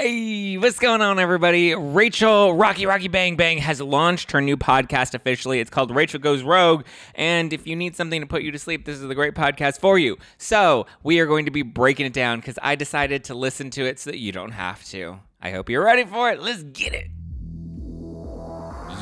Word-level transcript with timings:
Hey, 0.00 0.56
what's 0.58 0.78
going 0.78 1.00
on, 1.00 1.18
everybody? 1.18 1.74
Rachel 1.74 2.54
Rocky 2.54 2.86
Rocky 2.86 3.08
Bang 3.08 3.34
Bang 3.34 3.58
has 3.58 3.80
launched 3.80 4.30
her 4.30 4.40
new 4.40 4.56
podcast 4.56 5.12
officially. 5.12 5.58
It's 5.58 5.70
called 5.70 5.90
Rachel 5.92 6.20
Goes 6.20 6.44
Rogue. 6.44 6.84
And 7.16 7.52
if 7.52 7.66
you 7.66 7.74
need 7.74 7.96
something 7.96 8.20
to 8.20 8.26
put 8.28 8.42
you 8.42 8.52
to 8.52 8.60
sleep, 8.60 8.84
this 8.84 8.94
is 8.94 9.08
the 9.08 9.16
great 9.16 9.34
podcast 9.34 9.80
for 9.80 9.98
you. 9.98 10.16
So, 10.36 10.86
we 11.02 11.18
are 11.18 11.26
going 11.26 11.46
to 11.46 11.50
be 11.50 11.62
breaking 11.62 12.06
it 12.06 12.12
down 12.12 12.38
because 12.38 12.60
I 12.62 12.76
decided 12.76 13.24
to 13.24 13.34
listen 13.34 13.70
to 13.70 13.86
it 13.86 13.98
so 13.98 14.12
that 14.12 14.20
you 14.20 14.30
don't 14.30 14.52
have 14.52 14.84
to. 14.84 15.18
I 15.42 15.50
hope 15.50 15.68
you're 15.68 15.84
ready 15.84 16.04
for 16.04 16.30
it. 16.30 16.40
Let's 16.40 16.62
get 16.62 16.94
it. 16.94 17.08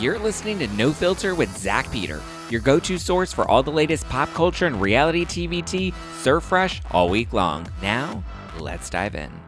You're 0.00 0.18
listening 0.18 0.58
to 0.60 0.66
No 0.68 0.94
Filter 0.94 1.34
with 1.34 1.54
Zack 1.58 1.92
Peter, 1.92 2.22
your 2.48 2.62
go 2.62 2.78
to 2.78 2.96
source 2.96 3.34
for 3.34 3.46
all 3.50 3.62
the 3.62 3.70
latest 3.70 4.08
pop 4.08 4.32
culture 4.32 4.64
and 4.64 4.80
reality 4.80 5.26
TV 5.26 5.92
serve 6.22 6.42
fresh 6.42 6.80
all 6.90 7.10
week 7.10 7.34
long. 7.34 7.70
Now, 7.82 8.24
let's 8.58 8.88
dive 8.88 9.14
in. 9.14 9.45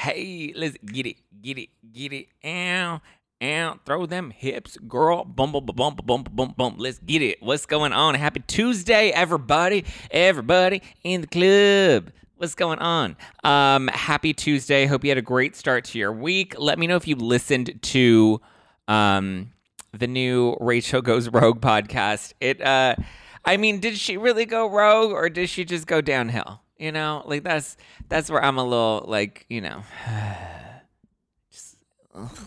Hey, 0.00 0.54
let's 0.56 0.78
get 0.78 1.04
it, 1.04 1.16
get 1.42 1.58
it, 1.58 1.68
get 1.92 2.14
it. 2.14 2.28
Ow, 2.42 3.02
ow. 3.42 3.80
Throw 3.84 4.06
them 4.06 4.30
hips, 4.30 4.78
girl. 4.88 5.24
Bum, 5.26 5.52
bum, 5.52 5.66
bum, 5.66 5.76
bum, 5.76 5.94
bum, 6.02 6.24
bum, 6.32 6.54
bum. 6.56 6.76
Let's 6.78 6.98
get 7.00 7.20
it. 7.20 7.42
What's 7.42 7.66
going 7.66 7.92
on? 7.92 8.14
Happy 8.14 8.40
Tuesday, 8.46 9.10
everybody. 9.10 9.84
Everybody 10.10 10.80
in 11.04 11.20
the 11.20 11.26
club. 11.26 12.14
What's 12.36 12.54
going 12.54 12.78
on? 12.78 13.14
Um, 13.44 13.88
happy 13.88 14.32
Tuesday. 14.32 14.86
Hope 14.86 15.04
you 15.04 15.10
had 15.10 15.18
a 15.18 15.22
great 15.22 15.54
start 15.54 15.84
to 15.84 15.98
your 15.98 16.14
week. 16.14 16.54
Let 16.58 16.78
me 16.78 16.86
know 16.86 16.96
if 16.96 17.06
you 17.06 17.16
listened 17.16 17.78
to 17.82 18.40
um 18.88 19.52
the 19.92 20.06
new 20.06 20.56
Rachel 20.60 21.02
Goes 21.02 21.28
Rogue 21.28 21.60
podcast. 21.60 22.32
It 22.40 22.62
uh 22.62 22.96
I 23.44 23.58
mean, 23.58 23.80
did 23.80 23.98
she 23.98 24.16
really 24.16 24.46
go 24.46 24.66
rogue 24.66 25.12
or 25.12 25.28
did 25.28 25.50
she 25.50 25.66
just 25.66 25.86
go 25.86 26.00
downhill? 26.00 26.62
You 26.80 26.92
know, 26.92 27.22
like 27.26 27.44
that's 27.44 27.76
that's 28.08 28.30
where 28.30 28.42
I'm 28.42 28.56
a 28.56 28.64
little 28.64 29.04
like, 29.06 29.44
you 29.50 29.60
know. 29.60 29.82
just, 31.52 31.76
ugh. 32.14 32.38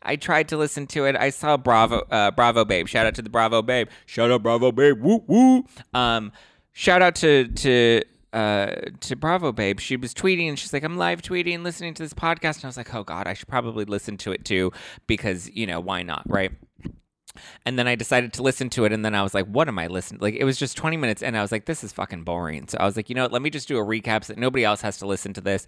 I 0.00 0.14
tried 0.14 0.48
to 0.48 0.56
listen 0.56 0.86
to 0.88 1.06
it. 1.06 1.16
I 1.16 1.30
saw 1.30 1.56
Bravo 1.56 2.06
uh, 2.08 2.30
Bravo 2.30 2.64
Babe. 2.64 2.86
Shout 2.86 3.04
out 3.04 3.16
to 3.16 3.22
the 3.22 3.28
Bravo 3.28 3.62
Babe. 3.62 3.88
Shout 4.06 4.30
out 4.30 4.44
Bravo 4.44 4.70
Babe. 4.70 5.02
Woo 5.02 5.24
woo. 5.26 5.64
Um 5.92 6.30
shout 6.70 7.02
out 7.02 7.16
to 7.16 7.48
to 7.48 8.02
uh 8.32 8.76
to 9.00 9.16
Bravo 9.16 9.50
Babe. 9.50 9.80
She 9.80 9.96
was 9.96 10.14
tweeting 10.14 10.48
and 10.48 10.56
she's 10.56 10.72
like, 10.72 10.84
I'm 10.84 10.96
live 10.96 11.20
tweeting, 11.20 11.64
listening 11.64 11.94
to 11.94 12.04
this 12.04 12.14
podcast. 12.14 12.58
And 12.58 12.66
I 12.66 12.68
was 12.68 12.76
like, 12.76 12.94
oh 12.94 13.02
God, 13.02 13.26
I 13.26 13.34
should 13.34 13.48
probably 13.48 13.86
listen 13.86 14.16
to 14.18 14.30
it 14.30 14.44
too, 14.44 14.70
because, 15.08 15.50
you 15.50 15.66
know, 15.66 15.80
why 15.80 16.04
not? 16.04 16.22
Right. 16.28 16.52
And 17.64 17.78
then 17.78 17.86
I 17.86 17.94
decided 17.94 18.32
to 18.34 18.42
listen 18.42 18.70
to 18.70 18.84
it, 18.84 18.92
and 18.92 19.04
then 19.04 19.14
I 19.14 19.22
was 19.22 19.34
like, 19.34 19.46
"What 19.46 19.68
am 19.68 19.78
I 19.78 19.86
listening?" 19.86 20.20
Like 20.20 20.34
it 20.34 20.44
was 20.44 20.58
just 20.58 20.76
twenty 20.76 20.96
minutes, 20.96 21.22
and 21.22 21.36
I 21.36 21.42
was 21.42 21.52
like, 21.52 21.66
"This 21.66 21.84
is 21.84 21.92
fucking 21.92 22.24
boring." 22.24 22.68
So 22.68 22.78
I 22.78 22.84
was 22.84 22.96
like, 22.96 23.08
"You 23.08 23.14
know 23.14 23.22
what? 23.22 23.32
Let 23.32 23.42
me 23.42 23.50
just 23.50 23.68
do 23.68 23.78
a 23.78 23.84
recap 23.84 24.24
so 24.24 24.32
that 24.32 24.40
nobody 24.40 24.64
else 24.64 24.80
has 24.82 24.98
to 24.98 25.06
listen 25.06 25.32
to 25.34 25.40
this." 25.40 25.66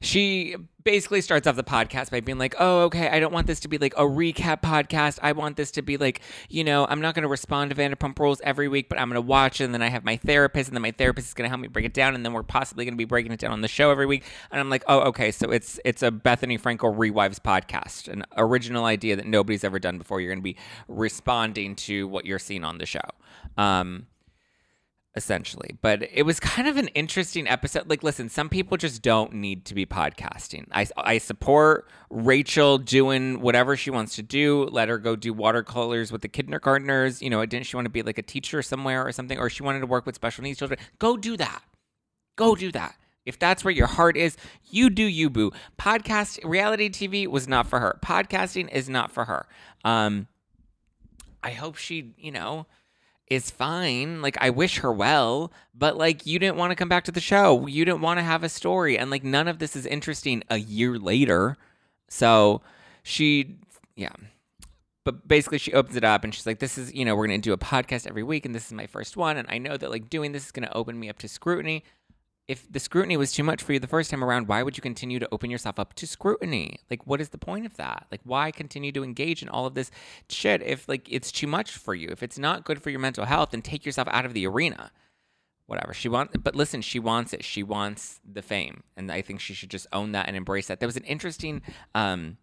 She 0.00 0.56
basically 0.86 1.20
starts 1.20 1.48
off 1.48 1.56
the 1.56 1.64
podcast 1.64 2.10
by 2.12 2.20
being 2.20 2.38
like, 2.38 2.54
"Oh, 2.58 2.82
okay, 2.82 3.08
I 3.08 3.18
don't 3.18 3.32
want 3.32 3.48
this 3.48 3.58
to 3.60 3.68
be 3.68 3.76
like 3.76 3.92
a 3.94 4.02
recap 4.02 4.62
podcast. 4.62 5.18
I 5.20 5.32
want 5.32 5.56
this 5.56 5.72
to 5.72 5.82
be 5.82 5.96
like, 5.96 6.20
you 6.48 6.62
know, 6.62 6.86
I'm 6.86 7.00
not 7.00 7.14
going 7.14 7.24
to 7.24 7.28
respond 7.28 7.70
to 7.70 7.76
Vanderpump 7.76 8.18
Rules 8.18 8.40
every 8.44 8.68
week, 8.68 8.88
but 8.88 8.98
I'm 8.98 9.08
going 9.08 9.16
to 9.16 9.20
watch 9.20 9.60
it, 9.60 9.64
and 9.64 9.74
then 9.74 9.82
I 9.82 9.88
have 9.88 10.04
my 10.04 10.16
therapist, 10.16 10.68
and 10.68 10.76
then 10.76 10.82
my 10.82 10.92
therapist 10.92 11.28
is 11.28 11.34
going 11.34 11.44
to 11.44 11.48
help 11.48 11.60
me 11.60 11.68
break 11.68 11.84
it 11.84 11.92
down, 11.92 12.14
and 12.14 12.24
then 12.24 12.32
we're 12.32 12.44
possibly 12.44 12.84
going 12.84 12.94
to 12.94 12.98
be 12.98 13.04
breaking 13.04 13.32
it 13.32 13.40
down 13.40 13.52
on 13.52 13.62
the 13.62 13.68
show 13.68 13.90
every 13.90 14.06
week." 14.06 14.24
And 14.50 14.60
I'm 14.60 14.70
like, 14.70 14.84
"Oh, 14.86 15.00
okay, 15.08 15.32
so 15.32 15.50
it's 15.50 15.80
it's 15.84 16.02
a 16.02 16.10
Bethenny 16.10 16.60
Frankel 16.60 16.96
rewives 16.96 17.40
podcast, 17.40 18.08
an 18.08 18.24
original 18.36 18.84
idea 18.84 19.16
that 19.16 19.26
nobody's 19.26 19.64
ever 19.64 19.78
done 19.78 19.98
before. 19.98 20.20
You're 20.20 20.30
going 20.30 20.38
to 20.38 20.42
be 20.42 20.56
responding 20.88 21.74
to 21.76 22.06
what 22.06 22.26
you're 22.26 22.38
seeing 22.38 22.64
on 22.64 22.78
the 22.78 22.86
show." 22.86 23.00
Um, 23.56 24.06
essentially. 25.16 25.76
But 25.80 26.08
it 26.12 26.22
was 26.22 26.38
kind 26.38 26.68
of 26.68 26.76
an 26.76 26.88
interesting 26.88 27.48
episode. 27.48 27.88
Like, 27.88 28.02
listen, 28.02 28.28
some 28.28 28.48
people 28.48 28.76
just 28.76 29.02
don't 29.02 29.32
need 29.32 29.64
to 29.64 29.74
be 29.74 29.86
podcasting. 29.86 30.66
I, 30.70 30.86
I 30.96 31.18
support 31.18 31.88
Rachel 32.10 32.78
doing 32.78 33.40
whatever 33.40 33.76
she 33.76 33.90
wants 33.90 34.14
to 34.16 34.22
do. 34.22 34.64
Let 34.70 34.88
her 34.88 34.98
go 34.98 35.16
do 35.16 35.32
watercolors 35.32 36.12
with 36.12 36.20
the 36.20 36.28
kindergartners. 36.28 37.22
You 37.22 37.30
know, 37.30 37.44
didn't 37.46 37.66
she 37.66 37.76
want 37.76 37.86
to 37.86 37.90
be 37.90 38.02
like 38.02 38.18
a 38.18 38.22
teacher 38.22 38.62
somewhere 38.62 39.04
or 39.04 39.10
something? 39.10 39.38
Or 39.38 39.48
she 39.48 39.62
wanted 39.62 39.80
to 39.80 39.86
work 39.86 40.06
with 40.06 40.14
special 40.14 40.44
needs 40.44 40.58
children? 40.58 40.78
Go 40.98 41.16
do 41.16 41.36
that. 41.38 41.62
Go 42.36 42.54
do 42.54 42.70
that. 42.72 42.96
If 43.24 43.40
that's 43.40 43.64
where 43.64 43.74
your 43.74 43.88
heart 43.88 44.16
is, 44.16 44.36
you 44.70 44.88
do 44.88 45.02
you, 45.02 45.30
boo. 45.30 45.50
Podcast, 45.78 46.38
reality 46.44 46.88
TV 46.88 47.26
was 47.26 47.48
not 47.48 47.66
for 47.66 47.80
her. 47.80 47.98
Podcasting 48.00 48.72
is 48.72 48.88
not 48.88 49.10
for 49.10 49.24
her. 49.24 49.48
Um, 49.84 50.28
I 51.42 51.50
hope 51.50 51.76
she, 51.76 52.14
you 52.18 52.30
know, 52.30 52.66
is 53.28 53.50
fine. 53.50 54.22
Like 54.22 54.36
I 54.40 54.50
wish 54.50 54.78
her 54.78 54.92
well, 54.92 55.52
but 55.74 55.96
like 55.96 56.26
you 56.26 56.38
didn't 56.38 56.56
want 56.56 56.70
to 56.70 56.76
come 56.76 56.88
back 56.88 57.04
to 57.04 57.12
the 57.12 57.20
show. 57.20 57.66
You 57.66 57.84
didn't 57.84 58.00
want 58.00 58.18
to 58.18 58.24
have 58.24 58.42
a 58.42 58.48
story 58.48 58.98
and 58.98 59.10
like 59.10 59.24
none 59.24 59.48
of 59.48 59.58
this 59.58 59.74
is 59.74 59.86
interesting 59.86 60.42
a 60.48 60.58
year 60.58 60.98
later. 60.98 61.56
So 62.08 62.62
she 63.02 63.56
yeah. 63.96 64.12
But 65.04 65.28
basically 65.28 65.58
she 65.58 65.72
opens 65.72 65.96
it 65.96 66.02
up 66.04 66.24
and 66.24 66.34
she's 66.34 66.46
like 66.46 66.58
this 66.58 66.78
is, 66.78 66.92
you 66.94 67.04
know, 67.04 67.14
we're 67.14 67.26
going 67.26 67.40
to 67.40 67.48
do 67.48 67.52
a 67.52 67.58
podcast 67.58 68.06
every 68.06 68.22
week 68.22 68.44
and 68.44 68.54
this 68.54 68.66
is 68.66 68.72
my 68.72 68.86
first 68.86 69.16
one 69.16 69.36
and 69.36 69.48
I 69.50 69.58
know 69.58 69.76
that 69.76 69.90
like 69.90 70.10
doing 70.10 70.32
this 70.32 70.46
is 70.46 70.52
going 70.52 70.66
to 70.66 70.76
open 70.76 70.98
me 70.98 71.08
up 71.08 71.18
to 71.18 71.28
scrutiny. 71.28 71.84
If 72.48 72.70
the 72.70 72.78
scrutiny 72.78 73.16
was 73.16 73.32
too 73.32 73.42
much 73.42 73.60
for 73.60 73.72
you 73.72 73.80
the 73.80 73.88
first 73.88 74.08
time 74.08 74.22
around, 74.22 74.46
why 74.46 74.62
would 74.62 74.76
you 74.76 74.80
continue 74.80 75.18
to 75.18 75.28
open 75.32 75.50
yourself 75.50 75.80
up 75.80 75.94
to 75.94 76.06
scrutiny? 76.06 76.78
Like, 76.88 77.04
what 77.04 77.20
is 77.20 77.30
the 77.30 77.38
point 77.38 77.66
of 77.66 77.76
that? 77.76 78.06
Like, 78.12 78.20
why 78.22 78.52
continue 78.52 78.92
to 78.92 79.02
engage 79.02 79.42
in 79.42 79.48
all 79.48 79.66
of 79.66 79.74
this 79.74 79.90
shit 80.28 80.62
if, 80.62 80.88
like, 80.88 81.08
it's 81.10 81.32
too 81.32 81.48
much 81.48 81.72
for 81.72 81.92
you? 81.92 82.08
If 82.10 82.22
it's 82.22 82.38
not 82.38 82.64
good 82.64 82.80
for 82.80 82.90
your 82.90 83.00
mental 83.00 83.24
health, 83.24 83.50
then 83.50 83.62
take 83.62 83.84
yourself 83.84 84.06
out 84.12 84.24
of 84.24 84.32
the 84.32 84.46
arena. 84.46 84.92
Whatever. 85.66 85.92
She 85.92 86.08
wants, 86.08 86.36
but 86.36 86.54
listen, 86.54 86.82
she 86.82 87.00
wants 87.00 87.32
it. 87.32 87.44
She 87.44 87.64
wants 87.64 88.20
the 88.24 88.42
fame. 88.42 88.84
And 88.96 89.10
I 89.10 89.22
think 89.22 89.40
she 89.40 89.52
should 89.52 89.70
just 89.70 89.88
own 89.92 90.12
that 90.12 90.28
and 90.28 90.36
embrace 90.36 90.68
that. 90.68 90.78
There 90.78 90.86
was 90.86 90.96
an 90.96 91.04
interesting, 91.04 91.62
um, 91.96 92.36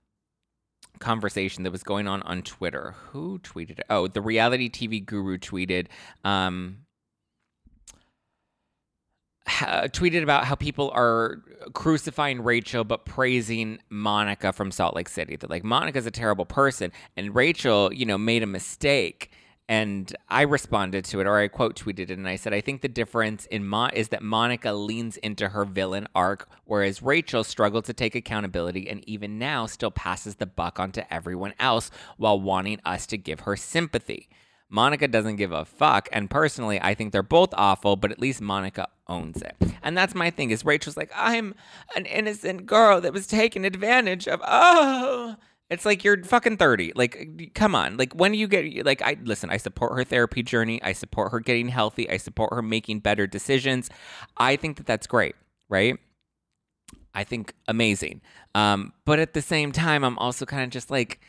conversation 1.00 1.64
that 1.64 1.72
was 1.72 1.84
going 1.84 2.08
on 2.08 2.22
on 2.24 2.42
Twitter. 2.42 2.96
Who 3.12 3.40
tweeted 3.40 3.80
it? 3.80 3.86
Oh, 3.90 4.08
the 4.08 4.22
reality 4.22 4.70
TV 4.70 5.04
guru 5.04 5.38
tweeted, 5.38 5.88
um, 6.26 6.80
ha- 9.48 9.88
tweeted 9.88 10.24
about 10.24 10.46
how 10.46 10.56
people 10.56 10.92
are 10.94 11.42
crucifying 11.74 12.44
Rachel 12.44 12.84
but 12.84 13.06
praising 13.06 13.80
Monica 13.90 14.54
from 14.54 14.72
Salt 14.72 14.96
Lake 14.96 15.10
City. 15.10 15.36
That 15.36 15.50
like 15.50 15.64
Monica's 15.64 16.06
a 16.06 16.12
terrible 16.12 16.46
person 16.46 16.92
and 17.16 17.36
Rachel, 17.36 17.94
you 17.94 18.06
know, 18.06 18.18
made 18.18 18.44
a 18.44 18.48
mistake. 18.48 19.32
And 19.70 20.14
I 20.28 20.42
responded 20.42 21.06
to 21.06 21.22
it, 21.22 21.26
or 21.26 21.38
I 21.38 21.48
quote 21.48 21.78
tweeted 21.78 22.10
it, 22.10 22.12
and 22.12 22.28
I 22.28 22.36
said, 22.36 22.54
I 22.54 22.60
think 22.60 22.82
the 22.82 22.90
difference 22.90 23.46
in 23.46 23.66
Mo- 23.66 23.90
is 23.94 24.10
that 24.10 24.22
Monica 24.22 24.74
leans 24.74 25.16
into 25.18 25.48
her 25.50 25.64
villain 25.64 26.06
arc, 26.14 26.50
whereas 26.66 27.02
Rachel 27.02 27.46
struggled 27.46 27.86
to 27.86 27.94
take 27.94 28.14
accountability 28.14 28.90
and 28.90 29.08
even 29.08 29.40
now 29.40 29.66
still 29.66 29.90
passes 29.90 30.36
the 30.36 30.46
buck 30.46 30.82
onto 30.82 31.04
everyone 31.10 31.54
else 31.60 31.92
while 32.18 32.40
wanting 32.42 32.82
us 32.84 33.06
to 33.08 33.18
give 33.18 33.42
her 33.42 33.56
sympathy. 33.56 34.28
Monica 34.74 35.08
doesn't 35.08 35.36
give 35.36 35.52
a 35.52 35.66
fuck, 35.66 36.10
and 36.12 36.32
personally, 36.32 36.82
I 36.82 36.96
think 36.96 37.12
they're 37.12 37.22
both 37.22 37.54
awful, 37.54 37.96
but 37.96 38.12
at 38.12 38.20
least 38.20 38.42
Monica 38.42 38.88
owns 39.08 39.40
it. 39.40 39.56
And 39.84 39.96
that's 39.96 40.16
my 40.16 40.32
thing 40.32 40.50
is 40.50 40.66
Rachel's 40.66 40.98
like, 40.98 41.12
I'm 41.16 41.54
an 41.96 42.08
innocent 42.08 42.66
girl 42.66 43.00
that 43.00 43.14
was 43.14 43.28
taken 43.28 43.66
advantage 43.66 44.28
of. 44.28 44.42
Oh, 44.44 45.36
it's 45.70 45.86
like 45.86 46.04
you're 46.04 46.24
fucking 46.24 46.58
30. 46.58 46.94
Like, 46.96 47.52
come 47.54 47.76
on. 47.76 47.98
Like, 47.98 48.14
when 48.14 48.32
do 48.32 48.38
you 48.40 48.48
get, 48.48 48.84
like, 48.84 49.04
I 49.04 49.16
listen, 49.24 49.52
I 49.52 49.58
support 49.58 49.94
her 49.94 50.04
therapy 50.04 50.42
journey. 50.42 50.82
I 50.82 50.94
support 50.94 51.32
her 51.32 51.40
getting 51.40 51.68
healthy. 51.68 52.10
I 52.10 52.18
support 52.18 52.52
her 52.52 52.64
making 52.64 53.02
better 53.02 53.28
decisions. 53.28 53.92
I 54.38 54.56
think 54.56 54.78
that 54.78 54.88
that's 54.88 55.06
great, 55.06 55.36
right? 55.70 56.00
I 57.14 57.24
think 57.24 57.54
amazing. 57.68 58.22
Um, 58.56 58.94
but 59.06 59.20
at 59.20 59.36
the 59.36 59.42
same 59.44 59.72
time, 59.72 60.04
I'm 60.04 60.18
also 60.18 60.48
kind 60.48 60.64
of 60.64 60.72
just 60.72 60.90
like, 60.90 61.20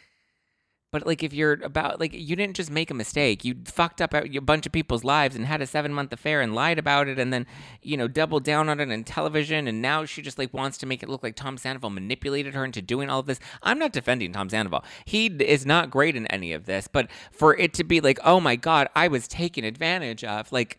but 0.95 1.05
like 1.09 1.25
if 1.25 1.35
you're 1.35 1.55
about 1.65 1.99
like 1.99 2.13
you 2.15 2.37
didn't 2.37 2.55
just 2.55 2.71
make 2.71 2.89
a 2.89 2.95
mistake, 2.95 3.45
you 3.45 3.57
fucked 3.65 4.01
up 4.01 4.15
a 4.15 4.39
bunch 4.39 4.65
of 4.65 4.71
people's 4.71 5.03
lives 5.03 5.35
and 5.35 5.45
had 5.45 5.61
a 5.61 5.67
seven 5.67 5.93
month 5.93 6.13
affair 6.13 6.41
and 6.41 6.55
lied 6.55 6.79
about 6.79 7.09
it, 7.09 7.19
and 7.19 7.33
then 7.33 7.47
you 7.83 7.97
know 7.97 8.07
doubled 8.07 8.45
down 8.45 8.69
on 8.69 8.79
it 8.79 8.89
in 8.89 9.03
television, 9.03 9.67
and 9.67 9.83
now 9.83 10.05
she 10.05 10.23
just 10.23 10.39
like 10.39 10.55
wants 10.55 10.79
to 10.79 10.87
make 10.87 11.03
it 11.03 11.09
look 11.09 11.25
like 11.25 11.35
Tom 11.35 11.59
Sandoval 11.59 11.91
manipulated 11.91 12.55
her 12.55 12.65
into 12.65 12.81
doing 12.81 13.11
all 13.11 13.19
of 13.19 13.27
this. 13.27 13.41
I'm 13.61 13.77
not 13.77 13.93
defending 13.93 14.33
Tom 14.33 14.49
Sandoval; 14.49 14.85
he 15.05 15.27
is 15.27 15.67
not 15.67 15.91
great 15.91 16.15
in 16.15 16.29
any 16.29 16.53
of 16.53 16.67
this, 16.67 16.87
but 16.87 17.11
for 17.33 17.57
it 17.57 17.75
to 17.75 17.83
be 17.83 18.01
like, 18.01 18.21
oh 18.25 18.39
my 18.39 18.55
god, 18.55 18.89
I 18.95 19.09
was 19.09 19.27
taken 19.27 19.65
advantage 19.65 20.23
of, 20.23 20.53
like 20.53 20.79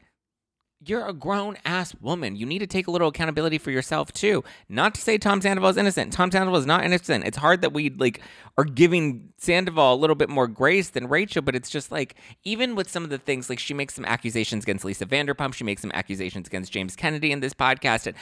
you're 0.86 1.08
a 1.08 1.14
grown 1.14 1.58
ass 1.66 1.96
woman. 2.02 2.36
You 2.36 2.46
need 2.46 2.60
to 2.60 2.68
take 2.68 2.88
a 2.88 2.92
little 2.92 3.08
accountability 3.08 3.58
for 3.58 3.72
yourself 3.72 4.12
too. 4.14 4.44
Not 4.70 4.96
to 4.96 5.02
say 5.02 5.18
Tom 5.18 5.42
Sandoval 5.42 5.70
is 5.70 5.78
innocent. 5.78 6.14
Tom 6.14 6.32
Sandoval 6.32 6.60
is 6.60 6.66
not 6.66 6.84
innocent. 6.84 7.26
It's 7.26 7.38
hard 7.38 7.62
that 7.62 7.74
we 7.74 7.90
like 7.90 8.22
are 8.58 8.64
giving 8.64 9.34
Sandoval 9.38 9.94
a 9.94 9.98
little 9.98 10.16
bit 10.16 10.30
more 10.30 10.48
grace 10.48 10.90
than 10.90 11.08
Rachel, 11.08 11.42
but 11.42 11.56
it's 11.56 11.70
just 11.70 11.92
like 11.92 12.16
even 12.44 12.76
with 12.76 12.90
some 12.90 13.04
of 13.04 13.10
the 13.10 13.18
things, 13.18 13.50
like 13.50 13.60
she 13.60 13.74
makes 13.74 13.94
some 13.94 14.06
accusations 14.06 14.64
against 14.64 14.86
Lisa 14.86 15.06
Vanderpump, 15.06 15.54
she 15.54 15.64
makes 15.64 15.82
some 15.82 15.92
accusations 15.94 16.48
against 16.48 16.72
James 16.72 16.96
Kennedy 16.96 17.32
in 17.32 17.40
this 17.40 17.54
podcast, 17.54 18.08
and 18.08 18.16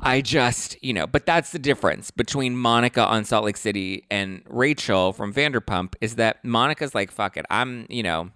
I 0.00 0.20
just, 0.20 0.82
you 0.82 0.92
know, 0.92 1.06
but 1.06 1.24
that's 1.24 1.52
the 1.52 1.58
difference 1.58 2.10
between 2.10 2.56
Monica 2.56 3.04
on 3.04 3.24
Salt 3.24 3.44
Lake 3.44 3.56
City 3.56 4.04
and 4.10 4.42
Rachel 4.48 5.12
from 5.12 5.32
Vanderpump 5.32 5.94
is 6.00 6.16
that 6.16 6.44
Monica's 6.44 6.94
like, 6.94 7.10
fuck 7.10 7.36
it, 7.36 7.46
I'm, 7.48 7.86
you 7.88 8.02
know, 8.02 8.30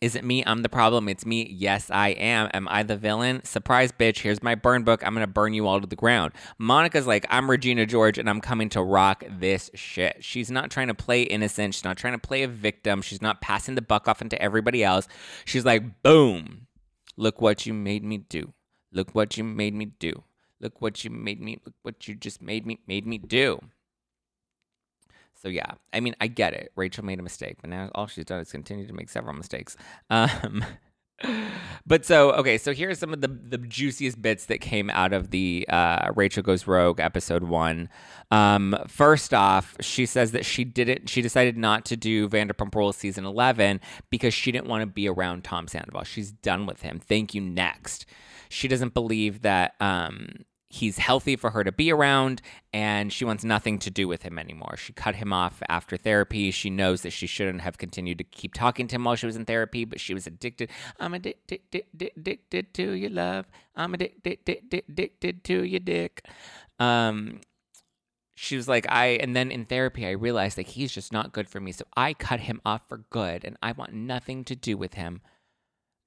Is 0.00 0.14
it 0.14 0.24
me? 0.24 0.44
I'm 0.46 0.62
the 0.62 0.68
problem. 0.68 1.08
It's 1.08 1.26
me. 1.26 1.48
Yes, 1.50 1.90
I 1.90 2.10
am. 2.10 2.48
Am 2.54 2.68
I 2.68 2.84
the 2.84 2.96
villain? 2.96 3.44
Surprise, 3.44 3.90
bitch. 3.90 4.20
Here's 4.20 4.42
my 4.44 4.54
burn 4.54 4.84
book. 4.84 5.04
I'm 5.04 5.12
going 5.12 5.26
to 5.26 5.32
burn 5.32 5.54
you 5.54 5.66
all 5.66 5.80
to 5.80 5.88
the 5.88 5.96
ground. 5.96 6.34
Monica's 6.56 7.06
like, 7.06 7.26
I'm 7.30 7.50
Regina 7.50 7.84
George 7.84 8.16
and 8.16 8.30
I'm 8.30 8.40
coming 8.40 8.68
to 8.70 8.82
rock 8.82 9.24
this 9.28 9.70
shit. 9.74 10.18
She's 10.20 10.52
not 10.52 10.70
trying 10.70 10.86
to 10.86 10.94
play 10.94 11.22
innocent. 11.22 11.74
She's 11.74 11.84
not 11.84 11.96
trying 11.96 12.12
to 12.12 12.20
play 12.20 12.44
a 12.44 12.48
victim. 12.48 13.02
She's 13.02 13.20
not 13.20 13.40
passing 13.40 13.74
the 13.74 13.82
buck 13.82 14.06
off 14.06 14.22
into 14.22 14.40
everybody 14.40 14.84
else. 14.84 15.08
She's 15.44 15.64
like, 15.64 16.02
boom. 16.04 16.68
Look 17.16 17.40
what 17.40 17.66
you 17.66 17.74
made 17.74 18.04
me 18.04 18.18
do. 18.18 18.52
Look 18.92 19.16
what 19.16 19.36
you 19.36 19.42
made 19.42 19.74
me 19.74 19.86
do. 19.86 20.22
Look 20.60 20.80
what 20.80 21.02
you 21.02 21.10
made 21.10 21.40
me. 21.40 21.58
Look 21.64 21.74
what 21.82 22.06
you 22.06 22.14
just 22.14 22.40
made 22.40 22.66
me 22.66 22.78
made 22.86 23.06
me 23.06 23.18
do. 23.18 23.60
So 25.40 25.48
yeah, 25.48 25.72
I 25.92 26.00
mean, 26.00 26.14
I 26.20 26.26
get 26.26 26.52
it. 26.52 26.72
Rachel 26.76 27.04
made 27.04 27.20
a 27.20 27.22
mistake, 27.22 27.58
but 27.60 27.70
now 27.70 27.90
all 27.94 28.06
she's 28.06 28.24
done 28.24 28.40
is 28.40 28.50
continue 28.50 28.86
to 28.86 28.92
make 28.92 29.08
several 29.08 29.34
mistakes. 29.34 29.76
Um, 30.10 30.64
but 31.86 32.04
so 32.04 32.32
okay, 32.32 32.58
so 32.58 32.72
here 32.72 32.90
are 32.90 32.94
some 32.94 33.12
of 33.12 33.20
the 33.20 33.28
the 33.28 33.58
juiciest 33.58 34.20
bits 34.20 34.46
that 34.46 34.60
came 34.60 34.90
out 34.90 35.12
of 35.12 35.30
the 35.30 35.66
uh, 35.68 36.10
Rachel 36.16 36.42
Goes 36.42 36.66
Rogue 36.66 37.00
episode 37.00 37.44
one. 37.44 37.88
Um, 38.30 38.76
first 38.88 39.32
off, 39.32 39.76
she 39.80 40.06
says 40.06 40.32
that 40.32 40.44
she 40.44 40.64
didn't. 40.64 41.08
She 41.08 41.22
decided 41.22 41.56
not 41.56 41.84
to 41.86 41.96
do 41.96 42.28
Vanderpump 42.28 42.74
Rules 42.74 42.96
season 42.96 43.24
eleven 43.24 43.80
because 44.10 44.34
she 44.34 44.50
didn't 44.50 44.66
want 44.66 44.82
to 44.82 44.86
be 44.86 45.08
around 45.08 45.44
Tom 45.44 45.68
Sandoval. 45.68 46.04
She's 46.04 46.32
done 46.32 46.66
with 46.66 46.82
him. 46.82 46.98
Thank 46.98 47.34
you. 47.34 47.40
Next, 47.40 48.06
she 48.48 48.68
doesn't 48.68 48.94
believe 48.94 49.42
that 49.42 49.74
um, 49.80 50.44
he's 50.70 50.98
healthy 50.98 51.34
for 51.34 51.50
her 51.50 51.64
to 51.64 51.72
be 51.72 51.90
around 51.90 52.42
and 52.72 53.12
she 53.12 53.24
wants 53.24 53.42
nothing 53.42 53.78
to 53.78 53.90
do 53.90 54.06
with 54.06 54.22
him 54.22 54.38
anymore. 54.38 54.76
She 54.76 54.92
cut 54.92 55.16
him 55.16 55.32
off 55.32 55.62
after 55.68 55.96
therapy. 55.96 56.50
She 56.50 56.68
knows 56.68 57.02
that 57.02 57.12
she 57.12 57.26
shouldn't 57.26 57.62
have 57.62 57.78
continued 57.78 58.18
to 58.18 58.24
keep 58.24 58.52
talking 58.52 58.86
to 58.88 58.96
him 58.96 59.04
while 59.04 59.16
she 59.16 59.26
was 59.26 59.36
in 59.36 59.46
therapy, 59.46 59.84
but 59.84 60.00
she 60.00 60.12
was 60.12 60.26
addicted. 60.26 60.70
I'm 61.00 61.14
addicted, 61.14 61.60
addicted, 61.72 62.74
to 62.74 62.92
your 62.92 63.10
love. 63.10 63.46
I'm 63.74 63.94
addicted, 63.94 64.38
addicted, 64.46 64.84
addicted 64.88 65.44
to 65.44 65.64
your 65.64 65.80
dick. 65.80 66.26
Um, 66.78 67.40
she 68.34 68.56
was 68.56 68.68
like, 68.68 68.86
I, 68.90 69.06
and 69.20 69.34
then 69.34 69.50
in 69.50 69.64
therapy, 69.64 70.06
I 70.06 70.10
realized 70.10 70.58
that 70.58 70.68
he's 70.68 70.92
just 70.92 71.12
not 71.12 71.32
good 71.32 71.48
for 71.48 71.60
me. 71.60 71.72
So 71.72 71.84
I 71.96 72.12
cut 72.12 72.40
him 72.40 72.60
off 72.64 72.82
for 72.88 72.98
good 73.10 73.44
and 73.44 73.56
I 73.62 73.72
want 73.72 73.94
nothing 73.94 74.44
to 74.44 74.54
do 74.54 74.76
with 74.76 74.94
him. 74.94 75.22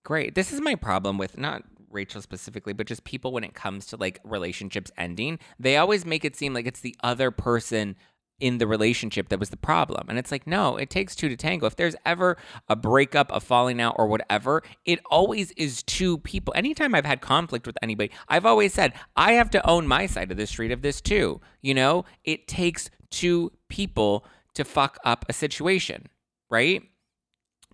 Great. 0.05 0.33
This 0.33 0.53
is 0.53 0.61
my 0.61 0.75
problem 0.75 1.17
with 1.17 1.37
not 1.37 1.63
Rachel 1.91 2.21
specifically, 2.21 2.73
but 2.73 2.87
just 2.87 3.03
people 3.03 3.31
when 3.31 3.43
it 3.43 3.53
comes 3.53 3.85
to 3.87 3.97
like 3.97 4.19
relationships 4.23 4.91
ending, 4.97 5.39
they 5.59 5.77
always 5.77 6.05
make 6.05 6.25
it 6.25 6.35
seem 6.35 6.53
like 6.53 6.67
it's 6.67 6.81
the 6.81 6.95
other 7.03 7.31
person 7.31 7.95
in 8.41 8.57
the 8.57 8.67
relationship 8.67 9.29
that 9.29 9.39
was 9.39 9.51
the 9.51 9.57
problem. 9.57 10.07
And 10.09 10.17
it's 10.17 10.31
like, 10.31 10.47
no, 10.47 10.75
it 10.75 10.89
takes 10.89 11.15
two 11.15 11.29
to 11.29 11.37
tango. 11.37 11.67
If 11.67 11.75
there's 11.75 11.95
ever 12.05 12.37
a 12.67 12.75
breakup, 12.75 13.31
a 13.31 13.39
falling 13.39 13.79
out, 13.79 13.95
or 13.97 14.07
whatever, 14.07 14.63
it 14.83 14.99
always 15.09 15.51
is 15.51 15.83
two 15.83 16.17
people. 16.17 16.51
Anytime 16.57 16.95
I've 16.95 17.05
had 17.05 17.21
conflict 17.21 17.67
with 17.67 17.77
anybody, 17.83 18.11
I've 18.27 18.45
always 18.45 18.73
said, 18.73 18.93
I 19.15 19.33
have 19.33 19.51
to 19.51 19.69
own 19.69 19.87
my 19.87 20.07
side 20.07 20.31
of 20.31 20.37
the 20.37 20.47
street 20.47 20.71
of 20.71 20.81
this 20.81 20.99
too. 20.99 21.39
You 21.61 21.75
know, 21.75 22.03
it 22.23 22.47
takes 22.47 22.89
two 23.11 23.51
people 23.69 24.25
to 24.55 24.65
fuck 24.65 24.97
up 25.05 25.23
a 25.29 25.33
situation, 25.33 26.07
right? 26.49 26.81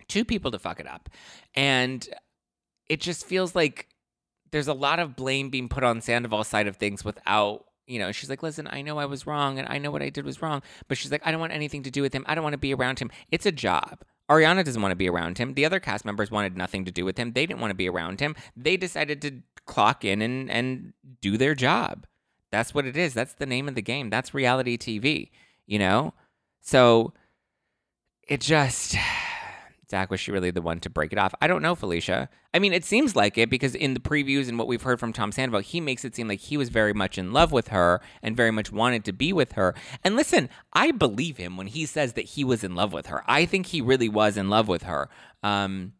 Two 0.06 0.24
people 0.24 0.50
to 0.50 0.58
fuck 0.58 0.80
it 0.80 0.86
up. 0.86 1.08
And 1.54 2.06
it 2.88 3.00
just 3.00 3.26
feels 3.26 3.54
like 3.54 3.88
there's 4.50 4.68
a 4.68 4.74
lot 4.74 4.98
of 4.98 5.16
blame 5.16 5.50
being 5.50 5.68
put 5.68 5.84
on 5.84 6.00
Sandoval's 6.00 6.48
side 6.48 6.66
of 6.66 6.76
things 6.76 7.04
without 7.04 7.64
you 7.88 7.98
know, 7.98 8.12
she's 8.12 8.28
like, 8.28 8.42
listen, 8.42 8.68
I 8.70 8.82
know 8.82 8.98
I 8.98 9.06
was 9.06 9.26
wrong 9.26 9.58
and 9.58 9.66
I 9.66 9.78
know 9.78 9.90
what 9.90 10.02
I 10.02 10.10
did 10.10 10.26
was 10.26 10.42
wrong. 10.42 10.62
But 10.88 10.98
she's 10.98 11.10
like, 11.10 11.22
I 11.24 11.30
don't 11.30 11.40
want 11.40 11.54
anything 11.54 11.82
to 11.84 11.90
do 11.90 12.02
with 12.02 12.12
him. 12.12 12.22
I 12.28 12.34
don't 12.34 12.44
want 12.44 12.52
to 12.52 12.58
be 12.58 12.74
around 12.74 12.98
him. 12.98 13.10
It's 13.30 13.46
a 13.46 13.52
job. 13.52 14.04
Ariana 14.30 14.62
doesn't 14.62 14.82
want 14.82 14.92
to 14.92 14.96
be 14.96 15.08
around 15.08 15.38
him. 15.38 15.54
The 15.54 15.64
other 15.64 15.80
cast 15.80 16.04
members 16.04 16.30
wanted 16.30 16.54
nothing 16.54 16.84
to 16.84 16.90
do 16.90 17.06
with 17.06 17.16
him. 17.16 17.32
They 17.32 17.46
didn't 17.46 17.60
want 17.60 17.70
to 17.70 17.76
be 17.76 17.88
around 17.88 18.20
him. 18.20 18.36
They 18.54 18.76
decided 18.76 19.22
to 19.22 19.40
clock 19.64 20.04
in 20.04 20.20
and, 20.20 20.50
and 20.50 20.92
do 21.22 21.38
their 21.38 21.54
job. 21.54 22.06
That's 22.50 22.74
what 22.74 22.84
it 22.84 22.96
is. 22.96 23.14
That's 23.14 23.34
the 23.34 23.46
name 23.46 23.68
of 23.68 23.74
the 23.74 23.82
game. 23.82 24.10
That's 24.10 24.34
reality 24.34 24.76
TV, 24.76 25.30
you 25.66 25.78
know? 25.78 26.12
So 26.60 27.14
it 28.22 28.42
just 28.42 28.96
Zack, 29.90 30.10
was 30.10 30.20
she 30.20 30.30
really 30.30 30.50
the 30.50 30.60
one 30.60 30.80
to 30.80 30.90
break 30.90 31.12
it 31.12 31.18
off? 31.18 31.34
I 31.40 31.46
don't 31.46 31.62
know, 31.62 31.74
Felicia. 31.74 32.28
I 32.52 32.58
mean, 32.58 32.72
it 32.72 32.84
seems 32.84 33.16
like 33.16 33.38
it 33.38 33.48
because 33.48 33.74
in 33.74 33.94
the 33.94 34.00
previews 34.00 34.48
and 34.48 34.58
what 34.58 34.68
we've 34.68 34.82
heard 34.82 35.00
from 35.00 35.12
Tom 35.12 35.32
Sandoval, 35.32 35.60
he 35.60 35.80
makes 35.80 36.04
it 36.04 36.14
seem 36.14 36.28
like 36.28 36.40
he 36.40 36.56
was 36.56 36.68
very 36.68 36.92
much 36.92 37.16
in 37.16 37.32
love 37.32 37.52
with 37.52 37.68
her 37.68 38.00
and 38.22 38.36
very 38.36 38.50
much 38.50 38.70
wanted 38.70 39.04
to 39.06 39.12
be 39.12 39.32
with 39.32 39.52
her. 39.52 39.74
And 40.04 40.14
listen, 40.14 40.50
I 40.74 40.90
believe 40.90 41.38
him 41.38 41.56
when 41.56 41.68
he 41.68 41.86
says 41.86 42.12
that 42.14 42.26
he 42.26 42.44
was 42.44 42.62
in 42.62 42.74
love 42.74 42.92
with 42.92 43.06
her. 43.06 43.24
I 43.26 43.46
think 43.46 43.66
he 43.66 43.80
really 43.80 44.08
was 44.08 44.36
in 44.36 44.50
love 44.50 44.68
with 44.68 44.82
her. 44.82 45.08
Um, 45.42 45.94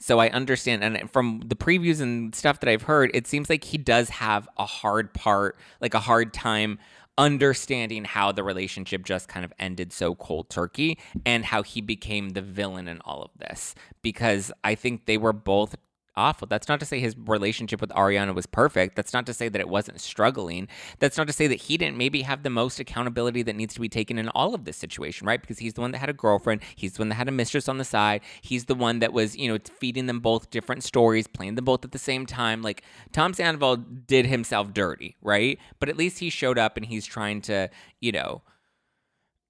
so 0.00 0.18
I 0.18 0.30
understand, 0.30 0.82
and 0.82 1.10
from 1.10 1.42
the 1.44 1.54
previews 1.54 2.00
and 2.00 2.34
stuff 2.34 2.60
that 2.60 2.70
I've 2.70 2.82
heard, 2.82 3.10
it 3.12 3.26
seems 3.26 3.50
like 3.50 3.64
he 3.64 3.76
does 3.76 4.08
have 4.08 4.48
a 4.56 4.64
hard 4.64 5.12
part, 5.12 5.58
like 5.80 5.92
a 5.92 6.00
hard 6.00 6.32
time 6.32 6.78
understanding 7.20 8.04
how 8.04 8.32
the 8.32 8.42
relationship 8.42 9.04
just 9.04 9.28
kind 9.28 9.44
of 9.44 9.52
ended 9.58 9.92
so 9.92 10.14
cold 10.14 10.48
turkey 10.48 10.98
and 11.26 11.44
how 11.44 11.62
he 11.62 11.82
became 11.82 12.30
the 12.30 12.40
villain 12.40 12.88
in 12.88 12.98
all 13.02 13.22
of 13.22 13.30
this. 13.36 13.74
Because 14.00 14.50
I 14.64 14.74
think 14.74 15.04
they 15.04 15.18
were 15.18 15.34
both 15.34 15.76
awful. 16.20 16.46
That's 16.46 16.68
not 16.68 16.78
to 16.80 16.86
say 16.86 17.00
his 17.00 17.16
relationship 17.16 17.80
with 17.80 17.90
Ariana 17.90 18.34
was 18.34 18.46
perfect. 18.46 18.94
That's 18.94 19.12
not 19.12 19.26
to 19.26 19.34
say 19.34 19.48
that 19.48 19.60
it 19.60 19.68
wasn't 19.68 20.00
struggling. 20.00 20.68
That's 20.98 21.16
not 21.16 21.26
to 21.26 21.32
say 21.32 21.46
that 21.46 21.62
he 21.62 21.76
didn't 21.76 21.96
maybe 21.96 22.22
have 22.22 22.42
the 22.42 22.50
most 22.50 22.78
accountability 22.78 23.42
that 23.42 23.56
needs 23.56 23.74
to 23.74 23.80
be 23.80 23.88
taken 23.88 24.18
in 24.18 24.28
all 24.30 24.54
of 24.54 24.64
this 24.64 24.76
situation, 24.76 25.26
right? 25.26 25.40
Because 25.40 25.58
he's 25.58 25.74
the 25.74 25.80
one 25.80 25.92
that 25.92 25.98
had 25.98 26.10
a 26.10 26.14
girlfriend, 26.14 26.60
he's 26.76 26.92
the 26.92 27.00
one 27.00 27.08
that 27.08 27.14
had 27.14 27.28
a 27.28 27.32
mistress 27.32 27.68
on 27.68 27.78
the 27.78 27.84
side, 27.84 28.20
he's 28.42 28.66
the 28.66 28.74
one 28.74 28.98
that 28.98 29.12
was, 29.12 29.36
you 29.36 29.50
know, 29.50 29.58
feeding 29.78 30.06
them 30.06 30.20
both 30.20 30.50
different 30.50 30.84
stories, 30.84 31.26
playing 31.26 31.54
them 31.54 31.64
both 31.64 31.84
at 31.84 31.92
the 31.92 31.98
same 31.98 32.26
time. 32.26 32.62
Like 32.62 32.82
Tom 33.12 33.32
Sandoval 33.32 33.76
did 33.76 34.26
himself 34.26 34.74
dirty, 34.74 35.16
right? 35.22 35.58
But 35.78 35.88
at 35.88 35.96
least 35.96 36.18
he 36.18 36.30
showed 36.30 36.58
up 36.58 36.76
and 36.76 36.84
he's 36.84 37.06
trying 37.06 37.40
to, 37.42 37.70
you 38.00 38.12
know, 38.12 38.42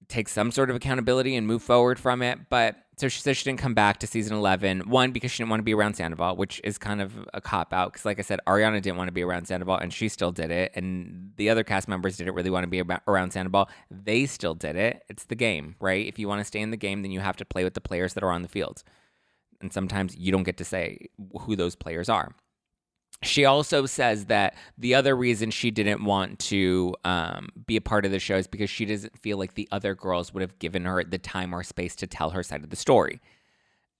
take 0.07 0.27
some 0.29 0.51
sort 0.51 0.69
of 0.69 0.75
accountability 0.75 1.35
and 1.35 1.47
move 1.47 1.63
forward 1.63 1.99
from 1.99 2.21
it. 2.21 2.49
But 2.49 2.75
so 3.01 3.07
she 3.07 3.19
says 3.19 3.35
she 3.35 3.45
didn't 3.45 3.57
come 3.57 3.73
back 3.73 3.97
to 3.97 4.05
season 4.05 4.37
11. 4.37 4.81
One, 4.81 5.11
because 5.11 5.31
she 5.31 5.41
didn't 5.41 5.49
want 5.49 5.61
to 5.61 5.63
be 5.63 5.73
around 5.73 5.95
Sandoval, 5.95 6.35
which 6.35 6.61
is 6.63 6.77
kind 6.77 7.01
of 7.01 7.27
a 7.33 7.41
cop 7.41 7.73
out. 7.73 7.91
Because, 7.91 8.05
like 8.05 8.19
I 8.19 8.21
said, 8.21 8.39
Ariana 8.45 8.79
didn't 8.79 8.97
want 8.97 9.07
to 9.07 9.11
be 9.11 9.23
around 9.23 9.47
Sandoval 9.47 9.77
and 9.77 9.91
she 9.91 10.07
still 10.07 10.31
did 10.31 10.51
it. 10.51 10.71
And 10.75 11.31
the 11.35 11.49
other 11.49 11.63
cast 11.63 11.87
members 11.87 12.17
didn't 12.17 12.35
really 12.35 12.51
want 12.51 12.63
to 12.63 12.67
be 12.67 12.83
around 13.07 13.33
Sandoval. 13.33 13.69
They 13.89 14.27
still 14.27 14.53
did 14.53 14.75
it. 14.75 15.01
It's 15.09 15.23
the 15.23 15.33
game, 15.33 15.77
right? 15.79 16.05
If 16.05 16.19
you 16.19 16.27
want 16.27 16.41
to 16.41 16.45
stay 16.45 16.59
in 16.59 16.69
the 16.69 16.77
game, 16.77 17.01
then 17.01 17.09
you 17.09 17.21
have 17.21 17.37
to 17.37 17.45
play 17.45 17.63
with 17.63 17.73
the 17.73 17.81
players 17.81 18.13
that 18.13 18.23
are 18.23 18.29
on 18.29 18.43
the 18.43 18.47
field. 18.47 18.83
And 19.61 19.73
sometimes 19.73 20.15
you 20.15 20.31
don't 20.31 20.43
get 20.43 20.57
to 20.57 20.63
say 20.63 21.07
who 21.39 21.55
those 21.55 21.73
players 21.73 22.07
are 22.07 22.35
she 23.23 23.45
also 23.45 23.85
says 23.85 24.25
that 24.25 24.55
the 24.77 24.95
other 24.95 25.15
reason 25.15 25.51
she 25.51 25.69
didn't 25.69 26.03
want 26.03 26.39
to 26.39 26.95
um, 27.05 27.49
be 27.67 27.75
a 27.75 27.81
part 27.81 28.05
of 28.05 28.11
the 28.11 28.19
show 28.19 28.35
is 28.35 28.47
because 28.47 28.69
she 28.69 28.85
doesn't 28.85 29.17
feel 29.19 29.37
like 29.37 29.53
the 29.53 29.67
other 29.71 29.93
girls 29.93 30.33
would 30.33 30.41
have 30.41 30.57
given 30.57 30.85
her 30.85 31.03
the 31.03 31.19
time 31.19 31.53
or 31.53 31.63
space 31.63 31.95
to 31.97 32.07
tell 32.07 32.31
her 32.31 32.41
side 32.41 32.63
of 32.63 32.71
the 32.71 32.75
story. 32.75 33.21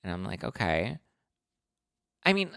And 0.03 0.11
I'm 0.11 0.23
like, 0.23 0.43
okay. 0.43 0.97
I 2.25 2.33
mean, 2.33 2.49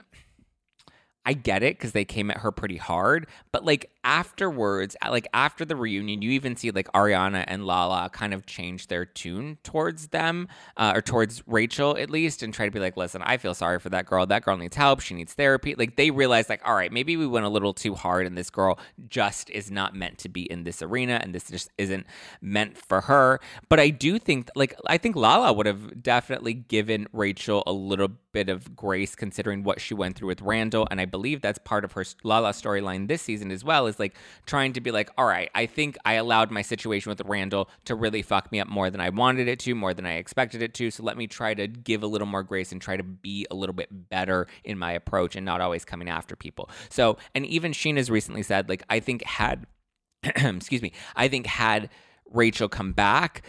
I 1.26 1.34
get 1.34 1.62
it 1.62 1.76
because 1.76 1.92
they 1.92 2.04
came 2.04 2.30
at 2.30 2.38
her 2.38 2.50
pretty 2.50 2.78
hard, 2.78 3.26
but 3.52 3.64
like 3.64 3.90
afterwards, 4.04 4.96
like 5.08 5.26
after 5.34 5.64
the 5.64 5.74
reunion, 5.74 6.22
you 6.22 6.30
even 6.30 6.54
see 6.56 6.70
like 6.70 6.90
Ariana 6.92 7.44
and 7.48 7.66
Lala 7.66 8.10
kind 8.10 8.32
of 8.34 8.46
change 8.46 8.86
their 8.86 9.04
tune 9.04 9.58
towards 9.64 10.08
them, 10.08 10.48
uh, 10.76 10.92
or 10.94 11.02
towards 11.02 11.42
Rachel 11.46 11.96
at 11.96 12.10
least, 12.10 12.42
and 12.42 12.52
try 12.52 12.66
to 12.66 12.70
be 12.70 12.78
like, 12.78 12.96
listen, 12.96 13.22
I 13.22 13.38
feel 13.38 13.54
sorry 13.54 13.80
for 13.80 13.88
that 13.88 14.06
girl. 14.06 14.26
That 14.26 14.44
girl 14.44 14.56
needs 14.56 14.76
help. 14.76 15.00
She 15.00 15.14
needs 15.14 15.32
therapy. 15.32 15.74
Like 15.74 15.96
they 15.96 16.10
realize, 16.10 16.48
like, 16.48 16.60
all 16.66 16.74
right, 16.74 16.92
maybe 16.92 17.16
we 17.16 17.26
went 17.26 17.46
a 17.46 17.48
little 17.48 17.74
too 17.74 17.94
hard, 17.94 18.26
and 18.26 18.36
this 18.36 18.50
girl 18.50 18.78
just 19.08 19.50
is 19.50 19.70
not 19.70 19.94
meant 19.94 20.18
to 20.18 20.28
be 20.28 20.42
in 20.42 20.64
this 20.64 20.82
arena, 20.82 21.18
and 21.22 21.34
this 21.34 21.48
just 21.48 21.70
isn't 21.78 22.06
meant 22.40 22.76
for 22.76 23.00
her. 23.02 23.40
But 23.68 23.80
I 23.80 23.88
do 23.88 24.18
think, 24.18 24.50
like, 24.54 24.74
I 24.86 24.98
think 24.98 25.16
Lala 25.16 25.52
would 25.52 25.66
have 25.66 26.02
definitely 26.02 26.54
given 26.54 27.08
Rachel 27.12 27.62
a 27.66 27.72
little 27.72 28.08
bit 28.32 28.48
of 28.48 28.74
grace 28.76 29.14
considering 29.14 29.62
what 29.62 29.80
she 29.80 29.94
went 29.94 30.16
through 30.16 30.28
with 30.28 30.42
Randall, 30.42 30.86
and 30.90 31.00
I 31.00 31.06
believe 31.06 31.40
that's 31.40 31.58
part 31.58 31.84
of 31.84 31.92
her 31.92 32.04
Lala 32.22 32.50
storyline 32.50 33.08
this 33.08 33.22
season 33.22 33.50
as 33.50 33.64
well. 33.64 33.86
Is 33.86 33.93
like 33.98 34.14
trying 34.46 34.72
to 34.74 34.80
be 34.80 34.90
like, 34.90 35.10
all 35.16 35.26
right, 35.26 35.50
I 35.54 35.66
think 35.66 35.96
I 36.04 36.14
allowed 36.14 36.50
my 36.50 36.62
situation 36.62 37.10
with 37.10 37.20
Randall 37.24 37.68
to 37.86 37.94
really 37.94 38.22
fuck 38.22 38.50
me 38.52 38.60
up 38.60 38.68
more 38.68 38.90
than 38.90 39.00
I 39.00 39.10
wanted 39.10 39.48
it 39.48 39.58
to, 39.60 39.74
more 39.74 39.94
than 39.94 40.06
I 40.06 40.14
expected 40.14 40.62
it 40.62 40.74
to. 40.74 40.90
So 40.90 41.02
let 41.02 41.16
me 41.16 41.26
try 41.26 41.54
to 41.54 41.66
give 41.66 42.02
a 42.02 42.06
little 42.06 42.26
more 42.26 42.42
grace 42.42 42.72
and 42.72 42.80
try 42.80 42.96
to 42.96 43.02
be 43.02 43.46
a 43.50 43.54
little 43.54 43.74
bit 43.74 43.88
better 44.10 44.46
in 44.64 44.78
my 44.78 44.92
approach 44.92 45.36
and 45.36 45.44
not 45.44 45.60
always 45.60 45.84
coming 45.84 46.08
after 46.08 46.36
people. 46.36 46.70
So, 46.88 47.18
and 47.34 47.46
even 47.46 47.72
Scheana's 47.72 48.10
recently 48.10 48.42
said, 48.42 48.68
like, 48.68 48.82
I 48.88 49.00
think 49.00 49.24
had, 49.24 49.66
excuse 50.22 50.82
me, 50.82 50.92
I 51.16 51.28
think 51.28 51.46
had 51.46 51.90
Rachel 52.30 52.68
come 52.68 52.92
back, 52.92 53.42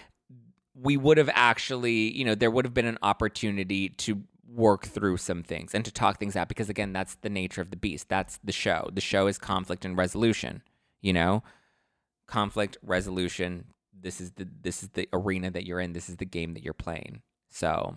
we 0.76 0.98
would 0.98 1.18
have 1.18 1.30
actually, 1.34 2.16
you 2.16 2.26
know, 2.26 2.36
there 2.36 2.52
would 2.52 2.66
have 2.66 2.74
been 2.74 2.86
an 2.86 2.98
opportunity 3.02 3.90
to 3.90 4.22
work 4.56 4.86
through 4.86 5.18
some 5.18 5.44
things 5.44 5.76
and 5.76 5.84
to 5.84 5.92
talk 5.92 6.18
things 6.18 6.36
out 6.36 6.48
because 6.48 6.70
again 6.70 6.94
that's 6.94 7.16
the 7.16 7.30
nature 7.30 7.62
of 7.62 7.70
the 7.72 7.76
beast. 7.76 8.08
That's 8.10 8.40
the 8.44 8.52
show. 8.52 8.90
The 8.94 9.02
show 9.02 9.28
is 9.28 9.38
conflict 9.38 9.84
and 9.84 9.98
resolution 9.98 10.62
you 11.06 11.14
know? 11.14 11.44
Conflict 12.28 12.78
resolution 12.82 13.66
this 13.98 14.20
is 14.20 14.32
the 14.32 14.48
this 14.62 14.84
is 14.84 14.90
the 14.90 15.08
arena 15.14 15.50
that 15.52 15.66
you're 15.66 15.80
in. 15.80 15.94
This 15.94 16.10
is 16.10 16.18
the 16.18 16.26
game 16.26 16.54
that 16.54 16.64
you're 16.64 16.74
playing. 16.74 17.22
So 17.50 17.96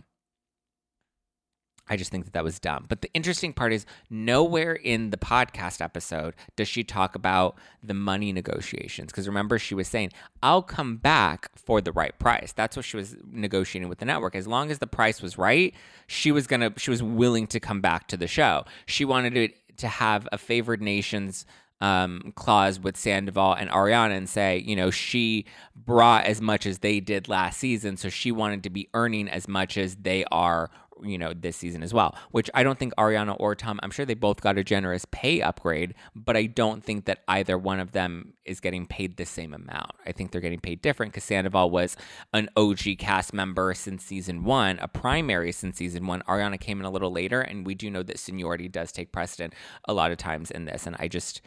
I 1.88 1.97
just 1.97 2.11
think 2.11 2.25
that 2.25 2.35
that 2.35 2.45
was 2.45 2.59
dumb. 2.59 2.87
But 2.88 3.02
the 3.02 3.11
interesting 3.14 3.52
part 3.52 3.73
is 3.73 3.87
nowhere 4.11 4.75
in 4.75 5.11
the 5.11 5.16
podcast 5.16 5.80
episode 5.80 6.35
does 6.57 6.68
she 6.68 6.85
talk 6.85 7.14
about 7.14 7.57
the 7.83 7.95
money 7.95 8.33
negotiations. 8.33 9.12
Because 9.12 9.26
remember, 9.26 9.59
she 9.59 9.75
was 9.75 9.88
saying, 9.88 10.12
I'll 10.42 10.62
come 10.62 10.97
back 10.97 11.50
for 11.57 11.80
the 11.80 11.92
right 11.92 12.18
price. 12.18 12.52
That's 12.52 12.76
what 12.76 12.85
she 12.85 12.97
was 12.97 13.16
negotiating 13.30 13.88
with 13.88 13.99
the 13.99 14.07
network. 14.07 14.35
As 14.35 14.47
long 14.47 14.71
as 14.71 14.78
the 14.78 14.87
price 14.87 15.23
was 15.23 15.38
right, 15.38 15.75
she 16.07 16.33
was 16.33 16.47
going 16.47 16.61
to, 16.61 16.73
she 16.78 16.90
was 16.90 17.02
willing 17.02 17.47
to 17.49 17.61
come 17.61 17.80
back 17.80 18.09
to 18.09 18.16
the 18.16 18.26
show. 18.26 18.64
She 18.87 19.04
wanted 19.04 19.37
it 19.37 19.54
to 19.78 19.88
have 19.88 20.28
a 20.33 20.38
favored 20.38 20.83
nations 20.83 21.47
um, 21.80 22.33
clause 22.35 22.80
with 22.80 22.97
Sandoval 22.97 23.54
and 23.54 23.71
Ariana 23.71 24.16
and 24.16 24.28
say, 24.28 24.59
you 24.59 24.75
know, 24.75 24.90
she 24.90 25.47
brought 25.76 26.25
as 26.25 26.40
much 26.40 26.66
as 26.66 26.80
they 26.80 27.00
did 27.00 27.28
last 27.28 27.59
season, 27.59 27.97
so 27.97 28.09
she 28.09 28.33
wanted 28.33 28.64
to 28.64 28.71
be 28.71 28.88
earning 28.95 29.28
as 29.28 29.47
much 29.47 29.78
as 29.78 29.97
they 29.97 30.25
are 30.33 30.71
you 31.02 31.19
know, 31.19 31.33
this 31.35 31.57
season 31.57 31.83
as 31.83 31.95
well, 31.95 32.17
which 32.31 32.50
I 32.55 32.62
don't 32.62 32.78
think 32.78 32.95
Ariana 32.97 33.37
or 33.38 33.55
Tom, 33.55 33.78
I'm 33.83 33.90
sure 33.90 34.05
they 34.05 34.14
both 34.14 34.40
got 34.40 34.59
a 34.59 34.64
generous 34.64 35.05
pay 35.11 35.40
upgrade, 35.40 35.95
but 36.14 36.37
I 36.37 36.47
don't 36.47 36.85
think 36.85 37.05
that 37.07 37.23
either 37.28 37.57
one 37.59 37.81
of 37.81 37.93
them 37.93 38.35
is 38.45 38.61
getting 38.61 38.87
paid 38.87 39.17
the 39.17 39.26
same 39.26 39.55
amount. 39.55 39.93
I 40.07 40.12
think 40.12 40.31
they're 40.31 40.40
getting 40.40 40.61
paid 40.61 40.83
different 40.83 41.12
because 41.12 41.25
Sandoval 41.25 41.71
was 41.71 41.97
an 42.33 42.49
OG 42.57 42.99
cast 42.99 43.33
member 43.33 43.75
since 43.75 44.05
season 44.05 44.45
one, 44.45 44.78
a 44.81 44.88
primary 44.88 45.52
since 45.52 45.76
season 45.76 46.07
one. 46.07 46.23
Ariana 46.28 46.61
came 46.61 46.81
in 46.81 46.87
a 46.87 46.90
little 46.90 47.12
later, 47.12 47.40
and 47.40 47.67
we 47.67 47.75
do 47.75 47.90
know 47.90 48.02
that 48.02 48.19
seniority 48.19 48.69
does 48.69 48.93
take 48.93 49.12
precedent 49.12 49.55
a 49.87 49.95
lot 49.95 50.11
of 50.11 50.19
times 50.19 50.50
in 50.50 50.64
this. 50.64 50.87
And 50.87 50.97
I 50.99 51.09
just, 51.09 51.40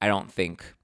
I 0.00 0.08
don't 0.08 0.30
think 0.30 0.74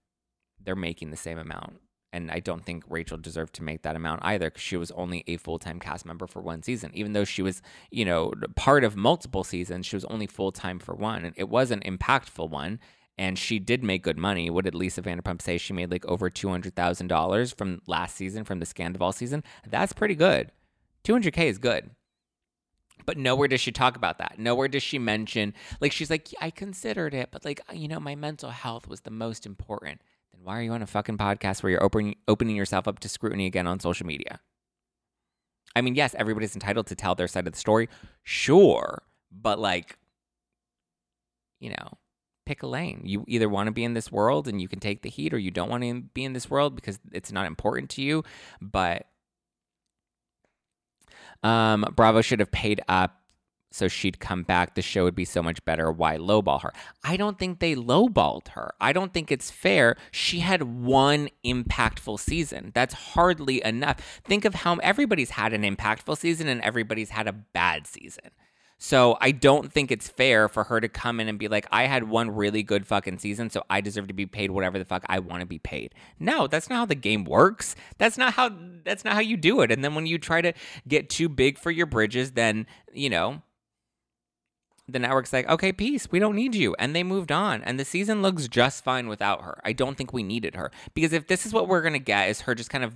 they're 0.65 0.77
making 0.77 1.11
the 1.11 1.17
same 1.17 1.39
amount. 1.39 1.82
And 2.13 2.31
I 2.31 2.41
don't 2.41 2.65
think 2.65 2.85
Rachel 2.89 3.17
deserved 3.17 3.55
to 3.55 3.63
make 3.63 3.83
that 3.83 3.97
amount 3.97 4.21
either 4.23 4.51
because 4.51 4.63
she 4.63 4.77
was 4.77 4.91
only 4.93 5.25
a 5.27 5.39
full 5.39 5.59
time 5.59 5.81
cast 5.81 6.05
member 6.05 6.27
for 6.27 6.43
one 6.43 6.63
season. 6.63 6.91
Even 6.95 7.15
though 7.15 7.25
she 7.25 7.43
was, 7.43 7.63
you 7.91 8.05
know, 8.05 8.33
part 8.55 8.85
of 8.85 8.97
multiple 8.97 9.45
seasons, 9.45 9.87
she 9.87 9.97
was 9.97 10.05
only 10.07 10.27
full 10.27 10.53
time 10.53 10.79
for 10.79 10.95
one. 10.95 11.25
And 11.25 11.35
it 11.39 11.49
was 11.49 11.71
an 11.71 11.81
impactful 11.81 12.51
one. 12.51 12.81
And 13.19 13.39
she 13.39 13.59
did 13.59 13.83
make 13.83 14.03
good 14.03 14.19
money. 14.19 14.51
What 14.51 14.65
did 14.65 14.75
Lisa 14.75 15.03
Vanderpump 15.03 15.41
say? 15.43 15.59
She 15.59 15.73
made 15.73 15.91
like 15.91 16.05
over 16.07 16.29
$200,000 16.29 17.57
from 17.57 17.81
last 17.87 18.17
season, 18.17 18.45
from 18.45 18.59
the 18.59 18.67
Scandoval 18.67 19.15
season. 19.15 19.45
That's 19.69 19.93
pretty 19.93 20.15
good. 20.15 20.51
200K 21.05 21.47
is 21.47 21.59
good. 21.59 21.91
But 23.05 23.19
nowhere 23.19 23.49
does 23.49 23.61
she 23.61 23.73
talk 23.73 23.97
about 23.97 24.19
that. 24.19 24.39
Nowhere 24.39 24.69
does 24.69 24.83
she 24.83 24.99
mention, 24.99 25.55
like, 25.81 25.93
she's 25.93 26.11
like, 26.11 26.29
I 26.41 26.51
considered 26.51 27.15
it, 27.15 27.31
but 27.33 27.45
like, 27.45 27.61
you 27.73 27.89
know, 27.89 27.99
my 27.99 28.15
mental 28.15 28.51
health 28.51 28.87
was 28.87 29.01
the 29.01 29.11
most 29.11 29.45
important 29.45 30.01
why 30.43 30.59
are 30.59 30.63
you 30.63 30.73
on 30.73 30.83
a 30.83 30.87
fucking 30.87 31.19
podcast 31.19 31.63
where 31.63 31.71
you're 31.71 31.83
opening 31.83 32.17
opening 32.27 32.57
yourself 32.57 32.89
up 32.89 32.99
to 33.01 33.09
scrutiny 33.09 33.47
again 33.47 33.67
on 33.67 33.81
social 33.81 34.07
media? 34.07 34.41
I 35.75 35.81
mean, 35.81 35.95
yes, 35.95 36.15
everybody's 36.19 36.55
entitled 36.55 36.87
to 36.89 36.95
tell 36.95 37.15
their 37.15 37.29
side 37.29 37.47
of 37.47 37.53
the 37.53 37.59
story, 37.59 37.89
sure, 38.23 39.03
but 39.31 39.59
like, 39.59 39.97
you 41.61 41.71
know, 41.71 41.99
pick 42.45 42.63
a 42.63 42.67
lane. 42.67 43.03
You 43.05 43.25
either 43.27 43.49
want 43.49 43.69
to 43.69 43.73
be 43.73 43.85
in 43.85 43.95
this 43.95 44.13
world 44.13 44.49
and 44.49 44.61
you 44.61 44.69
can 44.69 44.81
take 44.81 45.03
the 45.03 45.09
heat, 45.09 45.33
or 45.33 45.39
you 45.39 45.51
don't 45.51 45.71
want 45.71 45.85
to 45.85 46.03
be 46.03 46.25
in 46.25 46.33
this 46.33 46.51
world 46.51 46.75
because 46.75 46.99
it's 47.13 47.33
not 47.33 47.47
important 47.47 47.89
to 47.91 48.03
you. 48.03 48.25
But 48.61 49.07
um, 51.43 51.87
Bravo 51.95 52.21
should 52.21 52.41
have 52.41 52.51
paid 52.51 52.83
up 52.89 53.22
so 53.73 53.89
she'd 53.89 54.21
come 54.21 54.43
back. 54.43 54.75
The 54.75 54.83
show 54.83 55.05
would 55.05 55.15
be 55.15 55.25
so 55.25 55.43
much 55.43 55.65
better. 55.65 55.91
Why 55.91 56.17
lowball 56.17 56.63
her? 56.63 56.73
I 57.03 57.17
don't 57.17 57.39
think 57.39 57.59
they 57.59 57.75
lowballed 57.75 58.49
her. 58.49 58.75
I 58.81 58.93
don't 58.93 59.13
think 59.13 59.33
it's 59.33 59.51
fair. 59.51 59.97
She 60.11 60.41
had 60.41 60.63
one 60.63 61.29
impactful 61.45 62.21
season. 62.21 62.73
That's 62.75 62.95
hardly 62.95 63.65
enough. 63.65 64.21
Think 64.25 64.45
of 64.45 64.55
how 64.55 64.77
everybody's 64.77 65.31
had 65.31 65.53
an 65.53 65.63
impactful 65.63 66.19
season 66.19 66.49
and 66.49 66.61
everybody's 66.63 67.11
had 67.11 67.27
a 67.27 67.33
bad 67.33 67.87
season. 67.87 68.31
So 68.85 69.17
I 69.21 69.31
don't 69.31 69.73
think 69.73 69.93
it's 69.93 70.09
fair 70.09 70.49
for 70.49 70.65
her 70.65 70.81
to 70.81 70.89
come 70.89 71.21
in 71.21 71.29
and 71.29 71.39
be 71.39 71.47
like, 71.47 71.69
I 71.71 71.85
had 71.85 72.09
one 72.09 72.33
really 72.33 72.65
good 72.65 72.85
fucking 72.85 73.19
season, 73.19 73.49
so 73.49 73.63
I 73.71 73.81
deserve 73.81 74.09
to 74.09 74.13
be 74.13 74.27
paid 74.27 74.51
whatever 74.51 74.77
the 74.77 74.85
fuck 74.85 75.05
I 75.07 75.21
want 75.21 75.39
to 75.39 75.47
be 75.47 75.61
paid. 75.61 75.95
No, 76.19 76.49
that's 76.49 76.69
not 76.69 76.79
how 76.79 76.87
the 76.87 76.97
game 76.97 77.23
works. 77.23 77.77
That's 77.99 78.19
not 78.19 78.33
how 78.33 78.51
that's 78.85 79.05
not 79.05 79.15
how 79.15 79.21
you 79.21 79.37
do 79.37 79.61
it. 79.61 79.71
And 79.71 79.85
then 79.85 79.95
when 79.95 80.07
you 80.07 80.19
try 80.19 80.41
to 80.41 80.53
get 80.89 81.09
too 81.09 81.29
big 81.29 81.59
for 81.59 81.71
your 81.71 81.87
bridges, 81.87 82.33
then, 82.33 82.67
you 82.93 83.09
know, 83.09 83.43
the 84.93 84.99
network's 84.99 85.33
like, 85.33 85.49
okay, 85.49 85.73
peace, 85.73 86.09
we 86.11 86.19
don't 86.19 86.37
need 86.37 86.55
you. 86.55 86.75
And 86.79 86.95
they 86.95 87.03
moved 87.03 87.33
on. 87.33 87.63
And 87.63 87.79
the 87.79 87.85
season 87.85 88.23
looks 88.23 88.49
just 88.49 88.85
fine 88.85 89.09
without 89.09 89.43
her. 89.43 89.61
I 89.65 89.73
don't 89.73 89.97
think 89.97 90.13
we 90.13 90.23
needed 90.23 90.55
her. 90.55 90.71
Because 90.95 91.13
if 91.13 91.27
this 91.27 91.47
is 91.47 91.53
what 91.53 91.69
we're 91.69 91.83
going 91.83 91.93
to 91.95 91.99
get, 91.99 92.29
is 92.29 92.43
her 92.43 92.55
just 92.55 92.71
kind 92.71 92.85
of, 92.85 92.95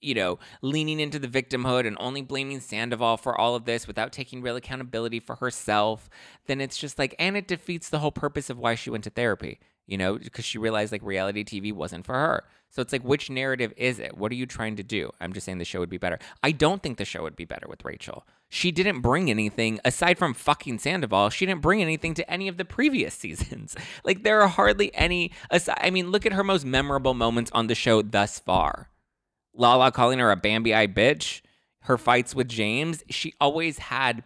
you 0.00 0.14
know, 0.14 0.38
leaning 0.62 1.00
into 1.00 1.18
the 1.18 1.28
victimhood 1.28 1.86
and 1.86 1.96
only 1.98 2.22
blaming 2.22 2.60
Sandoval 2.60 3.16
for 3.16 3.38
all 3.38 3.54
of 3.54 3.64
this 3.64 3.86
without 3.86 4.12
taking 4.12 4.42
real 4.42 4.56
accountability 4.56 5.20
for 5.20 5.36
herself, 5.36 6.08
then 6.46 6.60
it's 6.60 6.76
just 6.76 6.98
like, 6.98 7.14
and 7.18 7.36
it 7.36 7.48
defeats 7.48 7.88
the 7.88 7.98
whole 7.98 8.12
purpose 8.12 8.48
of 8.48 8.58
why 8.58 8.74
she 8.74 8.90
went 8.90 9.04
to 9.04 9.10
therapy, 9.10 9.58
you 9.86 9.98
know, 9.98 10.18
because 10.18 10.44
she 10.44 10.58
realized 10.58 10.92
like 10.92 11.02
reality 11.02 11.44
TV 11.44 11.72
wasn't 11.72 12.06
for 12.06 12.14
her. 12.14 12.44
So 12.70 12.82
it's 12.82 12.92
like, 12.92 13.04
which 13.04 13.30
narrative 13.30 13.72
is 13.76 13.98
it? 13.98 14.16
What 14.16 14.30
are 14.32 14.36
you 14.36 14.46
trying 14.46 14.76
to 14.76 14.82
do? 14.82 15.10
I'm 15.20 15.32
just 15.32 15.46
saying 15.46 15.58
the 15.58 15.64
show 15.64 15.80
would 15.80 15.90
be 15.90 15.98
better. 15.98 16.18
I 16.42 16.52
don't 16.52 16.82
think 16.82 16.98
the 16.98 17.04
show 17.04 17.22
would 17.22 17.36
be 17.36 17.44
better 17.44 17.66
with 17.68 17.84
Rachel 17.84 18.26
she 18.48 18.70
didn't 18.70 19.00
bring 19.00 19.30
anything 19.30 19.80
aside 19.84 20.18
from 20.18 20.34
fucking 20.34 20.78
Sandoval. 20.78 21.30
She 21.30 21.46
didn't 21.46 21.62
bring 21.62 21.82
anything 21.82 22.14
to 22.14 22.30
any 22.30 22.48
of 22.48 22.56
the 22.56 22.64
previous 22.64 23.14
seasons. 23.18 23.76
like 24.04 24.22
there 24.22 24.40
are 24.40 24.48
hardly 24.48 24.94
any. 24.94 25.32
Aside, 25.50 25.78
I 25.80 25.90
mean, 25.90 26.10
look 26.10 26.26
at 26.26 26.32
her 26.32 26.44
most 26.44 26.64
memorable 26.64 27.14
moments 27.14 27.50
on 27.52 27.66
the 27.66 27.74
show 27.74 28.02
thus 28.02 28.38
far. 28.38 28.90
Lala 29.54 29.90
calling 29.90 30.18
her 30.18 30.30
a 30.30 30.36
Bambi 30.36 30.74
eye 30.74 30.86
bitch. 30.86 31.40
Her 31.82 31.98
fights 31.98 32.34
with 32.34 32.48
James. 32.48 33.04
She 33.10 33.34
always 33.40 33.78
had 33.78 34.22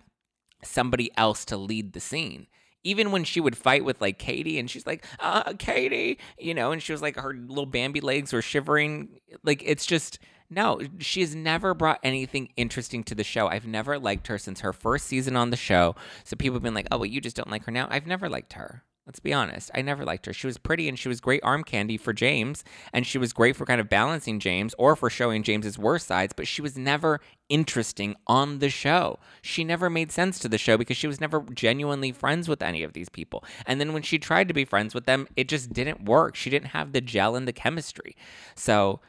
somebody 0.62 1.10
else 1.16 1.44
to 1.46 1.56
lead 1.56 1.92
the 1.92 2.00
scene. 2.00 2.46
Even 2.82 3.12
when 3.12 3.24
she 3.24 3.40
would 3.40 3.56
fight 3.56 3.84
with 3.84 4.00
like 4.00 4.18
Katie 4.18 4.58
and 4.58 4.70
she's 4.70 4.86
like, 4.86 5.04
uh, 5.18 5.52
Katie, 5.58 6.18
you 6.38 6.54
know, 6.54 6.72
and 6.72 6.82
she 6.82 6.92
was 6.92 7.02
like, 7.02 7.16
her 7.16 7.34
little 7.34 7.66
Bambi 7.66 8.00
legs 8.00 8.32
were 8.32 8.40
shivering. 8.40 9.20
Like, 9.44 9.62
it's 9.64 9.84
just, 9.84 10.18
no, 10.50 10.80
she's 10.98 11.34
never 11.34 11.74
brought 11.74 12.00
anything 12.02 12.50
interesting 12.56 13.04
to 13.04 13.14
the 13.14 13.24
show. 13.24 13.46
I've 13.46 13.66
never 13.66 13.98
liked 13.98 14.26
her 14.26 14.36
since 14.36 14.60
her 14.60 14.72
first 14.72 15.06
season 15.06 15.36
on 15.36 15.50
the 15.50 15.56
show. 15.56 15.94
So 16.24 16.36
people 16.36 16.56
have 16.56 16.62
been 16.62 16.74
like, 16.74 16.88
oh, 16.90 16.98
well, 16.98 17.06
you 17.06 17.20
just 17.20 17.36
don't 17.36 17.50
like 17.50 17.64
her 17.64 17.72
now. 17.72 17.86
I've 17.88 18.06
never 18.06 18.28
liked 18.28 18.54
her. 18.54 18.82
Let's 19.06 19.18
be 19.18 19.32
honest. 19.32 19.70
I 19.74 19.82
never 19.82 20.04
liked 20.04 20.26
her. 20.26 20.32
She 20.32 20.46
was 20.46 20.58
pretty 20.58 20.88
and 20.88 20.98
she 20.98 21.08
was 21.08 21.20
great 21.20 21.40
arm 21.42 21.64
candy 21.64 21.96
for 21.96 22.12
James. 22.12 22.62
And 22.92 23.06
she 23.06 23.18
was 23.18 23.32
great 23.32 23.56
for 23.56 23.64
kind 23.64 23.80
of 23.80 23.88
balancing 23.88 24.38
James 24.38 24.74
or 24.78 24.94
for 24.94 25.08
showing 25.08 25.42
James's 25.42 25.78
worst 25.78 26.06
sides, 26.06 26.32
but 26.32 26.46
she 26.46 26.62
was 26.62 26.76
never 26.76 27.20
interesting 27.48 28.14
on 28.26 28.58
the 28.58 28.70
show. 28.70 29.18
She 29.42 29.64
never 29.64 29.88
made 29.88 30.12
sense 30.12 30.38
to 30.40 30.48
the 30.48 30.58
show 30.58 30.76
because 30.76 30.96
she 30.96 31.08
was 31.08 31.20
never 31.20 31.40
genuinely 31.54 32.12
friends 32.12 32.48
with 32.48 32.62
any 32.62 32.82
of 32.82 32.92
these 32.92 33.08
people. 33.08 33.42
And 33.66 33.80
then 33.80 33.92
when 33.92 34.02
she 34.02 34.18
tried 34.18 34.48
to 34.48 34.54
be 34.54 34.64
friends 34.64 34.94
with 34.94 35.06
them, 35.06 35.26
it 35.34 35.48
just 35.48 35.72
didn't 35.72 36.04
work. 36.04 36.36
She 36.36 36.50
didn't 36.50 36.68
have 36.68 36.92
the 36.92 37.00
gel 37.00 37.34
and 37.34 37.48
the 37.48 37.52
chemistry. 37.52 38.16
So 38.54 39.00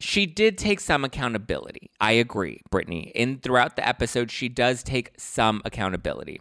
she 0.00 0.26
did 0.26 0.58
take 0.58 0.80
some 0.80 1.04
accountability. 1.04 1.90
I 2.00 2.12
agree, 2.12 2.60
Brittany. 2.70 3.12
In 3.14 3.38
throughout 3.38 3.76
the 3.76 3.86
episode, 3.86 4.30
she 4.30 4.48
does 4.48 4.82
take 4.82 5.12
some 5.16 5.62
accountability. 5.64 6.40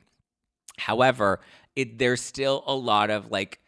However, 0.77 1.39
it, 1.75 1.97
there's 1.97 2.21
still 2.21 2.63
a 2.65 2.75
lot 2.75 3.09
of 3.09 3.31
like 3.31 3.59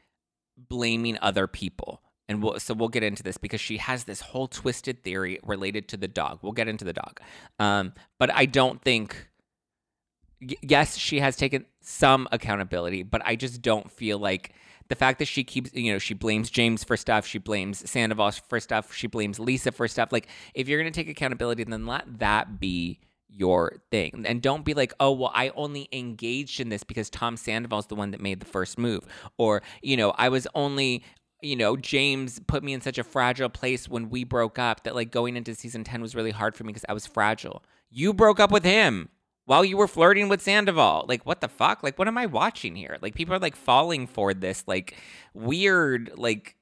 blaming 0.57 1.17
other 1.21 1.47
people. 1.47 2.01
And 2.27 2.41
we'll, 2.41 2.59
so 2.59 2.73
we'll 2.73 2.89
get 2.89 3.03
into 3.03 3.21
this 3.21 3.37
because 3.37 3.61
she 3.61 3.77
has 3.77 4.05
this 4.05 4.19
whole 4.19 4.47
twisted 4.47 5.03
theory 5.03 5.39
related 5.43 5.87
to 5.89 5.97
the 5.97 6.07
dog. 6.07 6.39
We'll 6.41 6.53
get 6.53 6.67
into 6.67 6.83
the 6.83 6.93
dog. 6.93 7.19
Um, 7.59 7.93
but 8.17 8.33
I 8.33 8.47
don't 8.47 8.81
think, 8.81 9.29
yes, 10.39 10.97
she 10.97 11.19
has 11.19 11.35
taken 11.35 11.65
some 11.81 12.27
accountability, 12.31 13.03
but 13.03 13.21
I 13.25 13.35
just 13.35 13.61
don't 13.61 13.91
feel 13.91 14.17
like 14.17 14.53
the 14.87 14.95
fact 14.95 15.19
that 15.19 15.25
she 15.25 15.43
keeps, 15.43 15.73
you 15.73 15.91
know, 15.91 15.99
she 15.99 16.13
blames 16.13 16.49
James 16.49 16.83
for 16.83 16.97
stuff, 16.97 17.25
she 17.25 17.39
blames 17.39 17.89
Sandoval 17.89 18.31
for 18.31 18.59
stuff, 18.59 18.93
she 18.93 19.07
blames 19.07 19.39
Lisa 19.39 19.71
for 19.71 19.87
stuff. 19.87 20.11
Like, 20.11 20.27
if 20.53 20.67
you're 20.67 20.79
going 20.79 20.91
to 20.91 20.97
take 20.97 21.09
accountability, 21.09 21.63
then 21.63 21.85
let 21.85 22.19
that 22.19 22.59
be 22.59 22.99
your 23.27 23.81
thing. 23.91 24.25
And 24.27 24.41
don't 24.41 24.63
be 24.63 24.73
like, 24.73 24.93
oh, 24.99 25.11
well, 25.11 25.31
I 25.33 25.49
only 25.49 25.89
engaged 25.91 26.59
in 26.59 26.69
this 26.69 26.83
because 26.83 27.09
Tom 27.09 27.37
Sandoval's 27.37 27.87
the 27.87 27.95
one 27.95 28.11
that 28.11 28.21
made 28.21 28.39
the 28.39 28.45
first 28.45 28.77
move. 28.77 29.05
Or, 29.37 29.61
you 29.81 29.97
know, 29.97 30.11
I 30.11 30.29
was 30.29 30.47
only 30.55 31.03
you 31.41 31.55
know, 31.55 31.77
James 31.77 32.39
put 32.47 32.63
me 32.63 32.73
in 32.73 32.81
such 32.81 32.97
a 32.97 33.03
fragile 33.03 33.49
place 33.49 33.87
when 33.87 34.09
we 34.09 34.23
broke 34.23 34.57
up 34.57 34.83
that 34.83 34.95
like 34.95 35.11
going 35.11 35.35
into 35.35 35.53
season 35.53 35.83
10 35.83 36.01
was 36.01 36.15
really 36.15 36.31
hard 36.31 36.55
for 36.55 36.63
me 36.63 36.69
because 36.69 36.85
I 36.89 36.93
was 36.93 37.05
fragile. 37.05 37.63
You 37.91 38.13
broke 38.13 38.39
up 38.39 38.51
with 38.51 38.63
him 38.63 39.09
while 39.45 39.63
you 39.63 39.77
were 39.77 39.87
flirting 39.87 40.27
with 40.27 40.41
Sandoval. 40.41 41.05
Like, 41.07 41.25
what 41.25 41.41
the 41.41 41.47
fuck? 41.47 41.83
Like, 41.83 41.97
what 41.97 42.07
am 42.07 42.17
I 42.17 42.25
watching 42.25 42.75
here? 42.75 42.97
Like, 43.01 43.15
people 43.15 43.33
are 43.33 43.39
like 43.39 43.55
falling 43.55 44.07
for 44.07 44.33
this, 44.33 44.63
like, 44.67 44.95
weird, 45.33 46.11
like, 46.15 46.55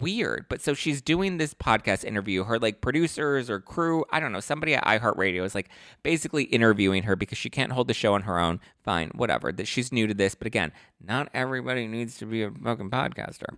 weird. 0.00 0.46
But 0.48 0.60
so 0.60 0.74
she's 0.74 1.00
doing 1.00 1.38
this 1.38 1.54
podcast 1.54 2.04
interview. 2.04 2.44
Her 2.44 2.58
like 2.58 2.80
producers 2.80 3.48
or 3.48 3.60
crew, 3.60 4.04
I 4.10 4.20
don't 4.20 4.32
know, 4.32 4.40
somebody 4.40 4.74
at 4.74 4.84
iHeartRadio 4.84 5.44
is 5.44 5.54
like 5.54 5.68
basically 6.02 6.44
interviewing 6.44 7.04
her 7.04 7.16
because 7.16 7.38
she 7.38 7.50
can't 7.50 7.72
hold 7.72 7.88
the 7.88 7.94
show 7.94 8.14
on 8.14 8.22
her 8.22 8.38
own. 8.38 8.60
Fine, 8.82 9.12
whatever. 9.14 9.52
That 9.52 9.68
she's 9.68 9.92
new 9.92 10.06
to 10.06 10.14
this, 10.14 10.34
but 10.34 10.46
again, 10.46 10.72
not 11.00 11.28
everybody 11.32 11.86
needs 11.86 12.18
to 12.18 12.26
be 12.26 12.42
a 12.42 12.50
fucking 12.50 12.90
podcaster. 12.90 13.56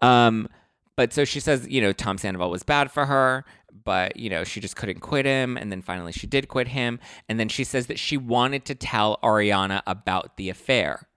Um, 0.00 0.48
but 0.96 1.12
so 1.12 1.24
she 1.24 1.40
says, 1.40 1.66
you 1.68 1.80
know, 1.80 1.92
Tom 1.92 2.18
Sandoval 2.18 2.50
was 2.50 2.62
bad 2.62 2.90
for 2.90 3.06
her 3.06 3.44
but 3.84 4.16
you 4.16 4.30
know 4.30 4.44
she 4.44 4.60
just 4.60 4.76
couldn't 4.76 5.00
quit 5.00 5.24
him 5.24 5.56
and 5.56 5.70
then 5.70 5.82
finally 5.82 6.12
she 6.12 6.26
did 6.26 6.48
quit 6.48 6.68
him 6.68 7.00
and 7.28 7.38
then 7.40 7.48
she 7.48 7.64
says 7.64 7.86
that 7.86 7.98
she 7.98 8.16
wanted 8.16 8.64
to 8.64 8.74
tell 8.74 9.18
ariana 9.22 9.82
about 9.86 10.36
the 10.36 10.48
affair 10.48 11.08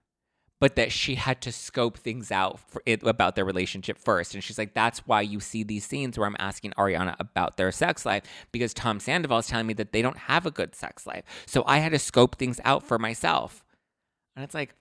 but 0.62 0.76
that 0.78 0.92
she 0.92 1.16
had 1.16 1.42
to 1.42 1.52
scope 1.52 1.98
things 1.98 2.32
out 2.32 2.60
it, 2.86 3.04
about 3.04 3.36
their 3.36 3.46
relationship 3.46 3.98
first 3.98 4.34
and 4.34 4.44
she's 4.44 4.58
like 4.58 4.74
that's 4.74 5.00
why 5.00 5.22
you 5.22 5.40
see 5.40 5.64
these 5.64 5.86
scenes 5.86 6.18
where 6.18 6.28
i'm 6.28 6.38
asking 6.40 6.72
ariana 6.72 7.16
about 7.20 7.58
their 7.58 7.72
sex 7.72 8.06
life 8.06 8.24
because 8.52 8.74
tom 8.74 9.00
sandoval 9.00 9.40
is 9.40 9.48
telling 9.48 9.68
me 9.68 9.74
that 9.74 9.92
they 9.92 10.02
don't 10.02 10.18
have 10.18 10.46
a 10.46 10.52
good 10.52 10.74
sex 10.74 11.06
life 11.06 11.24
so 11.46 11.64
i 11.68 11.80
had 11.80 11.92
to 11.92 12.00
scope 12.00 12.36
things 12.38 12.60
out 12.64 12.84
for 12.84 12.98
myself. 12.98 13.64
And 14.36 14.44
it's 14.44 14.54
like 14.54 14.76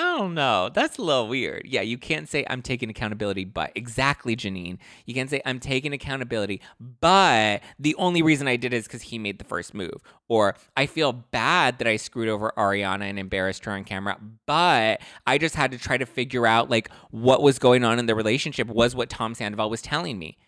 Oh, 0.00 0.18
I 0.18 0.18
don't 0.18 0.34
know. 0.34 0.70
That's 0.72 0.96
a 0.98 1.02
little 1.02 1.26
weird. 1.26 1.62
Yeah, 1.64 1.80
you 1.80 1.98
can't 1.98 2.28
say 2.28 2.44
I'm 2.48 2.62
taking 2.62 2.88
accountability, 2.88 3.44
but 3.44 3.72
exactly, 3.74 4.36
Janine. 4.36 4.78
You 5.06 5.14
can't 5.14 5.28
say 5.28 5.40
I'm 5.44 5.58
taking 5.58 5.92
accountability, 5.92 6.60
but 7.00 7.62
the 7.80 7.96
only 7.96 8.22
reason 8.22 8.46
I 8.46 8.56
did 8.56 8.72
is 8.72 8.84
because 8.84 9.02
he 9.02 9.18
made 9.18 9.38
the 9.38 9.44
first 9.44 9.74
move. 9.74 10.00
Or 10.28 10.54
I 10.76 10.86
feel 10.86 11.12
bad 11.12 11.78
that 11.78 11.88
I 11.88 11.96
screwed 11.96 12.28
over 12.28 12.52
Ariana 12.56 13.02
and 13.02 13.18
embarrassed 13.18 13.64
her 13.64 13.72
on 13.72 13.82
camera, 13.82 14.18
but 14.46 15.00
I 15.26 15.36
just 15.36 15.56
had 15.56 15.72
to 15.72 15.78
try 15.78 15.96
to 15.96 16.06
figure 16.06 16.46
out 16.46 16.70
like 16.70 16.90
what 17.10 17.42
was 17.42 17.58
going 17.58 17.82
on 17.84 17.98
in 17.98 18.06
the 18.06 18.14
relationship 18.14 18.68
was 18.68 18.94
what 18.94 19.10
Tom 19.10 19.34
Sandoval 19.34 19.68
was 19.68 19.82
telling 19.82 20.18
me. 20.18 20.38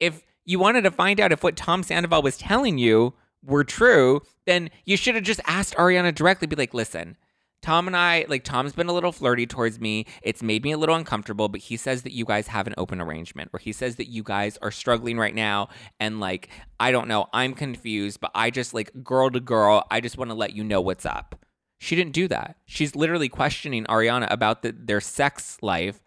If 0.00 0.24
you 0.44 0.58
wanted 0.58 0.82
to 0.82 0.90
find 0.90 1.20
out 1.20 1.30
if 1.30 1.44
what 1.44 1.56
Tom 1.56 1.84
Sandoval 1.84 2.22
was 2.22 2.36
telling 2.36 2.78
you 2.78 3.14
were 3.44 3.64
true, 3.64 4.22
then 4.44 4.70
you 4.84 4.96
should 4.96 5.14
have 5.14 5.24
just 5.24 5.40
asked 5.46 5.74
Ariana 5.76 6.12
directly, 6.12 6.46
be 6.48 6.56
like, 6.56 6.74
listen, 6.74 7.16
Tom 7.60 7.86
and 7.86 7.96
I, 7.96 8.24
like, 8.28 8.44
Tom's 8.44 8.72
been 8.72 8.88
a 8.88 8.92
little 8.92 9.12
flirty 9.12 9.46
towards 9.46 9.80
me. 9.80 10.06
It's 10.22 10.42
made 10.42 10.62
me 10.62 10.72
a 10.72 10.78
little 10.78 10.94
uncomfortable, 10.94 11.48
but 11.48 11.60
he 11.60 11.76
says 11.76 12.02
that 12.02 12.12
you 12.12 12.24
guys 12.24 12.46
have 12.46 12.66
an 12.66 12.74
open 12.78 13.00
arrangement, 13.00 13.50
or 13.52 13.58
he 13.58 13.72
says 13.72 13.96
that 13.96 14.08
you 14.08 14.22
guys 14.22 14.56
are 14.62 14.70
struggling 14.70 15.18
right 15.18 15.34
now. 15.34 15.68
And, 15.98 16.20
like, 16.20 16.50
I 16.78 16.92
don't 16.92 17.08
know, 17.08 17.26
I'm 17.32 17.54
confused, 17.54 18.20
but 18.20 18.30
I 18.34 18.50
just, 18.50 18.74
like, 18.74 18.92
girl 19.02 19.30
to 19.30 19.40
girl, 19.40 19.84
I 19.90 20.00
just 20.00 20.16
want 20.16 20.30
to 20.30 20.36
let 20.36 20.54
you 20.54 20.62
know 20.62 20.80
what's 20.80 21.04
up. 21.04 21.44
She 21.80 21.96
didn't 21.96 22.12
do 22.12 22.28
that. 22.28 22.56
She's 22.66 22.96
literally 22.96 23.28
questioning 23.28 23.84
Ariana 23.86 24.28
about 24.30 24.62
the, 24.62 24.72
their 24.72 25.00
sex 25.00 25.58
life 25.60 26.00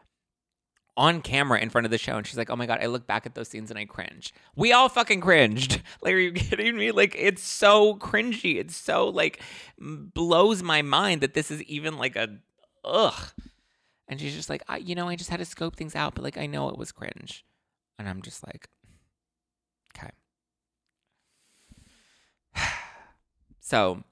on 0.98 1.21
camera 1.21 1.60
in 1.60 1.69
front 1.69 1.86
of 1.86 1.91
the 1.91 1.98
show 1.98 2.17
and 2.17 2.27
she's 2.27 2.38
like, 2.38 2.50
"Oh 2.50 2.55
my 2.55 2.65
god, 2.65 2.79
I 2.81 2.88
look 2.88 3.07
back 3.07 3.25
at 3.25 3.36
those 3.36 3.48
scenes 3.48 3.69
and 3.69 3.79
I 3.79 3.86
cringe." 3.86 4.33
We 4.55 4.74
all 4.74 4.89
fucking 4.89 5.21
cringed. 5.21 5.81
Like, 6.01 6.13
are 6.13 6.19
you 6.19 6.31
kidding 6.33 6.77
me? 6.77 6.91
Like, 6.91 7.15
it's 7.17 7.43
so 7.43 7.95
cringy. 7.95 8.57
It's 8.57 8.75
so 8.75 9.07
like 9.07 9.41
blows 9.77 10.63
my 10.63 10.81
mind 10.81 11.21
that 11.21 11.33
this 11.33 11.51
is 11.51 11.62
even 11.63 11.98
like 11.98 12.15
a 12.15 12.38
ugh. 12.83 13.31
And 14.07 14.19
she's 14.19 14.36
just 14.36 14.50
like, 14.50 14.62
I, 14.67 14.77
you 14.77 14.93
know, 14.93 15.07
I 15.07 15.15
just 15.15 15.29
had 15.29 15.39
to 15.39 15.45
scope 15.45 15.77
things 15.77 15.95
out, 15.95 16.15
but 16.15 16.24
like, 16.24 16.38
I 16.38 16.45
know 16.45 16.67
it 16.69 16.77
was 16.77 16.91
cringe, 16.91 17.45
and 17.98 18.10
I'm 18.10 18.21
just 18.21 18.45
like, 18.45 18.67
okay. 19.95 20.10
so 23.62 24.03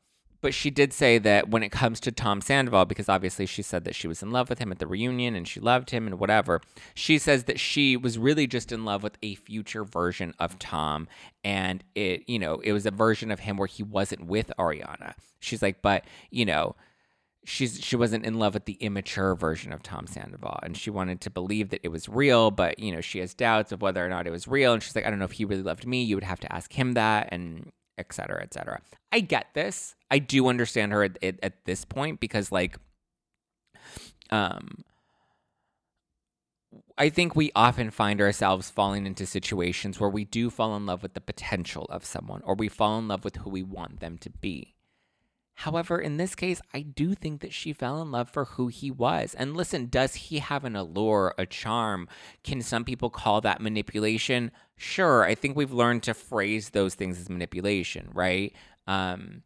but 0.41 0.53
she 0.53 0.69
did 0.69 0.93
say 0.93 1.17
that 1.17 1.50
when 1.50 1.63
it 1.63 1.72
comes 1.72 2.00
to 2.01 2.12
Tom 2.12 2.41
Sandoval, 2.41 2.86
because 2.86 3.10
obviously 3.10 3.46
she 3.46 3.62
said 3.62 3.84
that 3.84 3.96
she 3.96 4.08
was 4.08 4.24
in 4.24 4.31
love 4.31 4.50
with 4.50 4.60
him 4.60 4.72
at 4.72 4.79
the 4.79 4.88
reunion 4.88 5.36
and 5.36 5.48
she 5.48 5.60
loved 5.60 5.89
him 5.89 6.08
and 6.08 6.19
whatever, 6.19 6.62
she 6.93 7.17
says 7.17 7.46
that 7.46 7.60
she 7.60 7.98
was 7.98 8.17
really 8.17 8.48
just 8.48 8.72
in 8.72 8.86
love 8.86 9.03
with 9.03 9.17
a 9.22 9.36
future 9.36 9.84
version 9.84 10.34
of 10.39 10.58
Tom. 10.60 11.08
And 11.43 11.84
it, 11.96 12.24
you 12.27 12.39
know, 12.39 12.60
it 12.63 12.74
was 12.74 12.86
a 12.86 12.91
version 12.91 13.31
of 13.31 13.41
him 13.41 13.58
where 13.58 13.67
he 13.67 13.84
wasn't 13.84 14.25
with 14.25 14.51
Ariana. 14.58 15.13
She's 15.39 15.62
like, 15.62 15.81
but, 15.81 16.03
you 16.29 16.46
know, 16.46 16.75
she's 17.46 17.79
she 17.79 17.96
wasn't 17.96 18.25
in 18.25 18.38
love 18.38 18.53
with 18.53 18.65
the 18.65 18.74
immature 18.74 19.34
version 19.34 19.72
of 19.72 19.81
Tom 19.81 20.05
Sandoval 20.05 20.60
and 20.62 20.75
she 20.75 20.89
wanted 20.89 21.22
to 21.22 21.29
believe 21.29 21.69
that 21.69 21.79
it 21.84 21.88
was 21.88 22.10
real 22.10 22.51
but 22.51 22.77
you 22.77 22.93
know 22.93 23.00
she 23.00 23.19
has 23.19 23.34
doubts 23.34 23.72
of 23.72 23.81
whether 23.81 24.05
or 24.05 24.10
not 24.10 24.27
it 24.27 24.29
was 24.29 24.46
real 24.46 24.74
and 24.74 24.84
she's 24.84 24.93
like 24.93 25.05
I 25.05 25.10
don't 25.10 25.19
know 25.19 25.25
if 25.25 25.31
he 25.31 25.46
really 25.46 25.63
loved 25.63 25.88
me 25.88 26.03
you 26.03 26.17
would 26.17 26.25
have 26.25 26.41
to 26.41 26.53
ask 26.53 26.74
him 26.74 26.93
that 26.93 27.29
and 27.31 27.72
et 28.00 28.13
cetera, 28.13 28.41
et 28.41 28.53
cetera. 28.53 28.81
I 29.12 29.19
get 29.19 29.48
this. 29.53 29.96
I 30.11 30.19
do 30.19 30.47
understand 30.47 30.91
her 30.91 31.03
at, 31.03 31.17
at, 31.23 31.39
at 31.43 31.65
this 31.65 31.85
point 31.85 32.19
because, 32.19 32.51
like, 32.51 32.77
um, 34.29 34.83
I 36.97 37.09
think 37.09 37.35
we 37.35 37.51
often 37.55 37.91
find 37.91 38.19
ourselves 38.19 38.69
falling 38.69 39.05
into 39.05 39.25
situations 39.25 40.00
where 40.00 40.09
we 40.09 40.25
do 40.25 40.50
fall 40.50 40.75
in 40.75 40.85
love 40.85 41.01
with 41.01 41.13
the 41.13 41.22
potential 41.22 41.85
of 41.89 42.03
someone 42.03 42.41
or 42.43 42.55
we 42.55 42.67
fall 42.67 43.00
in 43.00 43.07
love 43.07 43.24
with 43.24 43.37
who 43.37 43.50
we 43.50 43.63
want 43.63 44.00
them 44.01 44.17
to 44.19 44.29
be. 44.29 44.75
However, 45.59 46.00
in 46.00 46.15
this 46.15 46.35
case, 46.35 46.61
I 46.74 46.81
do 46.81 47.15
think 47.15 47.41
that 47.41 47.53
she 47.53 47.74
fell 47.74 48.01
in 48.01 48.11
love 48.11 48.29
for 48.29 48.45
who 48.45 48.67
he 48.67 48.89
was. 48.91 49.33
And 49.33 49.57
listen, 49.57 49.87
does 49.87 50.15
he 50.15 50.39
have 50.39 50.63
an 50.63 50.77
allure, 50.77 51.35
a 51.37 51.45
charm? 51.45 52.07
Can 52.43 52.61
some 52.61 52.85
people 52.85 53.09
call 53.09 53.41
that 53.41 53.59
manipulation? 53.59 54.51
Sure. 54.77 55.25
I 55.25 55.35
think 55.35 55.57
we've 55.57 55.74
learned 55.74 56.03
to 56.03 56.13
phrase 56.13 56.69
those 56.69 56.95
things 56.95 57.19
as 57.19 57.29
manipulation, 57.29 58.09
right? 58.13 58.53
Um, 58.87 59.43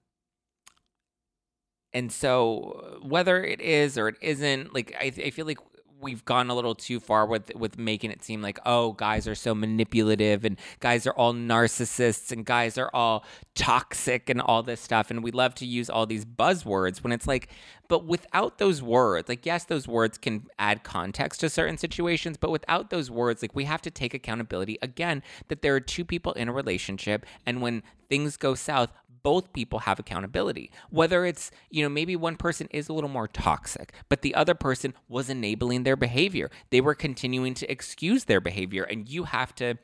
and 1.94 2.12
so, 2.12 3.00
whether 3.02 3.44
it 3.44 3.62
is 3.62 3.98
or 3.98 4.08
it 4.08 4.16
isn't, 4.22 4.74
like, 4.74 4.96
I, 5.00 5.06
I 5.06 5.30
feel 5.30 5.46
like 5.46 5.60
we've 6.04 6.26
gone 6.26 6.50
a 6.50 6.54
little 6.54 6.76
too 6.76 7.00
far 7.00 7.26
with 7.26 7.56
with 7.56 7.78
making 7.78 8.12
it 8.12 8.24
seem 8.24 8.42
like 8.42 8.60
oh 8.66 8.92
guys 8.92 9.28
are 9.28 9.34
so 9.34 9.56
manipulative 9.56 10.44
and 10.44 10.60
guys 10.82 11.08
are 11.08 11.14
all 11.14 11.34
narcissists 11.34 12.32
and 12.32 12.46
guys 12.46 12.78
are 12.78 12.90
all 12.94 13.24
toxic 13.56 14.30
and 14.30 14.42
all 14.42 14.64
this 14.64 14.82
stuff. 14.82 15.10
And 15.12 15.24
we 15.24 15.32
love 15.32 15.56
to 15.56 15.66
use 15.66 15.90
all 15.90 16.06
these 16.06 16.26
buzzwords 16.26 17.04
when 17.04 17.14
it's 17.14 17.28
like 17.28 17.50
but 17.88 18.06
without 18.06 18.58
those 18.58 18.82
words 18.82 19.30
like 19.30 19.46
yes 19.46 19.66
those 19.66 19.88
words 19.88 20.18
can 20.18 20.48
add 20.58 20.84
context 20.84 21.40
to 21.40 21.50
certain 21.50 21.78
situations 21.78 22.38
but 22.38 22.50
without 22.50 22.90
those 22.90 23.12
words 23.12 23.42
like 23.42 23.56
we 23.56 23.66
have 23.66 23.82
to 23.82 23.92
take 23.92 24.14
accountability 24.14 24.78
again 24.82 25.22
that 25.48 25.62
there 25.62 25.76
are 25.76 25.80
two 25.80 26.04
people 26.04 26.34
in 26.34 26.50
a 26.50 26.54
relationship 26.54 27.26
and 27.46 27.62
when 27.62 27.84
things 28.10 28.36
go 28.38 28.56
south 28.56 28.92
both 29.24 29.54
people 29.54 29.80
have 29.80 30.00
accountability. 30.00 30.72
Whether 30.90 31.26
it's, 31.26 31.50
you 31.70 31.84
know, 31.84 31.90
maybe 31.90 32.16
one 32.16 32.36
person 32.36 32.68
is 32.72 32.90
a 32.90 32.94
little 32.94 33.10
more 33.10 33.28
toxic, 33.28 33.94
but 34.10 34.22
the 34.22 34.36
other 34.36 34.54
person 34.54 34.94
was 35.08 35.30
enabling 35.30 35.84
their 35.84 35.96
behavior. 35.96 36.52
They 36.70 36.82
were 36.82 36.96
continuing 36.96 37.54
to 37.56 37.72
excuse 37.72 38.26
their 38.26 38.42
behavior, 38.42 38.84
and 38.84 39.10
you 39.10 39.24
have 39.24 39.56
to 39.56 39.78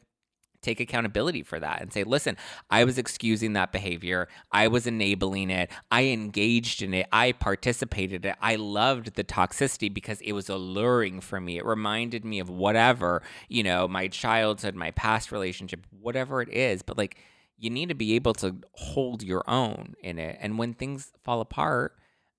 take 0.62 0.80
accountability 0.80 1.42
for 1.42 1.60
that 1.60 1.82
and 1.82 1.94
say, 1.94 2.04
listen, 2.04 2.36
I 2.70 2.84
was 2.84 2.98
excusing 2.98 3.54
that 3.54 3.72
behavior. 3.72 4.28
I 4.52 4.68
was 4.68 4.88
enabling 4.88 5.50
it. 5.50 5.72
I 5.90 6.08
engaged 6.08 6.82
in 6.82 6.94
it. 6.94 7.08
I 7.12 7.32
participated 7.32 8.26
in 8.26 8.32
it. 8.32 8.38
I 8.42 8.56
loved 8.56 9.16
the 9.16 9.24
toxicity 9.24 9.94
because 9.94 10.20
it 10.22 10.34
was 10.34 10.50
alluring 10.50 11.22
for 11.22 11.40
me. 11.40 11.58
It 11.58 11.66
reminded 11.66 12.26
me 12.26 12.40
of 12.40 12.50
whatever, 12.50 13.22
you 13.48 13.64
know, 13.64 13.88
my 13.88 14.10
childhood, 14.10 14.76
my 14.76 14.92
past 14.92 15.32
relationship, 15.32 15.86
whatever 15.98 16.42
it 16.42 16.50
is. 16.50 16.82
But 16.82 16.98
like, 16.98 17.18
you 17.60 17.70
need 17.70 17.90
to 17.90 17.96
be 17.96 18.16
able 18.16 18.34
to 18.34 18.56
hold 18.74 19.22
your 19.22 19.44
own 19.48 19.94
in 20.02 20.18
it. 20.18 20.38
And 20.40 20.58
when 20.58 20.74
things 20.74 21.12
fall 21.24 21.42
apart, 21.42 21.96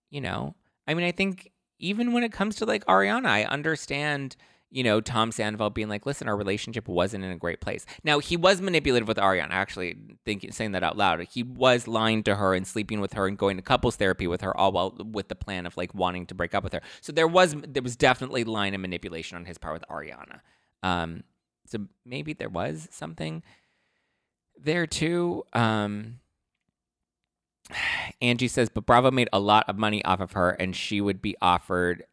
you 0.08 0.20
know, 0.20 0.54
I 0.88 0.94
mean, 0.94 1.04
I 1.04 1.12
think 1.12 1.52
even 1.78 2.12
when 2.12 2.24
it 2.24 2.32
comes 2.32 2.56
to 2.56 2.64
like 2.64 2.84
Ariana, 2.86 3.26
I 3.26 3.44
understand, 3.44 4.36
you 4.70 4.82
know, 4.82 5.00
Tom 5.00 5.30
Sandoval 5.30 5.70
being 5.70 5.88
like, 5.88 6.06
listen, 6.06 6.26
our 6.26 6.36
relationship 6.36 6.88
wasn't 6.88 7.24
in 7.24 7.30
a 7.30 7.36
great 7.36 7.60
place. 7.60 7.84
Now, 8.02 8.18
he 8.18 8.36
was 8.36 8.60
manipulative 8.60 9.08
with 9.08 9.18
Ariana, 9.18 9.50
actually 9.50 9.96
thinking, 10.24 10.52
saying 10.52 10.72
that 10.72 10.82
out 10.82 10.96
loud. 10.96 11.20
He 11.30 11.42
was 11.42 11.86
lying 11.86 12.22
to 12.24 12.36
her 12.36 12.54
and 12.54 12.66
sleeping 12.66 13.00
with 13.00 13.12
her 13.12 13.26
and 13.26 13.36
going 13.36 13.56
to 13.56 13.62
couples 13.62 13.96
therapy 13.96 14.26
with 14.26 14.40
her, 14.40 14.56
all 14.56 14.72
while 14.72 14.96
with 14.98 15.28
the 15.28 15.34
plan 15.34 15.66
of 15.66 15.76
like 15.76 15.94
wanting 15.94 16.26
to 16.26 16.34
break 16.34 16.54
up 16.54 16.64
with 16.64 16.72
her. 16.72 16.82
So 17.02 17.12
there 17.12 17.28
was, 17.28 17.54
there 17.68 17.82
was 17.82 17.96
definitely 17.96 18.44
line 18.44 18.74
of 18.74 18.80
manipulation 18.80 19.36
on 19.36 19.44
his 19.44 19.58
part 19.58 19.74
with 19.74 19.84
Ariana. 19.88 20.40
Um, 20.82 21.24
so 21.66 21.86
maybe 22.04 22.32
there 22.32 22.48
was 22.48 22.88
something 22.90 23.42
there 24.64 24.86
too. 24.86 25.44
Um, 25.52 26.20
Angie 28.22 28.48
says, 28.48 28.68
but 28.68 28.86
Bravo 28.86 29.10
made 29.10 29.28
a 29.32 29.40
lot 29.40 29.68
of 29.68 29.76
money 29.76 30.04
off 30.04 30.20
of 30.20 30.32
her, 30.32 30.50
and 30.50 30.74
she 30.74 31.00
would 31.00 31.22
be 31.22 31.36
offered, 31.40 32.04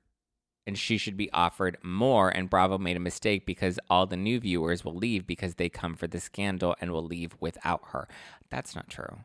and 0.66 0.78
she 0.78 0.98
should 0.98 1.18
be 1.18 1.32
offered 1.32 1.78
more. 1.84 2.30
And 2.30 2.50
Bravo 2.50 2.78
made 2.78 2.98
a 2.98 3.02
mistake 3.02 3.46
because 3.46 3.80
all 3.90 4.06
the 4.06 4.18
new 4.18 4.40
viewers 4.40 4.84
will 4.84 4.96
leave 4.96 5.26
because 5.26 5.56
they 5.56 5.70
come 5.70 5.96
for 5.96 6.08
the 6.08 6.20
scandal 6.20 6.76
and 6.82 6.92
will 6.92 7.06
leave 7.06 7.36
without 7.40 7.82
her. 7.92 8.08
That's 8.50 8.76
not 8.76 8.90
true. 8.90 9.20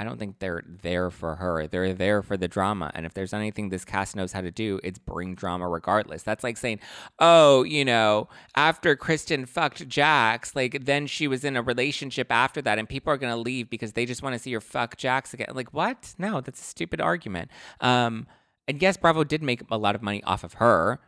I 0.00 0.04
don't 0.04 0.18
think 0.18 0.38
they're 0.38 0.62
there 0.64 1.10
for 1.10 1.36
her. 1.36 1.66
They're 1.66 1.92
there 1.92 2.22
for 2.22 2.36
the 2.36 2.46
drama. 2.46 2.92
And 2.94 3.04
if 3.04 3.14
there's 3.14 3.32
anything 3.32 3.68
this 3.68 3.84
cast 3.84 4.14
knows 4.14 4.32
how 4.32 4.40
to 4.40 4.52
do, 4.52 4.78
it's 4.84 4.98
bring 4.98 5.34
drama 5.34 5.68
regardless. 5.68 6.22
That's 6.22 6.44
like 6.44 6.56
saying, 6.56 6.78
oh, 7.18 7.64
you 7.64 7.84
know, 7.84 8.28
after 8.54 8.94
Kristen 8.94 9.44
fucked 9.44 9.88
Jax, 9.88 10.54
like 10.54 10.84
then 10.84 11.08
she 11.08 11.26
was 11.26 11.44
in 11.44 11.56
a 11.56 11.62
relationship 11.62 12.30
after 12.30 12.62
that 12.62 12.78
and 12.78 12.88
people 12.88 13.12
are 13.12 13.16
going 13.16 13.32
to 13.32 13.40
leave 13.40 13.68
because 13.68 13.94
they 13.94 14.06
just 14.06 14.22
want 14.22 14.34
to 14.34 14.38
see 14.38 14.52
her 14.52 14.60
fuck 14.60 14.96
Jax 14.96 15.34
again. 15.34 15.48
Like, 15.52 15.74
what? 15.74 16.14
No, 16.16 16.40
that's 16.40 16.60
a 16.60 16.64
stupid 16.64 17.00
argument. 17.00 17.50
Um, 17.80 18.28
and 18.68 18.80
yes, 18.80 18.96
Bravo 18.96 19.24
did 19.24 19.42
make 19.42 19.62
a 19.68 19.78
lot 19.78 19.96
of 19.96 20.02
money 20.02 20.22
off 20.22 20.44
of 20.44 20.54
her, 20.54 21.00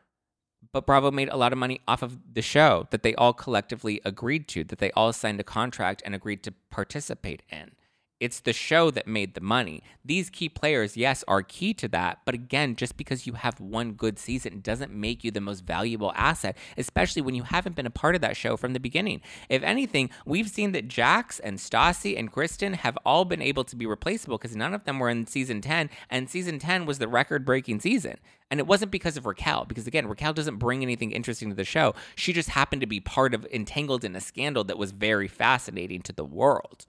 but 0.72 0.84
Bravo 0.84 1.12
made 1.12 1.28
a 1.28 1.36
lot 1.36 1.52
of 1.52 1.58
money 1.58 1.80
off 1.86 2.02
of 2.02 2.18
the 2.34 2.42
show 2.42 2.88
that 2.90 3.04
they 3.04 3.14
all 3.14 3.34
collectively 3.34 4.00
agreed 4.04 4.48
to, 4.48 4.64
that 4.64 4.78
they 4.78 4.90
all 4.92 5.12
signed 5.12 5.38
a 5.38 5.44
contract 5.44 6.02
and 6.04 6.12
agreed 6.14 6.42
to 6.42 6.54
participate 6.70 7.42
in 7.50 7.72
It's 8.20 8.40
the 8.40 8.52
show 8.52 8.90
that 8.90 9.06
made 9.06 9.32
the 9.32 9.40
money. 9.40 9.82
These 10.04 10.28
key 10.28 10.50
players, 10.50 10.94
yes, 10.94 11.24
are 11.26 11.42
key 11.42 11.72
to 11.74 11.88
that. 11.88 12.20
But 12.26 12.34
again, 12.34 12.76
just 12.76 12.98
because 12.98 13.26
you 13.26 13.32
have 13.32 13.58
one 13.58 13.92
good 13.92 14.18
season 14.18 14.60
doesn't 14.60 14.92
make 14.92 15.24
you 15.24 15.30
the 15.30 15.40
most 15.40 15.64
valuable 15.64 16.12
asset, 16.14 16.58
especially 16.76 17.22
when 17.22 17.34
you 17.34 17.44
haven't 17.44 17.76
been 17.76 17.86
a 17.86 17.90
part 17.90 18.14
of 18.14 18.20
that 18.20 18.36
show 18.36 18.58
from 18.58 18.74
the 18.74 18.78
beginning. 18.78 19.22
If 19.48 19.62
anything, 19.62 20.10
we've 20.26 20.50
seen 20.50 20.72
that 20.72 20.86
Jax 20.86 21.38
and 21.40 21.56
Stassi 21.56 22.18
and 22.18 22.30
Kristen 22.30 22.74
have 22.74 22.98
all 23.06 23.24
been 23.24 23.40
able 23.40 23.64
to 23.64 23.74
be 23.74 23.86
replaceable 23.86 24.36
because 24.36 24.54
none 24.54 24.74
of 24.74 24.84
them 24.84 24.98
were 24.98 25.08
in 25.08 25.26
season 25.26 25.62
10, 25.62 25.88
and 26.10 26.28
season 26.28 26.58
10 26.58 26.84
was 26.84 26.98
the 26.98 27.08
record 27.08 27.46
breaking 27.46 27.80
season. 27.80 28.18
And 28.50 28.60
it 28.60 28.66
wasn't 28.66 28.90
because 28.90 29.16
of 29.16 29.24
Raquel, 29.24 29.64
because 29.64 29.86
again, 29.86 30.08
Raquel 30.08 30.34
doesn't 30.34 30.58
bring 30.58 30.82
anything 30.82 31.12
interesting 31.12 31.48
to 31.48 31.56
the 31.56 31.64
show. 31.64 31.94
She 32.16 32.34
just 32.34 32.50
happened 32.50 32.82
to 32.82 32.86
be 32.86 33.00
part 33.00 33.32
of 33.32 33.46
entangled 33.46 34.04
in 34.04 34.14
a 34.14 34.20
scandal 34.20 34.64
that 34.64 34.76
was 34.76 34.90
very 34.90 35.28
fascinating 35.28 36.02
to 36.02 36.12
the 36.12 36.24
world. 36.24 36.84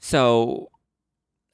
So 0.00 0.70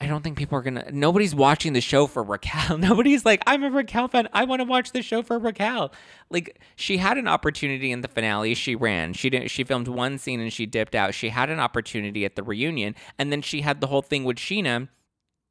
I 0.00 0.06
don't 0.06 0.22
think 0.22 0.36
people 0.36 0.58
are 0.58 0.62
gonna. 0.62 0.90
Nobody's 0.92 1.34
watching 1.34 1.72
the 1.72 1.80
show 1.80 2.06
for 2.06 2.22
Raquel. 2.22 2.78
Nobody's 2.78 3.24
like, 3.24 3.42
I'm 3.46 3.64
a 3.64 3.70
Raquel 3.70 4.08
fan. 4.08 4.28
I 4.32 4.44
want 4.44 4.60
to 4.60 4.64
watch 4.64 4.92
the 4.92 5.02
show 5.02 5.22
for 5.22 5.38
Raquel. 5.38 5.92
Like 6.30 6.60
she 6.76 6.98
had 6.98 7.16
an 7.16 7.26
opportunity 7.26 7.90
in 7.90 8.02
the 8.02 8.08
finale. 8.08 8.54
She 8.54 8.74
ran. 8.74 9.14
She 9.14 9.30
didn't. 9.30 9.50
She 9.50 9.64
filmed 9.64 9.88
one 9.88 10.18
scene 10.18 10.40
and 10.40 10.52
she 10.52 10.66
dipped 10.66 10.94
out. 10.94 11.14
She 11.14 11.30
had 11.30 11.48
an 11.48 11.60
opportunity 11.60 12.24
at 12.24 12.36
the 12.36 12.42
reunion, 12.42 12.94
and 13.18 13.32
then 13.32 13.40
she 13.40 13.62
had 13.62 13.80
the 13.80 13.86
whole 13.86 14.02
thing 14.02 14.24
with 14.24 14.36
Scheana 14.36 14.88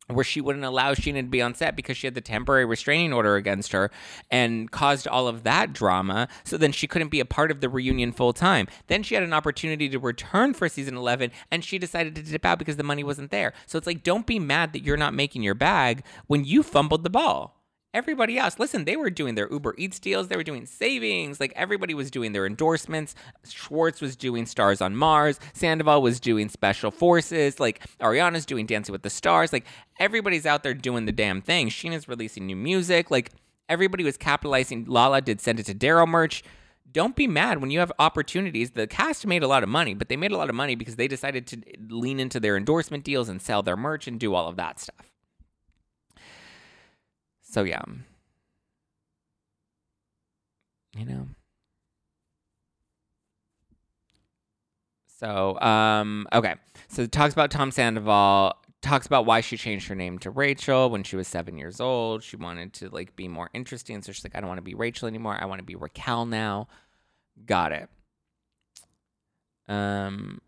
where 0.08 0.24
she 0.24 0.42
wouldn't 0.42 0.66
allow 0.66 0.94
Scheana 0.94 1.22
to 1.22 1.24
be 1.24 1.42
on 1.42 1.56
set 1.56 1.76
because 1.76 1.98
she 1.98 2.08
had 2.08 2.14
the 2.14 2.22
temporary 2.22 2.66
restraining 2.66 3.12
order 3.12 3.36
against 3.36 3.72
her 3.72 3.90
and 4.30 4.72
caused 4.72 5.08
all 5.08 5.28
of 5.28 5.44
that 5.44 5.74
drama. 5.74 6.28
So 6.44 6.58
then 6.58 6.72
she 6.72 6.88
couldn't 6.88 7.10
be 7.10 7.20
a 7.20 7.26
part 7.26 7.52
of 7.52 7.62
the 7.62 7.70
reunion 7.70 8.12
full 8.12 8.34
time. 8.34 8.68
Then 8.88 9.04
she 9.04 9.16
had 9.16 9.24
an 9.24 9.34
opportunity 9.34 9.90
to 9.90 10.00
return 10.00 10.54
for 10.54 10.70
season 10.70 10.96
11 10.96 11.32
and 11.50 11.64
she 11.64 11.80
decided 11.80 12.16
to 12.16 12.22
dip 12.22 12.46
out 12.46 12.60
because 12.60 12.78
the 12.78 12.84
money 12.84 13.04
wasn't 13.04 13.32
there. 13.32 13.54
So 13.66 13.78
it's 13.78 13.88
like, 13.88 14.04
don't 14.04 14.28
be 14.28 14.40
mad 14.40 14.74
that 14.74 14.84
you're 14.84 14.98
not 14.98 15.14
making 15.14 15.42
your 15.42 15.56
bag 15.56 16.04
when 16.28 16.46
you 16.46 16.62
fumbled 16.62 17.04
the 17.04 17.10
ball 17.10 17.56
everybody 17.96 18.38
else, 18.38 18.60
listen, 18.60 18.84
they 18.84 18.98
were 18.98 19.10
doing 19.10 19.36
their 19.36 19.50
Uber 19.50 19.74
Eats 19.78 20.00
deals, 20.00 20.28
they 20.28 20.36
were 20.36 20.44
doing 20.44 20.66
savings, 20.66 21.40
like 21.40 21.54
everybody 21.56 21.94
was 21.94 22.12
doing 22.12 22.34
their 22.34 22.46
endorsements. 22.46 23.16
Schwartz 23.48 24.02
was 24.02 24.18
doing 24.18 24.46
Stars 24.46 24.82
on 24.82 24.96
Mars, 24.98 25.40
Sandoval 25.54 26.02
was 26.02 26.20
doing 26.20 26.50
Special 26.50 26.92
Forces, 26.92 27.60
like 27.60 27.80
Ariana's 28.00 28.46
doing 28.46 28.66
Dancing 28.66 28.92
with 28.92 29.04
the 29.04 29.10
Stars, 29.10 29.54
like 29.54 29.66
everybody's 29.98 30.46
out 30.46 30.62
there 30.62 30.74
doing 30.74 31.06
the 31.06 31.14
damn 31.14 31.42
thing. 31.42 31.70
Scheana's 31.70 32.08
releasing 32.10 32.46
new 32.46 32.58
music, 32.58 33.10
like 33.10 33.32
everybody 33.70 34.04
was 34.04 34.18
capitalizing. 34.18 34.86
Lala 34.86 35.22
did 35.22 35.40
Send 35.40 35.62
It 35.62 35.66
to 35.68 35.74
Daryl 35.74 36.08
merch. 36.08 36.44
Don't 36.92 37.16
be 37.16 37.28
mad 37.28 37.60
when 37.60 37.72
you 37.72 37.80
have 37.80 37.92
opportunities. 37.98 38.72
The 38.72 38.88
cast 38.88 39.26
made 39.26 39.44
a 39.44 39.48
lot 39.48 39.64
of 39.64 39.70
money, 39.70 39.94
but 39.94 40.10
they 40.10 40.18
made 40.18 40.32
a 40.32 40.38
lot 40.38 40.50
of 40.50 40.56
money 40.56 40.76
because 40.76 40.98
they 40.98 41.08
decided 41.08 41.48
to 41.48 41.62
lean 41.90 42.20
into 42.20 42.40
their 42.40 42.58
endorsement 42.58 43.04
deals 43.06 43.30
and 43.30 43.42
sell 43.42 43.64
their 43.64 43.78
merch 43.78 44.08
and 44.08 44.20
do 44.20 44.34
all 44.34 44.48
of 44.48 44.58
that 44.58 44.80
stuff. 44.80 45.15
So 47.56 47.64
yeah. 47.64 47.82
You 50.94 51.06
know. 51.06 51.28
So, 55.08 55.58
um, 55.62 56.28
okay. 56.34 56.56
So 56.90 57.04
it 57.04 57.14
talks 57.14 57.32
about 57.32 57.52
Tom 57.52 57.72
Sandoval, 57.72 58.56
talks 58.82 59.08
about 59.08 59.26
why 59.26 59.40
she 59.40 59.56
changed 59.56 59.88
her 59.88 59.96
name 59.96 60.20
to 60.20 60.32
Rachel 60.32 60.90
when 60.90 61.04
she 61.04 61.16
was 61.16 61.30
seven 61.30 61.58
years 61.58 61.80
old. 61.80 62.24
She 62.24 62.36
wanted 62.36 62.74
to 62.74 62.90
like 62.90 63.16
be 63.16 63.30
more 63.30 63.50
interesting. 63.54 64.02
So 64.02 64.12
she's 64.12 64.26
like, 64.26 64.36
I 64.36 64.42
don't 64.42 64.50
want 64.50 64.58
to 64.58 64.62
be 64.62 64.76
Rachel 64.76 65.08
anymore. 65.08 65.38
I 65.40 65.46
want 65.46 65.60
to 65.60 65.66
be 65.66 65.76
Raquel 65.76 66.26
now. 66.26 66.68
Got 67.46 67.72
it. 67.72 67.90
Um 69.70 70.42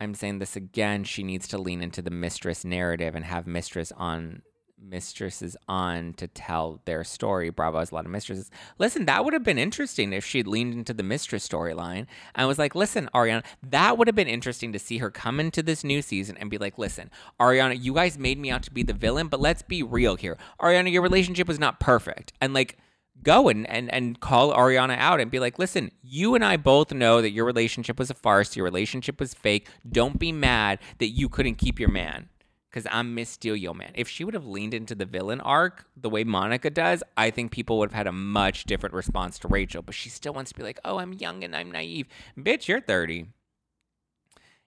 I'm 0.00 0.14
saying 0.14 0.38
this 0.38 0.56
again. 0.56 1.04
She 1.04 1.22
needs 1.22 1.46
to 1.48 1.58
lean 1.58 1.82
into 1.82 2.00
the 2.00 2.10
mistress 2.10 2.64
narrative 2.64 3.14
and 3.14 3.26
have 3.26 3.46
mistress 3.46 3.92
on 3.98 4.40
mistresses 4.82 5.56
on 5.68 6.12
to 6.14 6.26
tell 6.26 6.80
their 6.84 7.04
story. 7.04 7.50
Bravo 7.50 7.78
has 7.78 7.90
a 7.90 7.94
lot 7.94 8.04
of 8.04 8.10
mistresses. 8.10 8.50
Listen, 8.78 9.06
that 9.06 9.24
would 9.24 9.32
have 9.32 9.44
been 9.44 9.58
interesting 9.58 10.12
if 10.12 10.24
she'd 10.24 10.46
leaned 10.46 10.74
into 10.74 10.92
the 10.92 11.02
mistress 11.02 11.46
storyline 11.46 12.06
and 12.34 12.48
was 12.48 12.58
like, 12.58 12.74
listen, 12.74 13.08
Ariana, 13.14 13.44
that 13.62 13.96
would 13.96 14.08
have 14.08 14.14
been 14.14 14.28
interesting 14.28 14.72
to 14.72 14.78
see 14.78 14.98
her 14.98 15.10
come 15.10 15.40
into 15.40 15.62
this 15.62 15.84
new 15.84 16.02
season 16.02 16.36
and 16.36 16.50
be 16.50 16.58
like, 16.58 16.78
listen, 16.78 17.10
Ariana, 17.40 17.80
you 17.80 17.94
guys 17.94 18.18
made 18.18 18.38
me 18.38 18.50
out 18.50 18.62
to 18.64 18.72
be 18.72 18.82
the 18.82 18.92
villain, 18.92 19.28
but 19.28 19.40
let's 19.40 19.62
be 19.62 19.82
real 19.82 20.16
here. 20.16 20.36
Ariana, 20.60 20.90
your 20.90 21.02
relationship 21.02 21.48
was 21.48 21.58
not 21.58 21.80
perfect. 21.80 22.32
And 22.40 22.52
like, 22.54 22.78
go 23.22 23.48
and, 23.48 23.68
and 23.68 23.92
and 23.92 24.18
call 24.20 24.52
Ariana 24.52 24.96
out 24.98 25.20
and 25.20 25.30
be 25.30 25.38
like, 25.38 25.58
listen, 25.58 25.92
you 26.02 26.34
and 26.34 26.44
I 26.44 26.56
both 26.56 26.92
know 26.92 27.22
that 27.22 27.30
your 27.30 27.44
relationship 27.44 27.98
was 27.98 28.10
a 28.10 28.14
farce, 28.14 28.56
your 28.56 28.64
relationship 28.64 29.20
was 29.20 29.34
fake. 29.34 29.68
Don't 29.88 30.18
be 30.18 30.32
mad 30.32 30.78
that 30.98 31.08
you 31.08 31.28
couldn't 31.28 31.56
keep 31.56 31.78
your 31.78 31.90
man 31.90 32.28
because 32.72 32.88
I'm 32.90 33.14
Miss 33.14 33.28
Steal 33.28 33.54
Yo 33.54 33.74
Man. 33.74 33.92
If 33.94 34.08
she 34.08 34.24
would 34.24 34.32
have 34.34 34.46
leaned 34.46 34.72
into 34.72 34.94
the 34.94 35.04
villain 35.04 35.40
arc 35.40 35.84
the 35.94 36.08
way 36.08 36.24
Monica 36.24 36.70
does, 36.70 37.02
I 37.16 37.30
think 37.30 37.52
people 37.52 37.78
would 37.78 37.90
have 37.90 37.96
had 37.96 38.06
a 38.06 38.12
much 38.12 38.64
different 38.64 38.94
response 38.94 39.38
to 39.40 39.48
Rachel. 39.48 39.82
But 39.82 39.94
she 39.94 40.08
still 40.08 40.32
wants 40.32 40.52
to 40.52 40.56
be 40.56 40.62
like, 40.62 40.80
oh, 40.84 40.98
I'm 40.98 41.12
young 41.12 41.44
and 41.44 41.54
I'm 41.54 41.70
naive. 41.70 42.06
Bitch, 42.38 42.68
you're 42.68 42.80
30. 42.80 43.26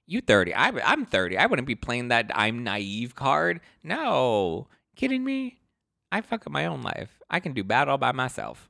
You 0.05 0.21
30. 0.21 0.53
I, 0.53 0.69
I'm 0.85 1.05
30. 1.05 1.37
I 1.37 1.47
wouldn't 1.47 1.67
be 1.67 1.75
playing 1.75 2.09
that 2.09 2.29
I'm 2.35 2.63
naive 2.63 3.15
card. 3.15 3.59
No. 3.83 4.67
Kidding 4.95 5.23
me? 5.23 5.57
I 6.11 6.21
fuck 6.21 6.45
up 6.45 6.53
my 6.53 6.67
own 6.67 6.83
life. 6.83 7.21
I 7.29 7.39
can 7.39 7.53
do 7.53 7.63
bad 7.63 7.89
all 7.89 7.97
by 7.97 8.11
myself. 8.11 8.69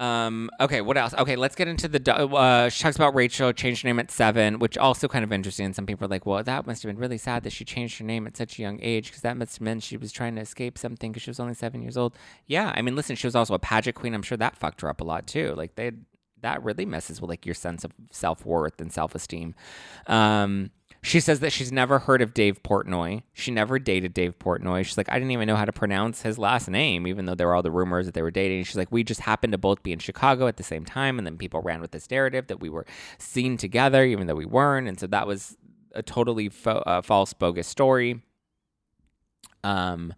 Um, 0.00 0.48
okay, 0.60 0.80
what 0.80 0.96
else? 0.96 1.12
Okay, 1.14 1.34
let's 1.34 1.56
get 1.56 1.66
into 1.66 1.88
the. 1.88 2.12
Uh, 2.12 2.68
she 2.68 2.82
talks 2.82 2.94
about 2.94 3.14
Rachel 3.14 3.52
changed 3.52 3.82
her 3.82 3.88
name 3.88 3.98
at 3.98 4.10
seven, 4.10 4.60
which 4.60 4.78
also 4.78 5.08
kind 5.08 5.24
of 5.24 5.32
interesting. 5.32 5.66
And 5.66 5.74
some 5.74 5.86
people 5.86 6.04
are 6.06 6.08
like, 6.08 6.24
"Well, 6.24 6.42
that 6.42 6.66
must 6.66 6.82
have 6.82 6.88
been 6.88 7.00
really 7.00 7.18
sad 7.18 7.42
that 7.42 7.52
she 7.52 7.64
changed 7.64 7.98
her 7.98 8.04
name 8.04 8.26
at 8.26 8.36
such 8.36 8.58
a 8.58 8.62
young 8.62 8.78
age, 8.80 9.08
because 9.08 9.22
that 9.22 9.36
must 9.36 9.56
have 9.56 9.62
meant 9.62 9.82
she 9.82 9.96
was 9.96 10.12
trying 10.12 10.36
to 10.36 10.40
escape 10.40 10.78
something 10.78 11.10
because 11.10 11.22
she 11.22 11.30
was 11.30 11.40
only 11.40 11.54
seven 11.54 11.82
years 11.82 11.96
old." 11.96 12.14
Yeah, 12.46 12.72
I 12.76 12.82
mean, 12.82 12.94
listen, 12.94 13.16
she 13.16 13.26
was 13.26 13.34
also 13.34 13.54
a 13.54 13.58
pageant 13.58 13.96
queen. 13.96 14.14
I'm 14.14 14.22
sure 14.22 14.38
that 14.38 14.56
fucked 14.56 14.82
her 14.82 14.88
up 14.88 15.00
a 15.00 15.04
lot 15.04 15.26
too. 15.26 15.54
Like 15.56 15.74
they, 15.74 15.90
that 16.42 16.62
really 16.62 16.86
messes 16.86 17.20
with 17.20 17.30
like 17.30 17.44
your 17.44 17.56
sense 17.56 17.82
of 17.82 17.92
self 18.12 18.46
worth 18.46 18.80
and 18.80 18.92
self 18.92 19.16
esteem. 19.16 19.56
Um, 20.06 20.70
she 21.02 21.20
says 21.20 21.40
that 21.40 21.52
she's 21.52 21.70
never 21.70 22.00
heard 22.00 22.20
of 22.20 22.34
Dave 22.34 22.62
Portnoy. 22.62 23.22
She 23.32 23.50
never 23.50 23.78
dated 23.78 24.14
Dave 24.14 24.38
Portnoy. 24.38 24.84
She's 24.84 24.96
like, 24.96 25.10
I 25.10 25.14
didn't 25.18 25.30
even 25.30 25.46
know 25.46 25.56
how 25.56 25.64
to 25.64 25.72
pronounce 25.72 26.22
his 26.22 26.38
last 26.38 26.68
name, 26.68 27.06
even 27.06 27.26
though 27.26 27.34
there 27.34 27.46
were 27.46 27.54
all 27.54 27.62
the 27.62 27.70
rumors 27.70 28.06
that 28.06 28.14
they 28.14 28.22
were 28.22 28.30
dating. 28.32 28.64
She's 28.64 28.76
like, 28.76 28.90
we 28.90 29.04
just 29.04 29.20
happened 29.20 29.52
to 29.52 29.58
both 29.58 29.82
be 29.82 29.92
in 29.92 30.00
Chicago 30.00 30.48
at 30.48 30.56
the 30.56 30.62
same 30.64 30.84
time. 30.84 31.18
And 31.18 31.26
then 31.26 31.38
people 31.38 31.60
ran 31.60 31.80
with 31.80 31.92
this 31.92 32.10
narrative 32.10 32.48
that 32.48 32.60
we 32.60 32.68
were 32.68 32.84
seen 33.16 33.56
together, 33.56 34.04
even 34.04 34.26
though 34.26 34.34
we 34.34 34.44
weren't. 34.46 34.88
And 34.88 34.98
so 34.98 35.06
that 35.06 35.26
was 35.26 35.56
a 35.94 36.02
totally 36.02 36.48
fo- 36.48 36.82
uh, 36.84 37.00
false, 37.00 37.32
bogus 37.32 37.68
story. 37.68 38.22
Um, 39.62 40.12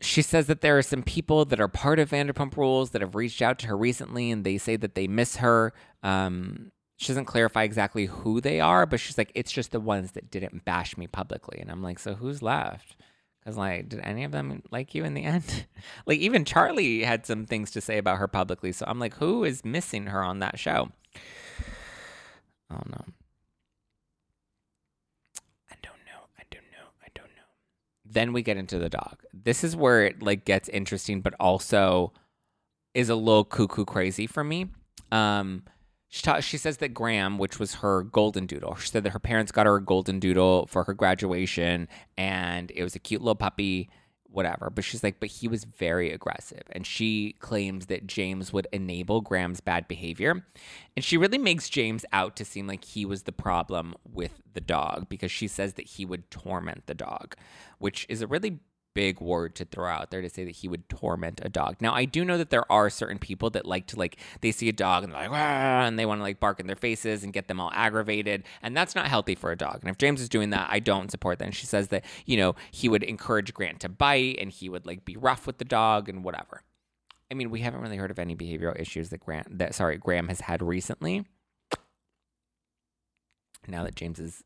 she 0.00 0.22
says 0.22 0.46
that 0.46 0.60
there 0.60 0.78
are 0.78 0.82
some 0.82 1.02
people 1.02 1.44
that 1.46 1.60
are 1.60 1.68
part 1.68 1.98
of 1.98 2.10
Vanderpump 2.10 2.56
Rules 2.56 2.90
that 2.90 3.02
have 3.02 3.14
reached 3.14 3.42
out 3.42 3.58
to 3.60 3.68
her 3.68 3.76
recently, 3.76 4.30
and 4.30 4.44
they 4.44 4.58
say 4.58 4.76
that 4.76 4.94
they 4.94 5.06
miss 5.06 5.36
her. 5.36 5.72
Um, 6.02 6.72
she 6.96 7.08
doesn't 7.08 7.24
clarify 7.24 7.64
exactly 7.64 8.06
who 8.06 8.40
they 8.40 8.60
are, 8.60 8.86
but 8.86 9.00
she's 9.00 9.18
like, 9.18 9.32
it's 9.34 9.52
just 9.52 9.72
the 9.72 9.80
ones 9.80 10.12
that 10.12 10.30
didn't 10.30 10.64
bash 10.64 10.96
me 10.96 11.06
publicly. 11.06 11.58
And 11.58 11.70
I'm 11.70 11.82
like, 11.82 11.98
so 11.98 12.14
who's 12.14 12.42
left? 12.42 12.96
Because, 13.40 13.56
like, 13.56 13.88
did 13.88 14.00
any 14.04 14.22
of 14.22 14.30
them 14.30 14.62
like 14.70 14.94
you 14.94 15.04
in 15.04 15.14
the 15.14 15.24
end? 15.24 15.66
like, 16.06 16.18
even 16.18 16.44
Charlie 16.44 17.02
had 17.02 17.26
some 17.26 17.44
things 17.44 17.72
to 17.72 17.80
say 17.80 17.98
about 17.98 18.18
her 18.18 18.28
publicly. 18.28 18.70
So 18.70 18.84
I'm 18.86 19.00
like, 19.00 19.14
who 19.14 19.42
is 19.42 19.64
missing 19.64 20.06
her 20.06 20.22
on 20.22 20.38
that 20.38 20.60
show? 20.60 20.90
I 22.70 22.74
don't 22.74 22.90
know. 22.90 23.04
I 25.70 25.74
don't 25.82 25.98
know. 26.06 26.22
I 26.38 26.44
don't 26.50 26.70
know. 26.70 26.88
I 27.02 27.08
don't 27.14 27.26
know. 27.26 27.50
Then 28.04 28.32
we 28.32 28.42
get 28.42 28.56
into 28.56 28.78
the 28.78 28.88
dog. 28.88 29.24
This 29.32 29.64
is 29.64 29.74
where 29.74 30.04
it, 30.04 30.22
like, 30.22 30.44
gets 30.44 30.68
interesting, 30.68 31.20
but 31.20 31.34
also 31.40 32.12
is 32.94 33.08
a 33.08 33.16
little 33.16 33.44
cuckoo 33.44 33.84
crazy 33.84 34.28
for 34.28 34.44
me. 34.44 34.68
Um, 35.10 35.64
she, 36.12 36.20
ta- 36.20 36.40
she 36.40 36.58
says 36.58 36.76
that 36.76 36.92
Graham, 36.92 37.38
which 37.38 37.58
was 37.58 37.76
her 37.76 38.02
golden 38.02 38.44
doodle, 38.44 38.74
she 38.74 38.88
said 38.88 39.02
that 39.04 39.14
her 39.14 39.18
parents 39.18 39.50
got 39.50 39.64
her 39.64 39.76
a 39.76 39.82
golden 39.82 40.20
doodle 40.20 40.66
for 40.66 40.84
her 40.84 40.92
graduation 40.92 41.88
and 42.18 42.70
it 42.74 42.82
was 42.82 42.94
a 42.94 42.98
cute 42.98 43.22
little 43.22 43.34
puppy, 43.34 43.88
whatever. 44.24 44.68
But 44.68 44.84
she's 44.84 45.02
like, 45.02 45.20
but 45.20 45.30
he 45.30 45.48
was 45.48 45.64
very 45.64 46.12
aggressive. 46.12 46.64
And 46.72 46.86
she 46.86 47.34
claims 47.38 47.86
that 47.86 48.06
James 48.06 48.52
would 48.52 48.68
enable 48.74 49.22
Graham's 49.22 49.60
bad 49.60 49.88
behavior. 49.88 50.44
And 50.94 51.02
she 51.02 51.16
really 51.16 51.38
makes 51.38 51.70
James 51.70 52.04
out 52.12 52.36
to 52.36 52.44
seem 52.44 52.66
like 52.66 52.84
he 52.84 53.06
was 53.06 53.22
the 53.22 53.32
problem 53.32 53.94
with 54.04 54.42
the 54.52 54.60
dog 54.60 55.08
because 55.08 55.32
she 55.32 55.48
says 55.48 55.72
that 55.74 55.86
he 55.86 56.04
would 56.04 56.30
torment 56.30 56.84
the 56.84 56.94
dog, 56.94 57.36
which 57.78 58.04
is 58.10 58.20
a 58.20 58.26
really 58.26 58.58
big 58.94 59.20
word 59.20 59.54
to 59.56 59.64
throw 59.64 59.88
out 59.88 60.10
there 60.10 60.22
to 60.22 60.28
say 60.28 60.44
that 60.44 60.56
he 60.56 60.68
would 60.68 60.88
torment 60.88 61.40
a 61.42 61.48
dog. 61.48 61.76
Now, 61.80 61.94
I 61.94 62.04
do 62.04 62.24
know 62.24 62.38
that 62.38 62.50
there 62.50 62.70
are 62.70 62.90
certain 62.90 63.18
people 63.18 63.50
that 63.50 63.66
like 63.66 63.86
to 63.88 63.98
like 63.98 64.18
they 64.40 64.52
see 64.52 64.68
a 64.68 64.72
dog 64.72 65.04
and 65.04 65.12
they're 65.12 65.28
like 65.28 65.32
and 65.32 65.98
they 65.98 66.06
want 66.06 66.20
to 66.20 66.22
like 66.22 66.40
bark 66.40 66.60
in 66.60 66.66
their 66.66 66.76
faces 66.76 67.24
and 67.24 67.32
get 67.32 67.48
them 67.48 67.60
all 67.60 67.70
aggravated, 67.74 68.44
and 68.62 68.76
that's 68.76 68.94
not 68.94 69.06
healthy 69.06 69.34
for 69.34 69.50
a 69.52 69.56
dog. 69.56 69.78
And 69.80 69.90
if 69.90 69.98
James 69.98 70.20
is 70.20 70.28
doing 70.28 70.50
that, 70.50 70.68
I 70.70 70.78
don't 70.78 71.10
support 71.10 71.38
that. 71.38 71.46
And 71.46 71.54
she 71.54 71.66
says 71.66 71.88
that 71.88 72.04
you 72.26 72.36
know 72.36 72.54
he 72.70 72.88
would 72.88 73.02
encourage 73.02 73.54
Grant 73.54 73.80
to 73.80 73.88
bite 73.88 74.38
and 74.40 74.50
he 74.50 74.68
would 74.68 74.86
like 74.86 75.04
be 75.04 75.16
rough 75.16 75.46
with 75.46 75.58
the 75.58 75.64
dog 75.64 76.08
and 76.08 76.24
whatever. 76.24 76.62
I 77.30 77.34
mean, 77.34 77.50
we 77.50 77.60
haven't 77.60 77.80
really 77.80 77.96
heard 77.96 78.10
of 78.10 78.18
any 78.18 78.36
behavioral 78.36 78.78
issues 78.78 79.08
that 79.08 79.20
Grant 79.20 79.58
that 79.58 79.74
sorry 79.74 79.96
Graham 79.96 80.28
has 80.28 80.40
had 80.40 80.62
recently. 80.62 81.24
now 83.66 83.84
that 83.84 83.94
James 83.94 84.18
is 84.18 84.42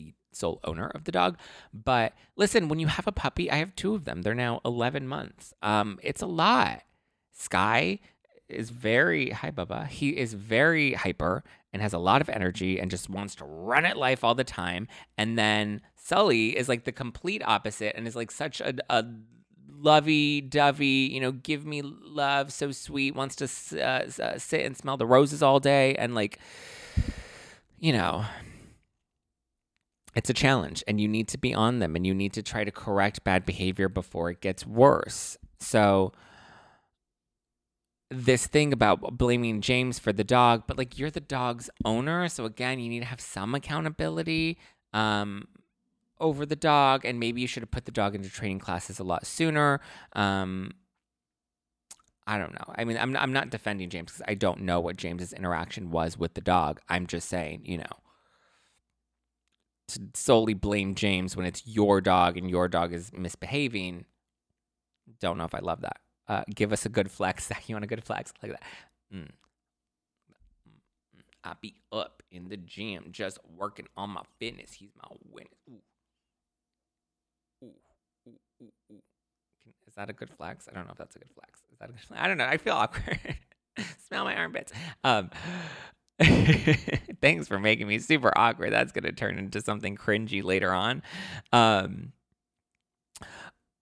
the 0.00 0.14
sole 0.32 0.60
owner 0.64 0.90
of 0.94 1.04
the 1.04 1.12
dog. 1.12 1.36
But 1.72 2.14
listen, 2.36 2.68
when 2.68 2.78
you 2.78 2.86
have 2.86 3.06
a 3.06 3.12
puppy, 3.12 3.50
I 3.50 3.56
have 3.56 3.74
two 3.74 3.94
of 3.94 4.04
them. 4.04 4.22
They're 4.22 4.34
now 4.34 4.60
11 4.64 5.06
months. 5.06 5.54
Um, 5.62 5.98
it's 6.02 6.22
a 6.22 6.26
lot. 6.26 6.82
Sky 7.32 8.00
is 8.48 8.70
very 8.70 9.30
hi 9.30 9.50
Bubba. 9.50 9.86
He 9.86 10.10
is 10.10 10.34
very 10.34 10.94
hyper 10.94 11.44
and 11.72 11.80
has 11.80 11.92
a 11.92 11.98
lot 11.98 12.20
of 12.20 12.28
energy 12.28 12.80
and 12.80 12.90
just 12.90 13.08
wants 13.08 13.34
to 13.36 13.44
run 13.44 13.84
at 13.84 13.96
life 13.96 14.24
all 14.24 14.34
the 14.34 14.44
time. 14.44 14.88
And 15.16 15.38
then 15.38 15.82
Sully 15.94 16.56
is 16.56 16.68
like 16.68 16.84
the 16.84 16.92
complete 16.92 17.42
opposite 17.44 17.94
and 17.96 18.08
is 18.08 18.16
like 18.16 18.30
such 18.30 18.60
a, 18.60 18.74
a 18.88 19.04
lovey 19.68 20.40
dovey, 20.40 21.08
you 21.12 21.20
know, 21.20 21.32
give 21.32 21.64
me 21.64 21.82
love, 21.82 22.52
so 22.52 22.72
sweet, 22.72 23.14
wants 23.14 23.36
to 23.36 23.80
uh, 23.80 24.10
uh, 24.22 24.38
sit 24.38 24.66
and 24.66 24.76
smell 24.76 24.96
the 24.96 25.06
roses 25.06 25.42
all 25.42 25.60
day. 25.60 25.94
And 25.94 26.14
like, 26.14 26.38
you 27.78 27.92
know, 27.92 28.24
it's 30.14 30.30
a 30.30 30.34
challenge 30.34 30.82
and 30.86 31.00
you 31.00 31.08
need 31.08 31.28
to 31.28 31.38
be 31.38 31.54
on 31.54 31.78
them 31.78 31.96
and 31.96 32.06
you 32.06 32.14
need 32.14 32.32
to 32.32 32.42
try 32.42 32.64
to 32.64 32.70
correct 32.70 33.24
bad 33.24 33.44
behavior 33.44 33.88
before 33.88 34.30
it 34.30 34.40
gets 34.40 34.66
worse. 34.66 35.36
So, 35.60 36.12
this 38.10 38.46
thing 38.46 38.72
about 38.72 39.16
blaming 39.16 39.60
James 39.60 40.00
for 40.00 40.12
the 40.12 40.24
dog, 40.24 40.64
but 40.66 40.76
like 40.76 40.98
you're 40.98 41.10
the 41.10 41.20
dog's 41.20 41.70
owner, 41.84 42.28
so 42.28 42.44
again, 42.44 42.80
you 42.80 42.88
need 42.88 43.00
to 43.00 43.06
have 43.06 43.20
some 43.20 43.54
accountability 43.54 44.58
um, 44.92 45.46
over 46.18 46.44
the 46.44 46.56
dog, 46.56 47.04
and 47.04 47.20
maybe 47.20 47.40
you 47.40 47.46
should 47.46 47.62
have 47.62 47.70
put 47.70 47.84
the 47.84 47.92
dog 47.92 48.16
into 48.16 48.28
training 48.28 48.58
classes 48.58 48.98
a 48.98 49.04
lot 49.04 49.26
sooner. 49.26 49.80
Um, 50.14 50.72
I 52.26 52.38
don't 52.38 52.52
know. 52.52 52.74
I 52.76 52.84
mean, 52.84 52.96
I'm 52.96 53.16
I'm 53.16 53.32
not 53.32 53.50
defending 53.50 53.90
James 53.90 54.12
because 54.12 54.22
I 54.26 54.34
don't 54.34 54.62
know 54.62 54.80
what 54.80 54.96
James's 54.96 55.32
interaction 55.32 55.90
was 55.90 56.18
with 56.18 56.34
the 56.34 56.40
dog. 56.40 56.80
I'm 56.88 57.06
just 57.06 57.28
saying, 57.28 57.62
you 57.64 57.78
know, 57.78 57.84
to 59.94 60.02
solely 60.14 60.54
blame 60.54 60.94
James 60.94 61.36
when 61.36 61.46
it's 61.46 61.66
your 61.66 62.00
dog 62.00 62.36
and 62.36 62.50
your 62.50 62.68
dog 62.68 62.92
is 62.92 63.12
misbehaving. 63.12 64.04
Don't 65.20 65.38
know 65.38 65.44
if 65.44 65.54
I 65.54 65.60
love 65.60 65.80
that. 65.82 65.98
Uh, 66.28 66.42
give 66.54 66.72
us 66.72 66.86
a 66.86 66.88
good 66.88 67.10
flex. 67.10 67.50
you 67.66 67.74
want 67.74 67.84
a 67.84 67.88
good 67.88 68.04
flex? 68.04 68.32
Like 68.42 68.52
that. 68.52 68.62
Mm. 69.14 69.28
I 71.42 71.54
be 71.60 71.74
up 71.90 72.22
in 72.30 72.48
the 72.48 72.56
gym 72.56 73.06
just 73.10 73.38
working 73.56 73.86
on 73.96 74.10
my 74.10 74.22
fitness. 74.38 74.72
He's 74.72 74.90
my. 74.96 75.08
Ooh. 75.12 75.80
Ooh. 77.64 79.00
Is 79.86 79.94
that 79.96 80.08
a 80.10 80.12
good 80.12 80.30
flex? 80.30 80.68
I 80.70 80.74
don't 80.74 80.84
know 80.84 80.92
if 80.92 80.98
that's 80.98 81.16
a 81.16 81.18
good 81.18 81.30
flex. 81.34 81.60
Is 81.72 81.78
that 81.78 81.88
a 81.88 81.92
good 81.92 82.00
flex? 82.00 82.22
I 82.24 82.28
don't 82.28 82.38
know. 82.38 82.46
I 82.46 82.58
feel 82.58 82.74
awkward. 82.74 83.18
Smell 84.06 84.24
my 84.24 84.36
armpits. 84.36 84.72
Um, 85.02 85.30
thanks 87.20 87.48
for 87.48 87.58
making 87.58 87.88
me 87.88 87.98
super 87.98 88.32
awkward. 88.36 88.72
That's 88.72 88.92
going 88.92 89.04
to 89.04 89.12
turn 89.12 89.38
into 89.38 89.60
something 89.60 89.96
cringy 89.96 90.42
later 90.44 90.72
on. 90.72 91.02
Um, 91.52 92.12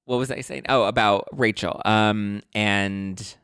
what 0.05 0.19
was 0.19 0.31
I 0.31 0.41
saying? 0.41 0.65
Oh, 0.69 0.85
about 0.85 1.29
Rachel 1.33 1.83
um, 1.85 2.43
and 2.55 3.37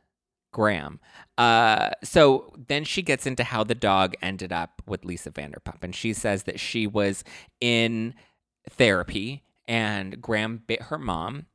Graham. 0.52 1.00
Uh, 1.36 1.90
so 2.02 2.52
then 2.68 2.84
she 2.84 3.02
gets 3.02 3.26
into 3.26 3.44
how 3.44 3.64
the 3.64 3.74
dog 3.74 4.14
ended 4.22 4.52
up 4.52 4.80
with 4.86 5.04
Lisa 5.04 5.30
Vanderpump, 5.30 5.82
and 5.82 5.94
she 5.94 6.12
says 6.12 6.44
that 6.44 6.60
she 6.60 6.86
was 6.86 7.24
in 7.60 8.14
therapy 8.70 9.42
and 9.66 10.20
Graham 10.22 10.62
bit 10.66 10.82
her 10.82 10.98
mom 10.98 11.46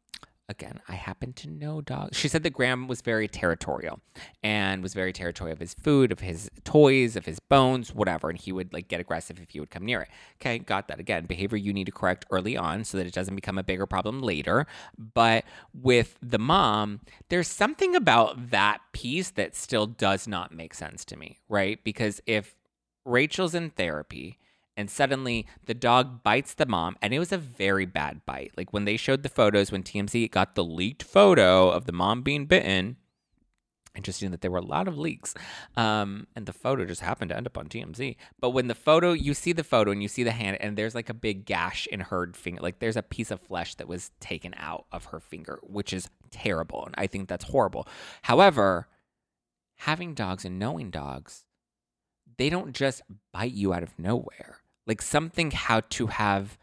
again, 0.50 0.82
I 0.90 0.96
happen 0.96 1.32
to 1.34 1.50
know 1.50 1.80
dogs. 1.80 2.18
She 2.18 2.28
said 2.28 2.42
that 2.44 2.50
Graham 2.50 2.88
was 2.88 3.02
very 3.02 3.28
territorial 3.28 4.02
and 4.44 4.82
was 4.82 4.96
very 4.96 5.14
territorial 5.14 5.54
of 5.54 5.60
his 5.60 5.76
food, 5.76 6.12
of 6.12 6.22
his 6.22 6.50
toys, 6.64 7.16
of 7.16 7.26
his 7.26 7.40
bones, 7.40 7.94
whatever. 7.94 8.30
And 8.30 8.38
he 8.38 8.52
would 8.52 8.74
like 8.74 8.88
get 8.88 9.00
aggressive 9.00 9.40
if 9.40 9.54
you 9.54 9.62
would 9.62 9.70
come 9.70 9.86
near 9.86 10.02
it. 10.02 10.10
Okay, 10.42 10.58
got 10.58 10.88
that. 10.88 11.00
Again, 11.00 11.28
behavior 11.28 11.58
you 11.58 11.72
need 11.72 11.86
to 11.86 11.92
correct 11.92 12.26
early 12.32 12.58
on 12.58 12.84
so 12.84 12.98
that 12.98 13.06
it 13.06 13.14
doesn't 13.14 13.36
become 13.36 13.60
a 13.60 13.64
bigger 13.64 13.86
problem 13.86 14.22
later. 14.22 14.66
But 14.98 15.46
with 15.74 16.18
the 16.22 16.40
mom, 16.40 17.02
there's 17.30 17.48
something 17.48 17.96
about 17.96 18.50
that 18.50 18.80
piece 18.92 19.30
that 19.32 19.56
still 19.56 19.86
does 19.86 20.28
not 20.28 20.54
make 20.54 20.74
sense 20.74 21.06
to 21.06 21.16
me, 21.16 21.38
right? 21.48 21.82
Because 21.84 22.22
if 22.26 22.56
Rachel's 23.06 23.54
in 23.54 23.70
therapy, 23.70 24.40
and 24.80 24.90
suddenly 24.90 25.46
the 25.66 25.74
dog 25.74 26.24
bites 26.24 26.54
the 26.54 26.66
mom 26.66 26.96
and 27.02 27.14
it 27.14 27.20
was 27.20 27.34
a 27.34 27.38
very 27.38 27.86
bad 27.86 28.26
bite. 28.26 28.54
Like 28.56 28.72
when 28.72 28.86
they 28.86 28.96
showed 28.96 29.24
the 29.24 29.30
photos 29.30 29.74
when 29.74 29.84
tmz 29.84 30.32
got 30.32 30.56
the 30.56 30.64
leaked 30.64 31.04
photo 31.04 31.70
of 31.70 31.86
the 31.86 31.92
mom 31.92 32.22
being 32.22 32.46
bitten 32.46 32.96
interesting 33.94 34.32
that 34.32 34.40
there 34.40 34.52
were 34.52 34.60
a 34.60 34.62
lot 34.62 34.88
of 34.88 34.98
leaks 34.98 35.34
um, 35.76 36.28
and 36.34 36.46
the 36.46 36.54
photo 36.54 36.86
just 36.86 37.02
happened 37.02 37.28
to 37.30 37.36
end 37.36 37.46
up 37.46 37.58
on 37.58 37.68
tmz 37.68 38.16
but 38.40 38.52
when 38.52 38.68
the 38.68 38.76
photo 38.76 39.12
you 39.12 39.34
see 39.34 39.52
the 39.52 39.64
photo 39.64 39.92
and 39.92 40.02
you 40.02 40.08
see 40.08 40.24
the 40.24 40.32
hand 40.32 40.58
and 40.62 40.78
there's 40.78 40.96
like 40.96 41.10
a 41.10 41.14
big 41.14 41.44
gash 41.44 41.86
in 41.88 42.00
her 42.00 42.32
finger 42.34 42.62
like 42.62 42.80
there's 42.80 42.96
a 42.96 43.04
piece 43.04 43.32
of 43.32 43.42
flesh 43.42 43.76
that 43.76 43.88
was 43.88 44.12
taken 44.22 44.54
out 44.58 44.86
of 44.94 45.06
her 45.06 45.20
finger 45.20 45.60
which 45.64 45.92
is 45.92 46.10
terrible 46.32 46.86
and 46.86 46.96
i 46.98 47.06
think 47.06 47.28
that's 47.28 47.46
horrible. 47.46 47.86
However 48.22 48.88
having 49.78 50.14
dogs 50.14 50.46
and 50.46 50.58
knowing 50.58 50.90
dogs 50.90 51.44
they 52.38 52.50
don't 52.50 52.74
just 52.74 53.02
bite 53.34 53.54
you 53.54 53.74
out 53.74 53.84
of 53.84 53.98
nowhere 54.00 54.59
like 54.90 55.02
something 55.02 55.52
had 55.52 55.90
to 55.92 56.08
have, 56.08 56.58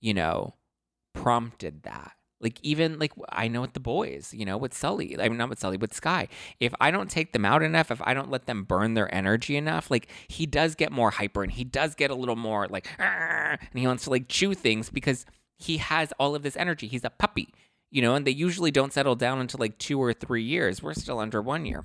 you 0.00 0.14
know, 0.14 0.54
prompted 1.12 1.82
that. 1.82 2.12
Like 2.40 2.58
even 2.62 2.98
like 2.98 3.12
I 3.30 3.48
know 3.48 3.62
with 3.62 3.72
the 3.72 3.80
boys, 3.80 4.32
you 4.32 4.44
know, 4.44 4.56
with 4.56 4.74
Sully, 4.74 5.18
I 5.18 5.28
mean 5.28 5.38
not 5.38 5.48
with 5.48 5.58
Sully, 5.58 5.76
with 5.76 5.92
Sky. 5.92 6.28
If 6.60 6.72
I 6.80 6.90
don't 6.90 7.10
take 7.10 7.32
them 7.32 7.44
out 7.44 7.62
enough, 7.62 7.90
if 7.90 8.00
I 8.02 8.14
don't 8.14 8.30
let 8.30 8.46
them 8.46 8.64
burn 8.64 8.94
their 8.94 9.12
energy 9.12 9.56
enough, 9.56 9.90
like 9.90 10.08
he 10.28 10.46
does 10.46 10.74
get 10.74 10.92
more 10.92 11.10
hyper 11.10 11.42
and 11.42 11.50
he 11.50 11.64
does 11.64 11.94
get 11.94 12.10
a 12.10 12.14
little 12.14 12.36
more 12.36 12.68
like, 12.68 12.86
and 12.98 13.58
he 13.74 13.86
wants 13.86 14.04
to 14.04 14.10
like 14.10 14.28
chew 14.28 14.54
things 14.54 14.90
because 14.90 15.26
he 15.56 15.78
has 15.78 16.12
all 16.18 16.34
of 16.34 16.42
this 16.42 16.56
energy. 16.56 16.86
He's 16.86 17.04
a 17.04 17.10
puppy, 17.10 17.48
you 17.90 18.02
know, 18.02 18.14
and 18.14 18.26
they 18.26 18.30
usually 18.30 18.70
don't 18.70 18.92
settle 18.92 19.16
down 19.16 19.40
until 19.40 19.58
like 19.58 19.78
two 19.78 20.00
or 20.00 20.12
three 20.12 20.44
years. 20.44 20.82
We're 20.82 20.94
still 20.94 21.18
under 21.18 21.42
one 21.42 21.64
year. 21.64 21.84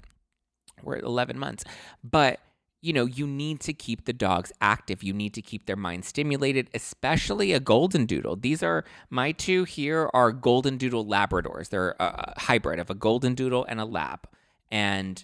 We're 0.84 0.98
at 0.98 1.04
11 1.04 1.40
months. 1.40 1.64
But 2.04 2.40
you 2.82 2.94
know, 2.94 3.06
you 3.06 3.28
need 3.28 3.60
to 3.62 3.74
keep 3.74 4.06
the 4.06 4.14
dogs 4.14 4.52
active. 4.62 5.04
You 5.04 5.14
need 5.14 5.34
to 5.34 5.42
keep 5.42 5.66
their 5.66 5.76
mind 5.76 6.06
stimulated, 6.06 6.70
especially 6.74 7.52
a 7.54 7.60
golden 7.60 8.06
doodle. 8.06 8.36
These 8.36 8.64
are 8.64 8.86
my 9.10 9.32
two 9.32 9.66
here 9.66 10.10
are 10.14 10.32
golden 10.32 10.78
doodle 10.78 11.06
labradors. 11.06 11.70
They're 11.70 11.96
a 12.00 12.40
hybrid 12.40 12.80
of 12.80 12.90
a 12.90 12.96
golden 12.96 13.36
doodle 13.36 13.66
and 13.68 13.80
a 13.82 13.86
lab. 13.86 14.28
And 14.72 15.24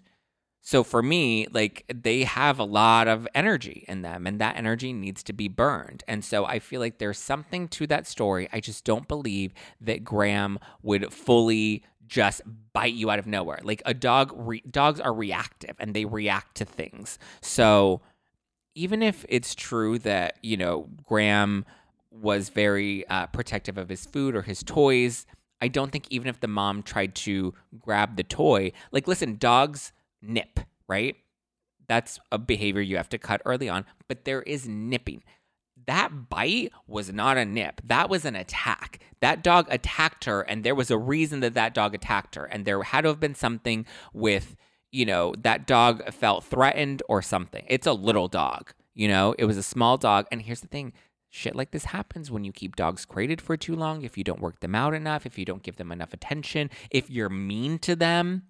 so 0.61 0.83
for 0.83 1.03
me, 1.03 1.45
like 1.51 1.85
they 1.93 2.23
have 2.23 2.57
a 2.57 2.63
lot 2.63 3.07
of 3.07 3.27
energy 3.35 3.85
in 3.87 4.01
them 4.01 4.25
and 4.25 4.41
that 4.41 4.57
energy 4.57 4.91
needs 4.91 5.21
to 5.23 5.33
be 5.33 5.47
burned. 5.47 6.03
And 6.07 6.25
so 6.25 6.43
I 6.45 6.57
feel 6.57 6.81
like 6.81 6.97
there's 6.97 7.19
something 7.19 7.67
to 7.69 7.85
that 7.87 8.07
story. 8.07 8.49
I 8.51 8.59
just 8.59 8.83
don't 8.83 9.07
believe 9.07 9.53
that 9.79 10.03
Graham 10.03 10.57
would 10.81 11.13
fully 11.13 11.83
just 12.07 12.41
bite 12.73 12.93
you 12.93 13.09
out 13.09 13.19
of 13.19 13.27
nowhere. 13.27 13.59
Like 13.63 13.81
a 13.85 13.93
dog, 13.93 14.33
re- 14.35 14.63
dogs 14.69 14.99
are 14.99 15.13
reactive 15.13 15.75
and 15.79 15.93
they 15.93 16.05
react 16.05 16.55
to 16.57 16.65
things. 16.65 17.17
So 17.41 18.01
even 18.75 19.01
if 19.01 19.25
it's 19.29 19.55
true 19.55 19.99
that, 19.99 20.37
you 20.43 20.57
know, 20.57 20.87
Graham 21.03 21.65
was 22.11 22.49
very 22.49 23.07
uh, 23.07 23.27
protective 23.27 23.77
of 23.77 23.89
his 23.89 24.05
food 24.05 24.35
or 24.35 24.41
his 24.41 24.63
toys, 24.63 25.25
I 25.61 25.67
don't 25.67 25.91
think 25.91 26.07
even 26.09 26.27
if 26.27 26.39
the 26.39 26.47
mom 26.47 26.83
tried 26.83 27.15
to 27.15 27.53
grab 27.79 28.17
the 28.17 28.23
toy, 28.23 28.71
like, 28.91 29.07
listen, 29.07 29.37
dogs 29.37 29.93
nip, 30.21 30.59
right? 30.87 31.15
That's 31.87 32.19
a 32.31 32.37
behavior 32.37 32.81
you 32.81 32.97
have 32.97 33.09
to 33.09 33.17
cut 33.17 33.41
early 33.45 33.69
on, 33.69 33.85
but 34.07 34.25
there 34.25 34.41
is 34.41 34.67
nipping 34.67 35.23
that 35.87 36.29
bite 36.29 36.71
was 36.87 37.11
not 37.11 37.37
a 37.37 37.45
nip. 37.45 37.81
That 37.83 38.09
was 38.09 38.25
an 38.25 38.35
attack. 38.35 38.99
That 39.21 39.43
dog 39.43 39.67
attacked 39.69 40.25
her, 40.25 40.41
and 40.41 40.63
there 40.63 40.75
was 40.75 40.91
a 40.91 40.97
reason 40.97 41.39
that 41.41 41.53
that 41.53 41.73
dog 41.73 41.95
attacked 41.95 42.35
her. 42.35 42.45
And 42.45 42.65
there 42.65 42.81
had 42.83 43.01
to 43.01 43.09
have 43.09 43.19
been 43.19 43.35
something 43.35 43.85
with, 44.13 44.55
you 44.91 45.05
know, 45.05 45.33
that 45.39 45.67
dog 45.67 46.11
felt 46.13 46.43
threatened 46.43 47.01
or 47.09 47.21
something. 47.21 47.65
It's 47.67 47.87
a 47.87 47.93
little 47.93 48.27
dog, 48.27 48.73
you 48.93 49.07
know, 49.07 49.35
it 49.37 49.45
was 49.45 49.57
a 49.57 49.63
small 49.63 49.97
dog. 49.97 50.27
And 50.31 50.41
here's 50.41 50.61
the 50.61 50.67
thing 50.67 50.93
shit 51.29 51.55
like 51.55 51.71
this 51.71 51.85
happens 51.85 52.31
when 52.31 52.45
you 52.45 52.53
keep 52.53 52.77
dogs 52.77 53.03
crated 53.03 53.41
for 53.41 53.57
too 53.57 53.75
long, 53.75 54.03
if 54.03 54.17
you 54.17 54.23
don't 54.23 54.39
work 54.39 54.61
them 54.61 54.73
out 54.73 54.93
enough, 54.93 55.25
if 55.25 55.37
you 55.37 55.43
don't 55.43 55.63
give 55.63 55.75
them 55.75 55.91
enough 55.91 56.13
attention, 56.13 56.69
if 56.89 57.09
you're 57.09 57.29
mean 57.29 57.77
to 57.79 57.93
them 57.93 58.43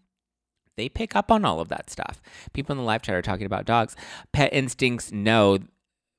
they 0.77 0.89
pick 0.89 1.15
up 1.15 1.31
on 1.31 1.45
all 1.45 1.59
of 1.59 1.69
that 1.69 1.89
stuff. 1.89 2.21
People 2.53 2.73
in 2.73 2.77
the 2.77 2.83
live 2.83 3.01
chat 3.01 3.15
are 3.15 3.21
talking 3.21 3.45
about 3.45 3.65
dogs. 3.65 3.95
Pet 4.31 4.53
instincts 4.53 5.11
know 5.11 5.59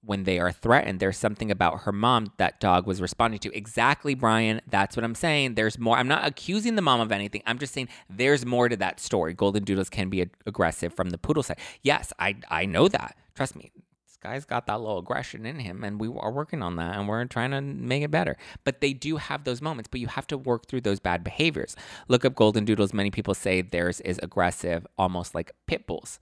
when 0.06 0.24
they 0.24 0.38
are 0.38 0.52
threatened, 0.52 1.00
there's 1.00 1.18
something 1.18 1.50
about 1.50 1.80
her 1.80 1.92
mom 1.92 2.32
that 2.38 2.60
dog 2.60 2.86
was 2.86 3.02
responding 3.02 3.40
to. 3.40 3.56
Exactly, 3.56 4.14
Brian. 4.14 4.60
That's 4.68 4.96
what 4.96 5.04
I'm 5.04 5.14
saying. 5.14 5.54
There's 5.54 5.78
more. 5.78 5.98
I'm 5.98 6.08
not 6.08 6.26
accusing 6.26 6.76
the 6.76 6.82
mom 6.82 7.00
of 7.00 7.12
anything. 7.12 7.42
I'm 7.46 7.58
just 7.58 7.74
saying 7.74 7.88
there's 8.08 8.46
more 8.46 8.68
to 8.68 8.76
that 8.76 9.00
story. 9.00 9.34
Golden 9.34 9.64
Doodles 9.64 9.90
can 9.90 10.08
be 10.08 10.28
aggressive 10.46 10.94
from 10.94 11.10
the 11.10 11.18
poodle 11.18 11.42
side. 11.42 11.58
Yes, 11.82 12.12
I 12.18 12.36
I 12.48 12.64
know 12.66 12.88
that. 12.88 13.16
Trust 13.34 13.56
me. 13.56 13.72
This 14.06 14.16
guy's 14.22 14.44
got 14.46 14.66
that 14.66 14.80
little 14.80 14.98
aggression 14.98 15.44
in 15.44 15.58
him, 15.58 15.84
and 15.84 16.00
we 16.00 16.08
are 16.08 16.32
working 16.32 16.62
on 16.62 16.76
that, 16.76 16.96
and 16.96 17.06
we're 17.06 17.24
trying 17.26 17.50
to 17.50 17.60
make 17.60 18.02
it 18.02 18.10
better. 18.10 18.36
But 18.64 18.80
they 18.80 18.92
do 18.94 19.16
have 19.18 19.44
those 19.44 19.60
moments, 19.60 19.88
but 19.90 20.00
you 20.00 20.06
have 20.06 20.26
to 20.28 20.38
work 20.38 20.66
through 20.66 20.80
those 20.82 21.00
bad 21.00 21.22
behaviors. 21.22 21.76
Look 22.08 22.24
up 22.24 22.34
Golden 22.34 22.64
Doodles. 22.64 22.94
Many 22.94 23.10
people 23.10 23.34
say 23.34 23.60
theirs 23.60 24.00
is 24.00 24.18
aggressive, 24.22 24.86
almost 24.96 25.34
like 25.34 25.52
pit 25.66 25.86
bulls. 25.86 26.18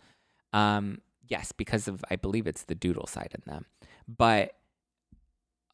Um, 0.53 1.01
yes, 1.27 1.53
because 1.53 1.89
of 1.89 2.05
I 2.11 2.17
believe 2.17 2.47
it's 2.47 2.65
the 2.65 2.75
doodle 2.75 3.07
side 3.07 3.35
in 3.35 3.43
them. 3.51 3.67
But 4.07 4.53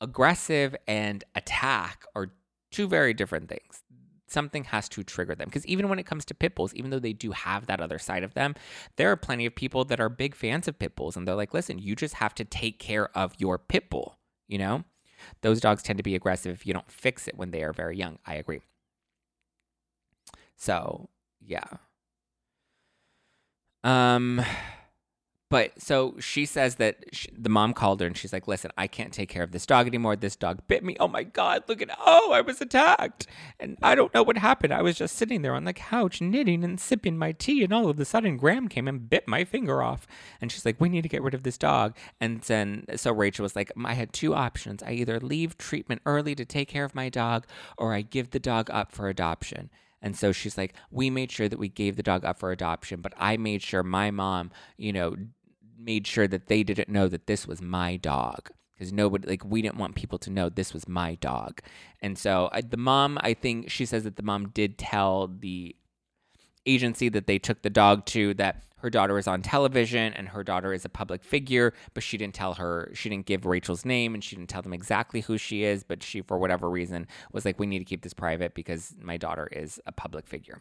aggressive 0.00 0.74
and 0.86 1.22
attack 1.34 2.04
are 2.14 2.32
two 2.70 2.88
very 2.88 3.12
different 3.12 3.48
things. 3.48 3.82
Something 4.26 4.64
has 4.64 4.88
to 4.90 5.02
trigger 5.02 5.34
them. 5.34 5.48
Because 5.48 5.66
even 5.66 5.88
when 5.88 5.98
it 5.98 6.06
comes 6.06 6.24
to 6.26 6.34
pit 6.34 6.54
bulls, 6.54 6.72
even 6.74 6.90
though 6.90 7.00
they 7.00 7.12
do 7.12 7.32
have 7.32 7.66
that 7.66 7.80
other 7.80 7.98
side 7.98 8.22
of 8.22 8.34
them, 8.34 8.54
there 8.96 9.10
are 9.10 9.16
plenty 9.16 9.44
of 9.44 9.54
people 9.54 9.84
that 9.86 10.00
are 10.00 10.08
big 10.08 10.34
fans 10.34 10.68
of 10.68 10.78
pit 10.78 10.94
bulls. 10.94 11.16
And 11.16 11.26
they're 11.26 11.34
like, 11.34 11.52
listen, 11.52 11.78
you 11.78 11.96
just 11.96 12.14
have 12.14 12.34
to 12.36 12.44
take 12.44 12.78
care 12.78 13.16
of 13.16 13.34
your 13.38 13.58
pit 13.58 13.90
bull, 13.90 14.18
you 14.46 14.58
know? 14.58 14.84
Those 15.42 15.60
dogs 15.60 15.82
tend 15.82 15.96
to 15.98 16.02
be 16.02 16.14
aggressive 16.14 16.54
if 16.54 16.64
you 16.66 16.72
don't 16.72 16.90
fix 16.90 17.28
it 17.28 17.36
when 17.36 17.50
they 17.50 17.62
are 17.62 17.72
very 17.72 17.96
young. 17.96 18.18
I 18.24 18.34
agree. 18.34 18.60
So, 20.56 21.08
yeah. 21.44 21.64
Um, 23.82 24.42
but 25.50 25.82
so 25.82 26.14
she 26.20 26.46
says 26.46 26.76
that 26.76 27.04
she, 27.12 27.28
the 27.36 27.48
mom 27.48 27.74
called 27.74 28.00
her 28.00 28.06
and 28.06 28.16
she's 28.16 28.32
like, 28.32 28.46
"Listen, 28.46 28.70
I 28.78 28.86
can't 28.86 29.12
take 29.12 29.28
care 29.28 29.42
of 29.42 29.50
this 29.50 29.66
dog 29.66 29.88
anymore. 29.88 30.14
This 30.14 30.36
dog 30.36 30.60
bit 30.68 30.84
me. 30.84 30.96
Oh 31.00 31.08
my 31.08 31.24
god, 31.24 31.64
look 31.66 31.82
at 31.82 31.90
oh, 31.98 32.30
I 32.32 32.40
was 32.40 32.60
attacked, 32.60 33.26
and 33.58 33.76
I 33.82 33.96
don't 33.96 34.14
know 34.14 34.22
what 34.22 34.38
happened. 34.38 34.72
I 34.72 34.80
was 34.80 34.96
just 34.96 35.16
sitting 35.16 35.42
there 35.42 35.54
on 35.54 35.64
the 35.64 35.72
couch 35.72 36.20
knitting 36.20 36.62
and 36.62 36.80
sipping 36.80 37.18
my 37.18 37.32
tea, 37.32 37.64
and 37.64 37.72
all 37.72 37.88
of 37.88 37.98
a 37.98 38.04
sudden, 38.04 38.36
Graham 38.36 38.68
came 38.68 38.86
and 38.86 39.10
bit 39.10 39.26
my 39.26 39.44
finger 39.44 39.82
off. 39.82 40.06
And 40.40 40.52
she's 40.52 40.64
like, 40.64 40.80
"We 40.80 40.88
need 40.88 41.02
to 41.02 41.08
get 41.08 41.22
rid 41.22 41.34
of 41.34 41.42
this 41.42 41.58
dog." 41.58 41.96
And 42.20 42.40
then 42.42 42.86
so 42.96 43.12
Rachel 43.12 43.42
was 43.42 43.56
like, 43.56 43.72
"I 43.84 43.94
had 43.94 44.12
two 44.12 44.34
options. 44.34 44.84
I 44.84 44.92
either 44.92 45.18
leave 45.18 45.58
treatment 45.58 46.02
early 46.06 46.36
to 46.36 46.44
take 46.44 46.68
care 46.68 46.84
of 46.84 46.94
my 46.94 47.08
dog, 47.08 47.46
or 47.76 47.92
I 47.92 48.02
give 48.02 48.30
the 48.30 48.38
dog 48.38 48.70
up 48.70 48.92
for 48.92 49.08
adoption." 49.08 49.68
And 50.02 50.16
so 50.16 50.32
she's 50.32 50.56
like, 50.56 50.74
we 50.90 51.10
made 51.10 51.30
sure 51.30 51.48
that 51.48 51.58
we 51.58 51.68
gave 51.68 51.96
the 51.96 52.02
dog 52.02 52.24
up 52.24 52.38
for 52.38 52.50
adoption, 52.50 53.00
but 53.00 53.12
I 53.18 53.36
made 53.36 53.62
sure 53.62 53.82
my 53.82 54.10
mom, 54.10 54.50
you 54.76 54.92
know, 54.92 55.14
made 55.80 56.06
sure 56.06 56.28
that 56.28 56.46
they 56.46 56.62
didn't 56.62 56.88
know 56.88 57.08
that 57.08 57.26
this 57.26 57.46
was 57.46 57.60
my 57.60 57.96
dog 57.96 58.50
because 58.74 58.92
nobody 58.92 59.28
like 59.28 59.44
we 59.44 59.62
didn't 59.62 59.78
want 59.78 59.94
people 59.94 60.18
to 60.18 60.30
know 60.30 60.48
this 60.48 60.72
was 60.72 60.88
my 60.88 61.14
dog. 61.16 61.60
And 62.00 62.16
so 62.16 62.48
I, 62.52 62.60
the 62.60 62.76
mom 62.76 63.18
i 63.22 63.34
think 63.34 63.70
she 63.70 63.84
says 63.84 64.04
that 64.04 64.16
the 64.16 64.22
mom 64.22 64.48
did 64.50 64.78
tell 64.78 65.28
the 65.28 65.76
agency 66.66 67.08
that 67.08 67.26
they 67.26 67.38
took 67.38 67.62
the 67.62 67.70
dog 67.70 68.04
to 68.06 68.34
that 68.34 68.64
her 68.78 68.90
daughter 68.90 69.18
is 69.18 69.26
on 69.26 69.42
television 69.42 70.12
and 70.14 70.28
her 70.28 70.42
daughter 70.42 70.72
is 70.72 70.84
a 70.84 70.88
public 70.88 71.22
figure 71.24 71.72
but 71.94 72.02
she 72.02 72.16
didn't 72.16 72.34
tell 72.34 72.54
her 72.54 72.90
she 72.94 73.08
didn't 73.08 73.26
give 73.26 73.46
rachel's 73.46 73.84
name 73.84 74.14
and 74.14 74.22
she 74.22 74.36
didn't 74.36 74.48
tell 74.48 74.62
them 74.62 74.72
exactly 74.72 75.20
who 75.20 75.38
she 75.38 75.64
is 75.64 75.82
but 75.84 76.02
she 76.02 76.20
for 76.22 76.38
whatever 76.38 76.68
reason 76.68 77.06
was 77.32 77.44
like 77.44 77.58
we 77.58 77.66
need 77.66 77.78
to 77.78 77.84
keep 77.84 78.02
this 78.02 78.14
private 78.14 78.54
because 78.54 78.94
my 79.00 79.16
daughter 79.16 79.48
is 79.52 79.80
a 79.86 79.92
public 79.92 80.26
figure. 80.26 80.60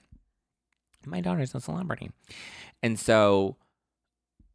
My 1.06 1.22
daughter 1.22 1.42
is 1.42 1.56
a 1.56 1.62
celebrity. 1.62 2.12
And 2.84 3.00
so 3.00 3.56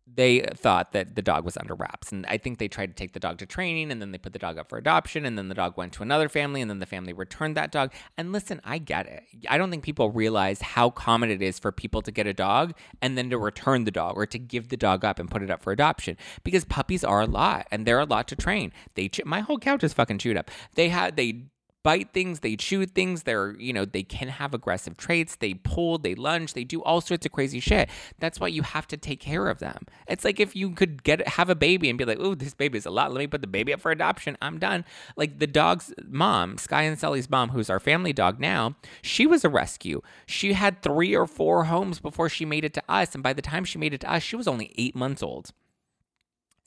they 0.06 0.40
thought 0.54 0.92
that 0.92 1.14
the 1.14 1.22
dog 1.22 1.44
was 1.44 1.56
under 1.56 1.74
wraps. 1.74 2.12
And 2.12 2.26
I 2.26 2.36
think 2.36 2.58
they 2.58 2.68
tried 2.68 2.86
to 2.86 2.92
take 2.92 3.12
the 3.12 3.20
dog 3.20 3.38
to 3.38 3.46
training 3.46 3.90
and 3.90 4.02
then 4.02 4.12
they 4.12 4.18
put 4.18 4.32
the 4.32 4.38
dog 4.38 4.58
up 4.58 4.68
for 4.68 4.76
adoption. 4.76 5.24
And 5.24 5.38
then 5.38 5.48
the 5.48 5.54
dog 5.54 5.76
went 5.76 5.92
to 5.94 6.02
another 6.02 6.28
family 6.28 6.60
and 6.60 6.70
then 6.70 6.78
the 6.78 6.86
family 6.86 7.12
returned 7.12 7.56
that 7.56 7.72
dog. 7.72 7.92
And 8.18 8.32
listen, 8.32 8.60
I 8.64 8.78
get 8.78 9.06
it. 9.06 9.24
I 9.48 9.56
don't 9.56 9.70
think 9.70 9.82
people 9.82 10.10
realize 10.10 10.60
how 10.60 10.90
common 10.90 11.30
it 11.30 11.40
is 11.40 11.58
for 11.58 11.72
people 11.72 12.02
to 12.02 12.10
get 12.10 12.26
a 12.26 12.34
dog 12.34 12.74
and 13.00 13.16
then 13.16 13.30
to 13.30 13.38
return 13.38 13.84
the 13.84 13.90
dog 13.90 14.16
or 14.16 14.26
to 14.26 14.38
give 14.38 14.68
the 14.68 14.76
dog 14.76 15.04
up 15.04 15.18
and 15.18 15.30
put 15.30 15.42
it 15.42 15.50
up 15.50 15.62
for 15.62 15.72
adoption 15.72 16.18
because 16.42 16.64
puppies 16.64 17.02
are 17.02 17.22
a 17.22 17.26
lot 17.26 17.66
and 17.70 17.86
they're 17.86 18.00
a 18.00 18.04
lot 18.04 18.28
to 18.28 18.36
train. 18.36 18.72
They, 18.94 19.10
my 19.24 19.40
whole 19.40 19.58
couch 19.58 19.82
is 19.82 19.94
fucking 19.94 20.18
chewed 20.18 20.36
up. 20.36 20.50
They 20.74 20.90
had, 20.90 21.16
they 21.16 21.44
bite 21.84 22.12
things, 22.12 22.40
they 22.40 22.56
chew 22.56 22.86
things, 22.86 23.22
they're, 23.22 23.54
you 23.60 23.72
know, 23.72 23.84
they 23.84 24.02
can 24.02 24.28
have 24.28 24.54
aggressive 24.54 24.96
traits, 24.96 25.36
they 25.36 25.54
pull, 25.54 25.98
they 25.98 26.16
lunge, 26.16 26.54
they 26.54 26.64
do 26.64 26.82
all 26.82 27.00
sorts 27.00 27.26
of 27.26 27.30
crazy 27.30 27.60
shit. 27.60 27.88
That's 28.18 28.40
why 28.40 28.48
you 28.48 28.62
have 28.62 28.88
to 28.88 28.96
take 28.96 29.20
care 29.20 29.48
of 29.48 29.60
them. 29.60 29.86
It's 30.08 30.24
like 30.24 30.40
if 30.40 30.56
you 30.56 30.70
could 30.70 31.04
get 31.04 31.28
have 31.28 31.50
a 31.50 31.54
baby 31.54 31.88
and 31.88 31.98
be 31.98 32.04
like, 32.04 32.18
"Oh, 32.18 32.34
this 32.34 32.54
baby 32.54 32.78
is 32.78 32.86
a 32.86 32.90
lot. 32.90 33.12
Let 33.12 33.20
me 33.20 33.26
put 33.26 33.42
the 33.42 33.46
baby 33.46 33.72
up 33.72 33.80
for 33.80 33.92
adoption. 33.92 34.36
I'm 34.42 34.58
done." 34.58 34.84
Like 35.16 35.38
the 35.38 35.46
dog's 35.46 35.92
mom, 36.08 36.58
Sky 36.58 36.82
and 36.82 36.98
Sully's 36.98 37.30
mom, 37.30 37.50
who's 37.50 37.70
our 37.70 37.80
family 37.80 38.12
dog 38.12 38.40
now, 38.40 38.76
she 39.02 39.26
was 39.26 39.44
a 39.44 39.48
rescue. 39.48 40.00
She 40.26 40.54
had 40.54 40.82
3 40.82 41.14
or 41.14 41.26
4 41.26 41.64
homes 41.64 42.00
before 42.00 42.28
she 42.28 42.44
made 42.44 42.64
it 42.64 42.74
to 42.74 42.82
us, 42.88 43.14
and 43.14 43.22
by 43.22 43.34
the 43.34 43.42
time 43.42 43.64
she 43.64 43.78
made 43.78 43.92
it 43.92 44.00
to 44.00 44.10
us, 44.10 44.22
she 44.22 44.36
was 44.36 44.48
only 44.48 44.72
8 44.76 44.96
months 44.96 45.22
old. 45.22 45.52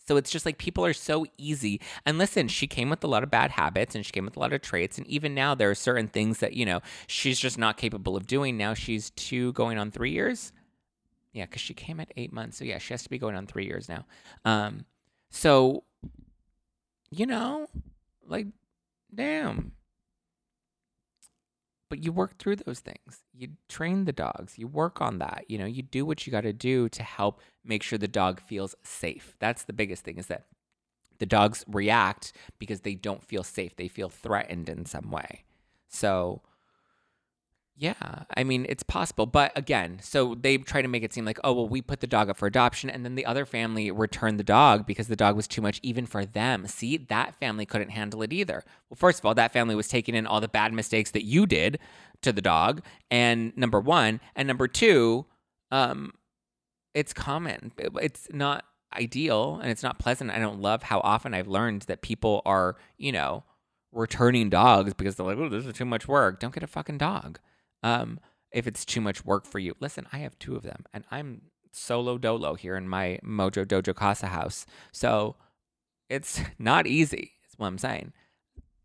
So 0.07 0.15
it's 0.17 0.31
just 0.31 0.45
like 0.45 0.57
people 0.57 0.85
are 0.85 0.93
so 0.93 1.25
easy. 1.37 1.81
And 2.05 2.17
listen, 2.17 2.47
she 2.47 2.65
came 2.65 2.89
with 2.89 3.03
a 3.03 3.07
lot 3.07 3.23
of 3.23 3.29
bad 3.29 3.51
habits 3.51 3.93
and 3.93 4.05
she 4.05 4.11
came 4.11 4.25
with 4.25 4.37
a 4.37 4.39
lot 4.39 4.53
of 4.53 4.61
traits. 4.61 4.97
And 4.97 5.05
even 5.07 5.35
now, 5.35 5.53
there 5.53 5.69
are 5.69 5.75
certain 5.75 6.07
things 6.07 6.39
that, 6.39 6.53
you 6.53 6.65
know, 6.65 6.81
she's 7.07 7.39
just 7.39 7.57
not 7.57 7.77
capable 7.77 8.15
of 8.15 8.25
doing. 8.25 8.57
Now 8.57 8.73
she's 8.73 9.09
two 9.11 9.51
going 9.53 9.77
on 9.77 9.91
three 9.91 10.11
years. 10.11 10.53
Yeah, 11.33 11.45
because 11.45 11.61
she 11.61 11.73
came 11.73 11.99
at 11.99 12.11
eight 12.15 12.31
months. 12.31 12.57
So 12.57 12.63
yeah, 12.63 12.77
she 12.77 12.93
has 12.93 13.03
to 13.03 13.09
be 13.09 13.19
going 13.19 13.35
on 13.35 13.47
three 13.47 13.65
years 13.65 13.89
now. 13.89 14.05
Um, 14.45 14.85
so, 15.29 15.83
you 17.11 17.25
know, 17.25 17.67
like, 18.25 18.47
damn, 19.13 19.73
but 21.89 22.03
you 22.03 22.11
work 22.11 22.37
through 22.37 22.57
those 22.57 22.79
things. 22.79 23.23
You 23.33 23.49
train 23.69 24.05
the 24.05 24.11
dogs. 24.11 24.57
You 24.57 24.67
work 24.67 25.01
on 25.01 25.19
that. 25.19 25.45
You 25.47 25.57
know, 25.57 25.65
you 25.65 25.81
do 25.81 26.05
what 26.05 26.25
you 26.25 26.31
got 26.31 26.41
to 26.41 26.53
do 26.53 26.89
to 26.89 27.03
help 27.03 27.41
make 27.63 27.83
sure 27.83 27.97
the 27.97 28.07
dog 28.07 28.41
feels 28.41 28.75
safe. 28.83 29.35
That's 29.39 29.63
the 29.63 29.73
biggest 29.73 30.03
thing 30.03 30.17
is 30.17 30.27
that 30.27 30.45
the 31.19 31.25
dogs 31.25 31.63
react 31.67 32.33
because 32.59 32.81
they 32.81 32.95
don't 32.95 33.23
feel 33.23 33.43
safe. 33.43 33.75
They 33.75 33.87
feel 33.87 34.09
threatened 34.09 34.69
in 34.69 34.85
some 34.85 35.11
way. 35.11 35.43
So, 35.87 36.41
yeah, 37.79 38.23
I 38.35 38.43
mean, 38.43 38.65
it's 38.67 38.81
possible. 38.81 39.27
But 39.27 39.55
again, 39.55 39.99
so 40.01 40.33
they 40.33 40.57
try 40.57 40.81
to 40.81 40.87
make 40.87 41.03
it 41.03 41.13
seem 41.13 41.25
like, 41.25 41.39
oh, 41.43 41.53
well, 41.53 41.69
we 41.69 41.83
put 41.83 41.99
the 41.99 42.07
dog 42.07 42.27
up 42.27 42.37
for 42.37 42.47
adoption. 42.47 42.89
And 42.89 43.05
then 43.05 43.13
the 43.13 43.25
other 43.25 43.45
family 43.45 43.91
returned 43.91 44.39
the 44.39 44.43
dog 44.43 44.87
because 44.87 45.07
the 45.07 45.15
dog 45.15 45.35
was 45.35 45.47
too 45.47 45.61
much 45.61 45.79
even 45.83 46.07
for 46.07 46.25
them. 46.25 46.65
See, 46.65 46.97
that 46.97 47.35
family 47.35 47.67
couldn't 47.67 47.89
handle 47.89 48.23
it 48.23 48.33
either. 48.33 48.63
Well, 48.89 48.97
first 48.97 49.19
of 49.19 49.25
all, 49.25 49.35
that 49.35 49.53
family 49.53 49.75
was 49.75 49.87
taking 49.87 50.15
in 50.15 50.25
all 50.25 50.41
the 50.41 50.47
bad 50.47 50.73
mistakes 50.73 51.11
that 51.11 51.23
you 51.23 51.45
did 51.45 51.77
to 52.23 52.33
the 52.33 52.41
dog. 52.41 52.81
And 53.11 53.55
number 53.55 53.79
one. 53.79 54.21
And 54.35 54.47
number 54.47 54.67
two, 54.67 55.27
um, 55.69 56.13
it's 56.95 57.13
common. 57.13 57.73
It's 57.77 58.27
not 58.33 58.65
ideal 58.97 59.59
and 59.61 59.69
it's 59.69 59.83
not 59.83 59.99
pleasant. 59.99 60.31
I 60.31 60.39
don't 60.39 60.61
love 60.61 60.81
how 60.81 60.99
often 61.01 61.35
I've 61.35 61.47
learned 61.47 61.83
that 61.83 62.01
people 62.01 62.41
are, 62.43 62.75
you 62.97 63.11
know, 63.11 63.43
returning 63.91 64.49
dogs 64.49 64.95
because 64.95 65.15
they're 65.15 65.27
like, 65.27 65.37
oh, 65.37 65.47
this 65.47 65.67
is 65.67 65.73
too 65.73 65.85
much 65.85 66.07
work. 66.07 66.39
Don't 66.39 66.55
get 66.55 66.63
a 66.63 66.67
fucking 66.67 66.97
dog 66.97 67.39
um, 67.83 68.19
if 68.51 68.67
it's 68.67 68.85
too 68.85 69.01
much 69.01 69.25
work 69.25 69.45
for 69.45 69.59
you. 69.59 69.75
Listen, 69.79 70.07
I 70.11 70.19
have 70.19 70.37
two 70.39 70.55
of 70.55 70.63
them, 70.63 70.85
and 70.93 71.03
I'm 71.11 71.41
solo 71.71 72.17
dolo 72.17 72.55
here 72.55 72.75
in 72.75 72.87
my 72.89 73.19
Mojo 73.23 73.65
Dojo 73.65 73.95
Casa 73.95 74.27
house. 74.27 74.65
So 74.91 75.35
it's 76.09 76.41
not 76.59 76.87
easy, 76.87 77.33
is 77.47 77.57
what 77.57 77.67
I'm 77.67 77.77
saying. 77.77 78.13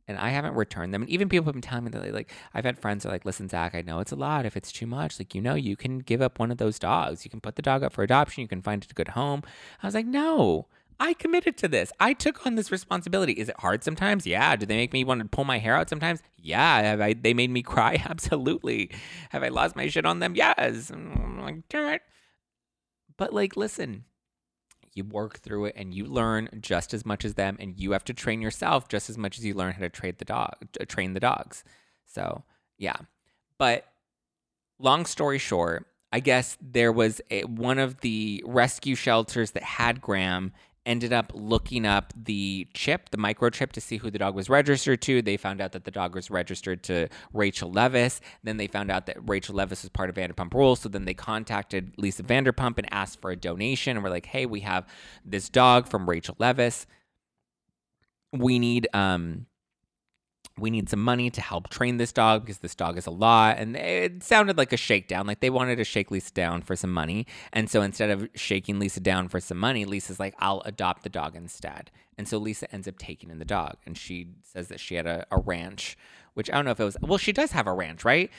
And 0.09 0.18
I 0.18 0.31
haven't 0.31 0.55
returned 0.55 0.92
them. 0.92 1.02
And 1.02 1.11
even 1.11 1.28
people 1.28 1.46
have 1.46 1.55
been 1.55 1.62
telling 1.62 1.85
me 1.85 1.90
that, 1.92 2.02
they, 2.02 2.11
like, 2.11 2.31
I've 2.52 2.64
had 2.64 2.78
friends 2.78 3.02
that 3.02 3.09
are 3.09 3.12
like, 3.12 3.24
listen, 3.24 3.48
Zack, 3.48 3.74
I 3.74 3.83
know 3.83 4.00
it's 4.00 4.12
a 4.12 4.16
lot. 4.16 4.44
If 4.44 4.57
it's 4.57 4.72
too 4.72 4.87
much, 4.87 5.18
like, 5.18 5.35
you 5.35 5.40
know, 5.40 5.55
you 5.55 5.76
can 5.76 6.00
give 6.00 6.20
up 6.20 6.38
one 6.38 6.50
of 6.50 6.59
those 6.59 6.78
dogs. 6.78 7.24
You 7.24 7.31
can 7.31 7.40
put 7.40 7.55
the 7.55 7.62
dog 7.62 7.85
up 7.85 7.92
for 7.92 8.02
adoption. 8.02 8.42
You 8.42 8.48
can 8.48 8.62
find 8.62 8.85
it 8.85 8.90
a 8.90 8.94
good 8.94 9.09
home. 9.09 9.42
I 9.83 9.87
was 9.87 9.94
like, 9.94 10.07
no, 10.07 10.66
I 11.00 11.14
committed 11.14 11.57
to 11.59 11.68
this. 11.68 11.92
I 11.98 12.12
took 12.12 12.46
on 12.46 12.55
this 12.55 12.70
responsibility. 12.70 13.33
Is 13.33 13.48
it 13.48 13.59
hard 13.59 13.83
sometimes? 13.85 14.26
Yeah. 14.26 14.57
Do 14.57 14.66
they 14.66 14.76
make 14.76 14.92
me 14.92 15.05
want 15.05 15.20
to 15.20 15.26
pull 15.26 15.44
my 15.44 15.59
hair 15.59 15.76
out 15.76 15.88
sometimes? 15.88 16.22
Yeah. 16.37 16.83
Have 16.83 17.00
I, 17.00 17.14
they 17.14 17.35
made 17.35 17.50
me 17.50 17.62
cry? 17.62 18.02
Absolutely. 18.09 18.90
Have 19.31 19.42
I 19.42 19.48
lost 19.48 19.76
my 19.76 19.88
shit 19.88 20.07
on 20.07 20.20
them? 20.20 20.35
Yes. 20.35 20.90
I'm 20.90 21.40
like, 21.40 21.68
damn 21.68 21.94
it. 21.94 22.02
But 23.16 23.33
like, 23.33 23.57
listen, 23.57 24.05
you 24.94 25.05
work 25.05 25.38
through 25.38 25.66
it 25.66 25.74
and 25.76 25.94
you 25.94 26.05
learn 26.05 26.48
just 26.61 26.92
as 26.92 27.07
much 27.07 27.24
as 27.24 27.35
them, 27.35 27.57
and 27.61 27.78
you 27.78 27.92
have 27.92 28.05
to 28.05 28.14
train 28.14 28.42
yourself 28.42 28.88
just 28.88 29.09
as 29.09 29.16
much 29.16 29.38
as 29.38 29.44
you 29.44 29.55
learn 29.55 29.72
how 29.72 29.81
to 29.81 29.88
trade 29.88 30.18
the 30.18 30.24
dog, 30.24 30.55
uh, 30.81 30.85
train 30.87 31.14
the 31.14 31.20
dogs. 31.20 31.64
So 32.07 32.44
yeah. 32.78 32.96
But 33.59 33.87
long 34.78 35.07
story 35.07 35.38
short, 35.38 35.87
I 36.12 36.20
guess 36.20 36.59
there 36.61 36.92
was 36.92 37.20
a, 37.31 37.44
one 37.44 37.78
of 37.78 38.00
the 38.00 38.42
rescue 38.46 38.94
shelters 38.94 39.52
that 39.52 39.62
had 39.62 40.00
Graham 40.00 40.52
ended 40.84 41.12
up 41.12 41.32
looking 41.34 41.86
up 41.86 42.12
the 42.16 42.66
chip, 42.74 43.10
the 43.10 43.16
microchip, 43.16 43.72
to 43.72 43.80
see 43.80 43.98
who 43.98 44.10
the 44.10 44.18
dog 44.18 44.34
was 44.34 44.48
registered 44.48 45.00
to. 45.02 45.22
They 45.22 45.36
found 45.36 45.60
out 45.60 45.72
that 45.72 45.84
the 45.84 45.90
dog 45.90 46.14
was 46.14 46.30
registered 46.30 46.82
to 46.84 47.08
Rachel 47.32 47.70
Leviss. 47.70 48.20
Then 48.42 48.56
they 48.56 48.66
found 48.66 48.90
out 48.90 49.06
that 49.06 49.16
Rachel 49.28 49.54
Leviss 49.54 49.82
was 49.82 49.88
part 49.90 50.10
of 50.10 50.16
Vanderpump 50.16 50.52
Rules. 50.54 50.80
So 50.80 50.88
then 50.88 51.04
they 51.04 51.14
contacted 51.14 51.92
Lisa 51.96 52.22
Vanderpump 52.22 52.78
and 52.78 52.92
asked 52.92 53.20
for 53.20 53.30
a 53.30 53.36
donation. 53.36 53.96
And 53.96 54.04
we're 54.04 54.10
like, 54.10 54.26
hey, 54.26 54.46
we 54.46 54.60
have 54.60 54.86
this 55.24 55.48
dog 55.48 55.88
from 55.88 56.08
Rachel 56.08 56.34
Leviss. 56.36 56.87
We 58.33 58.58
need 58.58 58.88
um 58.94 59.46
we 60.59 60.71
need 60.71 60.88
some 60.88 61.03
money 61.03 61.31
to 61.31 61.40
help 61.40 61.71
train 61.71 61.96
this 61.96 62.13
dog 62.13 62.42
because 62.42 62.59
this 62.59 62.75
dog 62.75 62.98
is 62.98 63.07
a 63.07 63.11
lot. 63.11 63.59
And 63.59 63.75
it 63.77 64.23
sounded 64.23 64.59
like 64.59 64.73
a 64.73 64.77
shakedown. 64.77 65.27
Like 65.27 65.40
they 65.40 65.50
wanted 65.50 65.77
to 65.77 65.85
shake 65.85 66.11
Lisa 66.11 66.33
down 66.33 66.63
for 66.63 66.77
some 66.77 66.92
money. 66.92 67.27
And 67.53 67.71
so 67.71 67.83
instead 67.83 68.11
of 68.11 68.29
shaking 68.35 68.79
Lisa 68.79 69.00
down 69.00 69.29
for 69.29 69.40
some 69.40 69.59
money, 69.59 69.85
Lisa's 69.85 70.21
like, 70.21 70.35
I'll 70.38 70.63
adopt 70.65 71.05
the 71.05 71.09
dog 71.09 71.37
instead. 71.37 71.90
And 72.19 72.29
so 72.29 72.37
Lisa 72.38 72.73
ends 72.73 72.87
up 72.87 72.98
taking 72.98 73.31
in 73.31 73.38
the 73.38 73.44
dog. 73.44 73.77
And 73.87 73.96
she 73.96 74.29
says 74.42 74.69
that 74.69 74.81
she 74.81 74.96
had 74.96 75.07
a, 75.07 75.27
a 75.31 75.40
ranch, 75.40 75.96
which 76.35 76.50
I 76.50 76.55
don't 76.55 76.67
know 76.67 76.71
if 76.73 76.81
it 76.81 76.85
was, 76.85 76.96
well, 77.00 77.19
she 77.19 77.33
does 77.33 77.53
have 77.53 77.67
a 77.67 77.73
ranch, 77.73 78.05
right? 78.05 78.31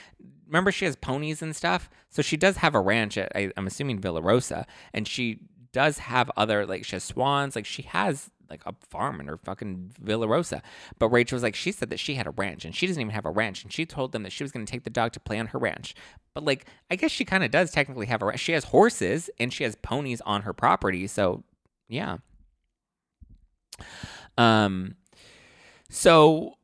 Remember, 0.47 0.71
she 0.71 0.85
has 0.85 0.95
ponies 0.95 1.41
and 1.41 1.55
stuff. 1.55 1.89
So 2.09 2.21
she 2.21 2.37
does 2.37 2.57
have 2.57 2.75
a 2.75 2.79
ranch 2.79 3.17
at, 3.17 3.31
I, 3.35 3.51
I'm 3.57 3.65
assuming 3.65 3.99
Villa 3.99 4.21
Rosa. 4.21 4.67
And 4.93 5.07
she 5.07 5.39
does 5.71 5.97
have 5.97 6.29
other, 6.37 6.67
like, 6.67 6.85
she 6.85 6.95
has 6.95 7.03
swans. 7.03 7.55
Like, 7.55 7.65
she 7.65 7.81
has 7.83 8.29
like 8.49 8.61
a 8.65 8.73
farm 8.89 9.19
in 9.19 9.27
her 9.27 9.37
fucking 9.37 9.91
Villa 10.01 10.27
Rosa. 10.27 10.61
But 10.99 11.09
Rachel 11.09 11.35
was 11.35 11.43
like, 11.43 11.55
she 11.55 11.71
said 11.71 11.89
that 11.89 11.99
she 11.99 12.15
had 12.15 12.27
a 12.27 12.31
ranch 12.31 12.65
and 12.65 12.75
she 12.75 12.87
doesn't 12.87 13.01
even 13.01 13.13
have 13.13 13.25
a 13.25 13.31
ranch. 13.31 13.63
And 13.63 13.71
she 13.71 13.85
told 13.85 14.11
them 14.11 14.23
that 14.23 14.31
she 14.31 14.43
was 14.43 14.51
going 14.51 14.65
to 14.65 14.71
take 14.71 14.83
the 14.83 14.89
dog 14.89 15.13
to 15.13 15.19
play 15.19 15.39
on 15.39 15.47
her 15.47 15.59
ranch. 15.59 15.95
But 16.33 16.45
like, 16.45 16.65
I 16.91 16.95
guess 16.95 17.11
she 17.11 17.25
kind 17.25 17.43
of 17.43 17.51
does 17.51 17.71
technically 17.71 18.07
have 18.07 18.21
a 18.21 18.25
ranch. 18.25 18.39
She 18.39 18.53
has 18.53 18.65
horses 18.65 19.29
and 19.39 19.51
she 19.51 19.63
has 19.63 19.75
ponies 19.75 20.21
on 20.21 20.43
her 20.43 20.53
property. 20.53 21.07
So 21.07 21.43
yeah. 21.87 22.17
Um, 24.37 24.95
so 25.89 26.55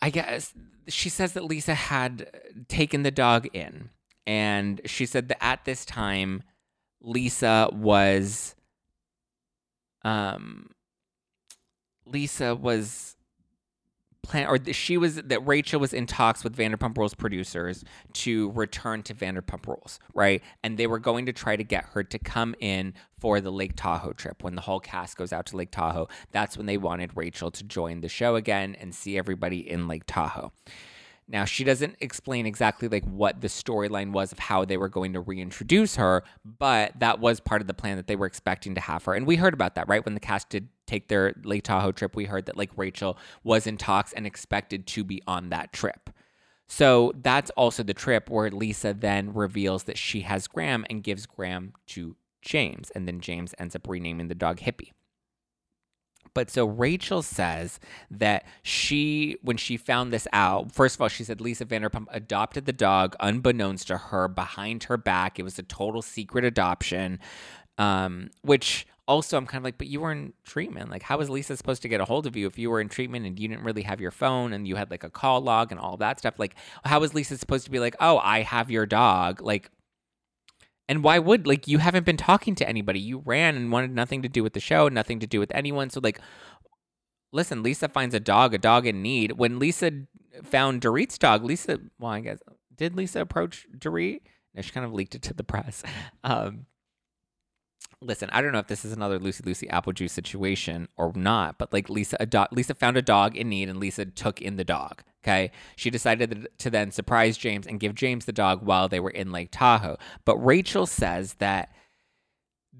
I 0.00 0.10
guess 0.10 0.54
she 0.88 1.08
says 1.08 1.32
that 1.34 1.44
Lisa 1.44 1.74
had 1.74 2.30
taken 2.68 3.02
the 3.02 3.10
dog 3.10 3.48
in. 3.52 3.90
And 4.26 4.80
she 4.84 5.06
said 5.06 5.28
that 5.28 5.42
at 5.42 5.64
this 5.64 5.86
time, 5.86 6.42
Lisa 7.00 7.70
was 7.72 8.54
um 10.04 10.70
Lisa 12.06 12.54
was 12.54 13.16
plan 14.22 14.46
or 14.46 14.58
she 14.72 14.96
was 14.96 15.16
that 15.16 15.46
Rachel 15.46 15.80
was 15.80 15.92
in 15.92 16.06
talks 16.06 16.44
with 16.44 16.56
Vanderpump 16.56 16.96
Rules 16.96 17.14
producers 17.14 17.84
to 18.14 18.50
return 18.52 19.02
to 19.04 19.14
Vanderpump 19.14 19.66
Rules, 19.66 19.98
right? 20.14 20.42
And 20.62 20.76
they 20.76 20.86
were 20.86 20.98
going 20.98 21.26
to 21.26 21.32
try 21.32 21.56
to 21.56 21.64
get 21.64 21.84
her 21.86 22.04
to 22.04 22.18
come 22.18 22.54
in 22.60 22.94
for 23.18 23.40
the 23.40 23.50
Lake 23.50 23.72
Tahoe 23.76 24.12
trip 24.12 24.42
when 24.42 24.54
the 24.54 24.60
whole 24.62 24.80
cast 24.80 25.16
goes 25.16 25.32
out 25.32 25.46
to 25.46 25.56
Lake 25.56 25.70
Tahoe. 25.70 26.08
That's 26.30 26.56
when 26.56 26.66
they 26.66 26.76
wanted 26.76 27.16
Rachel 27.16 27.50
to 27.50 27.64
join 27.64 28.00
the 28.00 28.08
show 28.08 28.36
again 28.36 28.76
and 28.78 28.94
see 28.94 29.16
everybody 29.16 29.68
in 29.68 29.88
Lake 29.88 30.04
Tahoe. 30.06 30.52
Now, 31.30 31.44
she 31.44 31.62
doesn't 31.62 31.96
explain 32.00 32.46
exactly 32.46 32.88
like 32.88 33.04
what 33.04 33.42
the 33.42 33.48
storyline 33.48 34.12
was 34.12 34.32
of 34.32 34.38
how 34.38 34.64
they 34.64 34.78
were 34.78 34.88
going 34.88 35.12
to 35.12 35.20
reintroduce 35.20 35.96
her, 35.96 36.24
but 36.42 36.98
that 37.00 37.20
was 37.20 37.38
part 37.38 37.60
of 37.60 37.66
the 37.66 37.74
plan 37.74 37.98
that 37.98 38.06
they 38.06 38.16
were 38.16 38.24
expecting 38.24 38.74
to 38.74 38.80
have 38.80 39.04
her. 39.04 39.12
And 39.12 39.26
we 39.26 39.36
heard 39.36 39.52
about 39.52 39.74
that, 39.74 39.88
right? 39.88 40.02
When 40.02 40.14
the 40.14 40.20
cast 40.20 40.48
did 40.48 40.68
take 40.86 41.08
their 41.08 41.34
Lake 41.44 41.64
Tahoe 41.64 41.92
trip, 41.92 42.16
we 42.16 42.24
heard 42.24 42.46
that 42.46 42.56
like 42.56 42.70
Rachel 42.76 43.18
was 43.44 43.66
in 43.66 43.76
talks 43.76 44.14
and 44.14 44.26
expected 44.26 44.86
to 44.86 45.04
be 45.04 45.22
on 45.26 45.50
that 45.50 45.74
trip. 45.74 46.08
So 46.66 47.12
that's 47.22 47.50
also 47.50 47.82
the 47.82 47.94
trip 47.94 48.30
where 48.30 48.50
Lisa 48.50 48.94
then 48.94 49.34
reveals 49.34 49.84
that 49.84 49.98
she 49.98 50.22
has 50.22 50.46
Graham 50.46 50.86
and 50.88 51.02
gives 51.02 51.26
Graham 51.26 51.74
to 51.88 52.16
James. 52.40 52.90
And 52.90 53.06
then 53.06 53.20
James 53.20 53.54
ends 53.58 53.76
up 53.76 53.86
renaming 53.86 54.28
the 54.28 54.34
dog 54.34 54.60
Hippie. 54.60 54.92
But 56.38 56.50
so 56.50 56.66
Rachel 56.66 57.22
says 57.22 57.80
that 58.12 58.46
she, 58.62 59.38
when 59.42 59.56
she 59.56 59.76
found 59.76 60.12
this 60.12 60.28
out, 60.32 60.70
first 60.70 60.94
of 60.94 61.00
all, 61.00 61.08
she 61.08 61.24
said 61.24 61.40
Lisa 61.40 61.66
Vanderpump 61.66 62.06
adopted 62.12 62.64
the 62.64 62.72
dog 62.72 63.16
unbeknownst 63.18 63.88
to 63.88 63.98
her 63.98 64.28
behind 64.28 64.84
her 64.84 64.96
back. 64.96 65.40
It 65.40 65.42
was 65.42 65.58
a 65.58 65.64
total 65.64 66.00
secret 66.00 66.44
adoption, 66.44 67.18
um, 67.76 68.30
which 68.42 68.86
also 69.08 69.36
I'm 69.36 69.46
kind 69.46 69.62
of 69.62 69.64
like, 69.64 69.78
but 69.78 69.88
you 69.88 69.98
were 69.98 70.12
in 70.12 70.32
treatment. 70.44 70.92
Like, 70.92 71.02
how 71.02 71.18
was 71.18 71.28
Lisa 71.28 71.56
supposed 71.56 71.82
to 71.82 71.88
get 71.88 72.00
a 72.00 72.04
hold 72.04 72.24
of 72.28 72.36
you 72.36 72.46
if 72.46 72.56
you 72.56 72.70
were 72.70 72.80
in 72.80 72.88
treatment 72.88 73.26
and 73.26 73.36
you 73.36 73.48
didn't 73.48 73.64
really 73.64 73.82
have 73.82 74.00
your 74.00 74.12
phone 74.12 74.52
and 74.52 74.68
you 74.68 74.76
had 74.76 74.92
like 74.92 75.02
a 75.02 75.10
call 75.10 75.40
log 75.40 75.72
and 75.72 75.80
all 75.80 75.96
that 75.96 76.20
stuff? 76.20 76.38
Like, 76.38 76.54
how 76.84 77.00
was 77.00 77.14
Lisa 77.14 77.36
supposed 77.36 77.64
to 77.64 77.70
be 77.72 77.80
like, 77.80 77.96
oh, 77.98 78.18
I 78.18 78.42
have 78.42 78.70
your 78.70 78.86
dog? 78.86 79.42
Like, 79.42 79.72
and 80.88 81.04
why 81.04 81.18
would 81.18 81.46
like 81.46 81.68
you 81.68 81.78
haven't 81.78 82.06
been 82.06 82.16
talking 82.16 82.54
to 82.56 82.68
anybody? 82.68 82.98
You 83.00 83.22
ran 83.24 83.56
and 83.56 83.70
wanted 83.70 83.94
nothing 83.94 84.22
to 84.22 84.28
do 84.28 84.42
with 84.42 84.54
the 84.54 84.60
show, 84.60 84.88
nothing 84.88 85.20
to 85.20 85.26
do 85.26 85.38
with 85.38 85.52
anyone. 85.54 85.90
So 85.90 86.00
like 86.02 86.20
listen, 87.32 87.62
Lisa 87.62 87.88
finds 87.88 88.14
a 88.14 88.20
dog, 88.20 88.54
a 88.54 88.58
dog 88.58 88.86
in 88.86 89.02
need. 89.02 89.32
When 89.32 89.58
Lisa 89.58 89.90
found 90.42 90.80
Dorit's 90.80 91.18
dog, 91.18 91.44
Lisa 91.44 91.78
well, 91.98 92.12
I 92.12 92.20
guess 92.20 92.38
did 92.74 92.96
Lisa 92.96 93.20
approach 93.20 93.66
Dorit? 93.76 94.22
No, 94.54 94.62
she 94.62 94.70
kind 94.70 94.86
of 94.86 94.94
leaked 94.94 95.14
it 95.14 95.22
to 95.22 95.34
the 95.34 95.44
press. 95.44 95.82
Um 96.24 96.66
listen, 98.00 98.28
I 98.32 98.40
don't 98.40 98.52
know 98.52 98.58
if 98.58 98.68
this 98.68 98.84
is 98.84 98.92
another 98.92 99.18
Lucy 99.18 99.42
Lucy 99.44 99.68
apple 99.70 99.92
juice 99.92 100.12
situation 100.12 100.88
or 100.96 101.12
not, 101.14 101.58
but 101.58 101.72
like 101.72 101.88
Lisa 101.88 102.16
adopt 102.20 102.52
Lisa 102.52 102.74
found 102.74 102.96
a 102.96 103.02
dog 103.02 103.36
in 103.36 103.48
need 103.48 103.68
and 103.68 103.78
Lisa 103.78 104.06
took 104.06 104.40
in 104.40 104.56
the 104.56 104.64
dog. 104.64 105.02
Okay. 105.24 105.50
She 105.76 105.90
decided 105.90 106.48
to 106.58 106.70
then 106.70 106.90
surprise 106.90 107.36
James 107.36 107.66
and 107.66 107.80
give 107.80 107.94
James 107.94 108.24
the 108.24 108.32
dog 108.32 108.62
while 108.62 108.88
they 108.88 109.00
were 109.00 109.10
in 109.10 109.32
Lake 109.32 109.48
Tahoe. 109.50 109.98
But 110.24 110.38
Rachel 110.38 110.86
says 110.86 111.34
that 111.34 111.72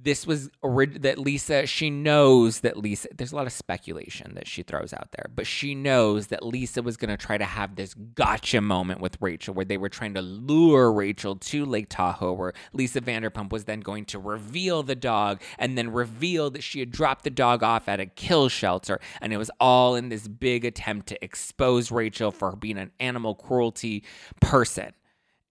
this 0.03 0.27
was 0.27 0.51
that 0.63 1.19
Lisa, 1.19 1.67
she 1.67 1.91
knows 1.91 2.61
that 2.61 2.77
Lisa, 2.77 3.09
there's 3.17 3.33
a 3.33 3.37
lot 3.37 3.47
of 3.47 3.53
speculation 3.53 4.35
that 4.35 4.47
she 4.47 4.63
throws 4.63 4.93
out 4.93 5.13
there, 5.13 5.27
but 5.35 5.47
she 5.47 5.75
knows 5.75 6.29
that 6.29 6.45
Lisa 6.45 6.83
was 6.83 6.97
going 6.97 7.11
to 7.11 7.17
try 7.17 7.37
to 7.37 7.45
have 7.45 7.77
this 7.77 7.95
gotcha 7.95 8.61
moment 8.61 9.01
with 9.01 9.17
Rachel 9.21 9.55
where 9.55 9.65
they 9.65 9.77
were 9.77 9.89
trying 9.89 10.15
to 10.15 10.23
lure 10.23 10.93
Rachel 10.93 11.37
to 11.37 11.65
Lake 11.65 11.89
Tahoe, 11.89 12.33
where 12.33 12.53
Lisa 12.73 13.01
Vanderpump 13.01 13.51
was 13.51 13.65
then 13.65 13.81
going 13.81 14.05
to 14.07 14.19
reveal 14.19 14.83
the 14.83 14.95
dog 14.95 15.43
and 15.59 15.77
then 15.77 15.93
reveal 15.93 16.51
that 16.51 16.63
she 16.63 16.81
had 16.81 16.91
dropped 16.91 17.25
the 17.25 17.31
dog 17.31 17.63
off 17.63 17.89
at 17.89 18.01
a 18.01 18.07
kill 18.07 18.49
shelter. 18.49 19.01
And 19.21 19.33
it 19.33 19.37
was 19.37 19.51
all 19.59 19.97
in 19.97 20.09
this 20.09 20.29
big 20.29 20.65
attempt 20.65 21.09
to 21.09 21.25
expose 21.25 21.91
Rachel 21.91 22.31
for 22.31 22.55
being 22.55 22.79
an 22.79 22.93
animal 23.01 23.35
cruelty 23.35 24.05
person 24.41 24.93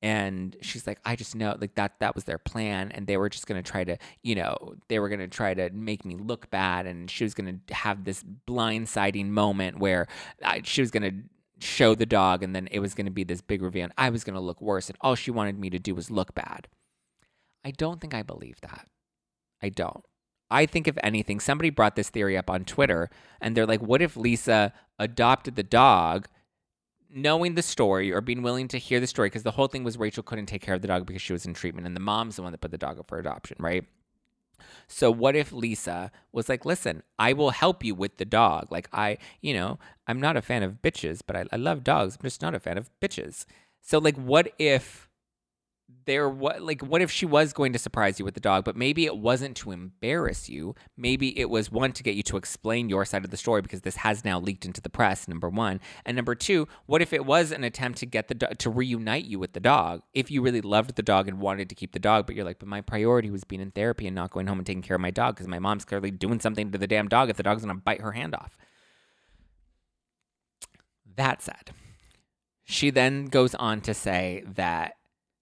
and 0.02 0.56
she's 0.62 0.86
like 0.86 1.00
i 1.06 1.16
just 1.16 1.36
know 1.36 1.56
like 1.60 1.76
that 1.76 1.94
that 2.00 2.14
was 2.14 2.26
their 2.26 2.38
plan 2.38 2.92
and 2.92 3.08
they 3.08 3.18
were 3.18 3.30
just 3.30 3.48
going 3.48 3.62
to 3.62 3.72
try 3.72 3.84
to 3.84 3.98
you 4.22 4.36
know 4.36 4.76
they 4.90 5.00
were 5.00 5.10
going 5.10 5.20
to 5.20 5.28
try 5.28 5.54
to 5.54 5.70
make 5.72 6.06
me 6.06 6.16
look 6.16 6.50
bad 6.50 6.86
and 6.86 7.10
she 7.10 7.24
was 7.24 7.34
going 7.34 7.62
to 7.68 7.74
have 7.74 8.04
this 8.04 8.24
blindsiding 8.48 9.28
moment 9.28 9.80
where 9.80 10.08
I, 10.44 10.62
she 10.64 10.82
was 10.82 10.92
going 10.92 11.04
to 11.04 11.66
show 11.66 11.96
the 11.96 12.06
dog 12.06 12.44
and 12.44 12.56
then 12.56 12.68
it 12.72 12.80
was 12.80 12.94
going 12.94 13.08
to 13.08 13.12
be 13.12 13.24
this 13.24 13.42
big 13.42 13.62
reveal 13.62 13.86
and 13.86 13.94
i 13.98 14.10
was 14.10 14.24
going 14.24 14.36
to 14.36 14.40
look 14.40 14.62
worse 14.62 14.90
and 14.90 14.98
all 15.02 15.16
she 15.16 15.32
wanted 15.32 15.58
me 15.58 15.70
to 15.70 15.80
do 15.80 15.96
was 15.96 16.12
look 16.12 16.36
bad. 16.36 16.68
I 17.66 17.72
don't 17.72 18.00
think 18.00 18.14
i 18.14 18.22
believe 18.22 18.62
that. 18.62 18.88
I 19.62 19.70
don't. 19.70 20.06
I 20.50 20.66
think, 20.66 20.88
if 20.88 20.98
anything, 21.04 21.40
somebody 21.40 21.70
brought 21.70 21.96
this 21.96 22.10
theory 22.10 22.38
up 22.38 22.50
on 22.50 22.64
Twitter 22.64 23.10
and 23.42 23.56
they're 23.56 23.66
like, 23.66 23.82
what 23.82 24.02
if 24.02 24.16
Lisa 24.16 24.72
adopted 24.98 25.56
the 25.56 25.64
dog 25.64 26.28
knowing 27.14 27.56
the 27.56 27.62
story 27.62 28.12
or 28.12 28.22
being 28.22 28.42
willing 28.42 28.68
to 28.70 28.78
hear 28.78 29.00
the 29.00 29.08
story 29.08 29.28
because 29.28 29.44
the 29.44 29.52
whole 29.52 29.68
thing 29.68 29.84
was 29.84 29.98
Rachel 29.98 30.24
couldn't 30.24 30.48
take 30.48 30.62
care 30.62 30.76
of 30.76 30.82
the 30.82 30.88
dog 30.88 31.06
because 31.06 31.22
she 31.22 31.34
was 31.34 31.46
in 31.46 31.54
treatment 31.54 31.88
and 31.88 31.96
the 31.96 32.02
mom's 32.02 32.36
the 32.36 32.44
one 32.44 32.52
that 32.52 32.62
put 32.62 32.72
the 32.72 32.78
dog 32.78 33.00
up 33.00 33.08
for 33.08 33.18
adoption, 33.18 33.58
right? 33.60 33.86
So 34.88 35.12
what 35.12 35.36
if 35.36 35.52
Lisa 35.52 36.12
was 36.32 36.50
like, 36.50 36.66
listen, 36.66 37.04
I 37.20 37.34
will 37.34 37.52
help 37.52 37.84
you 37.84 37.94
with 37.94 38.18
the 38.18 38.26
dog. 38.26 38.72
Like 38.72 38.90
I, 38.92 39.18
you 39.42 39.54
know, 39.54 39.80
I'm 40.08 40.20
not 40.20 40.38
a 40.38 40.42
fan 40.42 40.64
of 40.64 40.82
bitches, 40.82 41.22
but 41.26 41.36
I, 41.36 41.46
I 41.52 41.58
love 41.58 41.84
dogs. 41.84 42.18
I'm 42.18 42.24
just 42.24 42.42
not 42.42 42.56
a 42.56 42.60
fan 42.60 42.78
of 42.78 42.90
bitches. 43.02 43.46
So 43.82 44.00
like 44.00 44.16
what 44.16 44.54
if 44.58 45.07
there 46.06 46.28
what 46.28 46.62
like 46.62 46.82
what 46.82 47.02
if 47.02 47.10
she 47.10 47.26
was 47.26 47.54
going 47.54 47.72
to 47.72 47.80
surprise 47.80 48.20
you 48.20 48.26
with 48.26 48.34
the 48.34 48.42
dog 48.42 48.66
but 48.66 48.76
maybe 48.76 49.06
it 49.06 49.18
wasn't 49.18 49.56
to 49.56 49.72
embarrass 49.72 50.50
you. 50.50 50.76
Maybe 50.98 51.38
it 51.40 51.50
was 51.50 51.72
one 51.72 51.94
to 51.94 52.04
get 52.04 52.16
you 52.16 52.24
to 52.24 52.38
explain 52.38 52.90
your 52.90 53.06
side 53.06 53.24
of 53.24 53.32
the 53.32 53.38
story 53.38 53.62
because 53.62 53.82
this 53.82 53.98
has 53.98 54.26
now 54.26 54.40
leaked 54.40 54.66
into 54.66 54.82
the 54.82 54.90
press 54.90 55.28
number 55.28 55.50
1 55.50 55.80
and 56.06 56.16
number 56.16 56.36
2 56.36 56.68
what 56.88 57.02
if 57.02 57.14
it 57.14 57.26
was 57.26 57.52
an 57.52 57.64
attempt 57.64 58.00
to 58.00 58.06
get 58.06 58.28
the 58.28 58.36
do- 58.36 58.48
to 58.58 58.70
reunite 58.70 59.26
you 59.26 59.40
with 59.40 59.54
the 59.54 59.60
dog? 59.60 60.02
If 60.14 60.30
you 60.30 60.42
really 60.42 60.62
loved 60.62 60.96
the 60.96 61.04
dog 61.04 61.28
and 61.28 61.40
wanted 61.40 61.70
to 61.70 61.76
keep 61.76 61.94
the 61.94 62.00
dog 62.00 62.26
but 62.26 62.36
you're 62.36 62.46
like 62.46 62.60
but 62.60 62.68
my 62.68 62.82
priority 62.82 63.30
was 63.30 63.44
being 63.44 63.62
in 63.62 63.72
therapy 63.72 64.08
and 64.08 64.16
not 64.16 64.32
going 64.32 64.48
home 64.48 64.60
and 64.60 64.68
taking 64.68 64.82
care 64.82 64.96
of 64.96 65.02
my 65.02 65.12
dog 65.12 65.36
because 65.36 65.48
my 65.48 65.60
mom's 65.60 65.86
clearly 65.86 66.12
doing 66.12 66.40
something 66.40 66.72
to 66.72 66.78
the 66.78 66.88
damn 66.88 67.08
dog. 67.08 67.30
If 67.30 67.38
the 67.38 67.44
dog's 67.44 67.64
going 67.64 67.76
to 67.76 67.82
bite 67.82 68.02
her 68.02 68.12
hand 68.12 68.36
off. 68.36 68.58
That 71.16 71.42
said 71.42 71.72
she 72.70 72.90
then 72.90 73.28
goes 73.28 73.56
on 73.56 73.80
to 73.80 73.94
say 73.94 74.44
that 74.56 74.97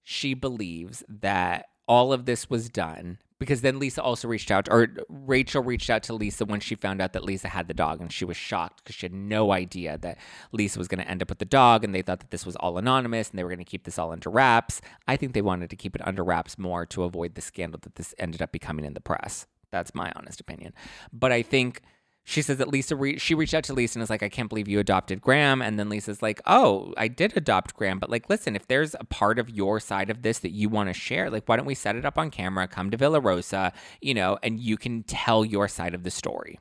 she 0.06 0.34
believes 0.34 1.04
that 1.10 1.66
all 1.88 2.14
of 2.14 2.26
this 2.26 2.50
was 2.50 2.70
done 2.70 3.18
because 3.38 3.62
then 3.62 3.80
Lisa 3.80 4.02
also 4.02 4.30
reached 4.30 4.50
out, 4.50 4.70
or 4.72 4.88
Rachel 5.10 5.62
reached 5.62 5.90
out 5.90 6.04
to 6.04 6.14
Lisa 6.14 6.46
when 6.46 6.62
she 6.62 6.76
found 6.76 7.02
out 7.02 7.12
that 7.14 7.26
Lisa 7.26 7.50
had 7.50 7.68
the 7.68 7.74
dog, 7.74 8.00
and 8.00 8.12
she 8.12 8.24
was 8.24 8.38
shocked 8.38 8.82
because 8.82 8.96
she 8.96 9.06
had 9.06 9.14
no 9.14 9.52
idea 9.52 9.98
that 9.98 10.18
Lisa 10.54 10.80
was 10.80 10.88
going 10.88 11.04
to 11.04 11.10
end 11.10 11.22
up 11.22 11.30
with 11.30 11.40
the 11.40 11.46
dog, 11.46 11.84
and 11.84 11.94
they 11.94 12.02
thought 12.02 12.22
that 12.22 12.32
this 12.32 12.46
was 12.46 12.56
all 12.56 12.78
anonymous 12.78 13.30
and 13.30 13.38
they 13.38 13.44
were 13.44 13.50
going 13.50 13.60
to 13.60 13.66
keep 13.66 13.84
this 13.84 14.00
all 14.00 14.12
under 14.12 14.30
wraps. 14.30 14.80
I 15.06 15.18
think 15.18 15.34
they 15.34 15.42
wanted 15.42 15.70
to 15.70 15.76
keep 15.76 15.96
it 15.96 16.08
under 16.08 16.24
wraps 16.24 16.58
more 16.58 16.86
to 16.86 17.04
avoid 17.04 17.36
the 17.36 17.42
scandal 17.42 17.80
that 17.84 17.96
this 17.96 18.16
ended 18.18 18.42
up 18.42 18.54
becoming 18.54 18.86
in 18.86 18.94
the 18.94 19.02
press. 19.02 19.48
That's 19.70 19.94
my 19.94 20.14
honest 20.16 20.40
opinion. 20.40 20.74
But 21.12 21.34
I 21.34 21.42
think 21.42 21.82
she 22.28 22.42
says 22.42 22.58
that 22.58 22.70
Lisa 22.70 22.96
re- 22.96 23.20
she 23.20 23.36
reached 23.36 23.54
out 23.54 23.64
to 23.66 23.74
Lisa 23.74 23.98
and 23.98 24.04
is 24.04 24.10
like, 24.10 24.24
I 24.24 24.30
can't 24.30 24.50
believe 24.50 24.68
you 24.68 24.80
adopted 24.80 25.22
Graham. 25.22 25.62
And 25.62 25.80
then 25.80 25.90
Lisa's 25.90 26.24
like, 26.24 26.42
Oh, 26.48 26.92
I 26.98 27.08
did 27.08 27.38
adopt 27.38 27.76
Graham, 27.76 28.00
but 28.00 28.10
like, 28.10 28.30
listen, 28.30 28.56
if 28.56 28.68
there's 28.68 28.96
a 29.00 29.06
part 29.06 29.38
of 29.38 29.50
your 29.50 29.80
side 29.80 30.10
of 30.10 30.24
this 30.24 30.40
that 30.40 30.50
you 30.50 30.68
want 30.68 30.90
to 30.90 30.94
share, 30.94 31.30
like, 31.30 31.48
why 31.48 31.56
don't 31.56 31.68
we 31.68 31.76
set 31.76 31.96
it 31.96 32.04
up 32.04 32.18
on 32.18 32.32
camera, 32.32 32.68
come 32.68 32.90
to 32.90 32.98
Villa 32.98 33.20
Rosa, 33.20 33.72
you 34.02 34.16
know, 34.16 34.40
and 34.42 34.60
you 34.60 34.76
can 34.76 35.04
tell 35.04 35.46
your 35.46 35.68
side 35.68 35.94
of 35.94 36.04
the 36.04 36.10
story. 36.10 36.60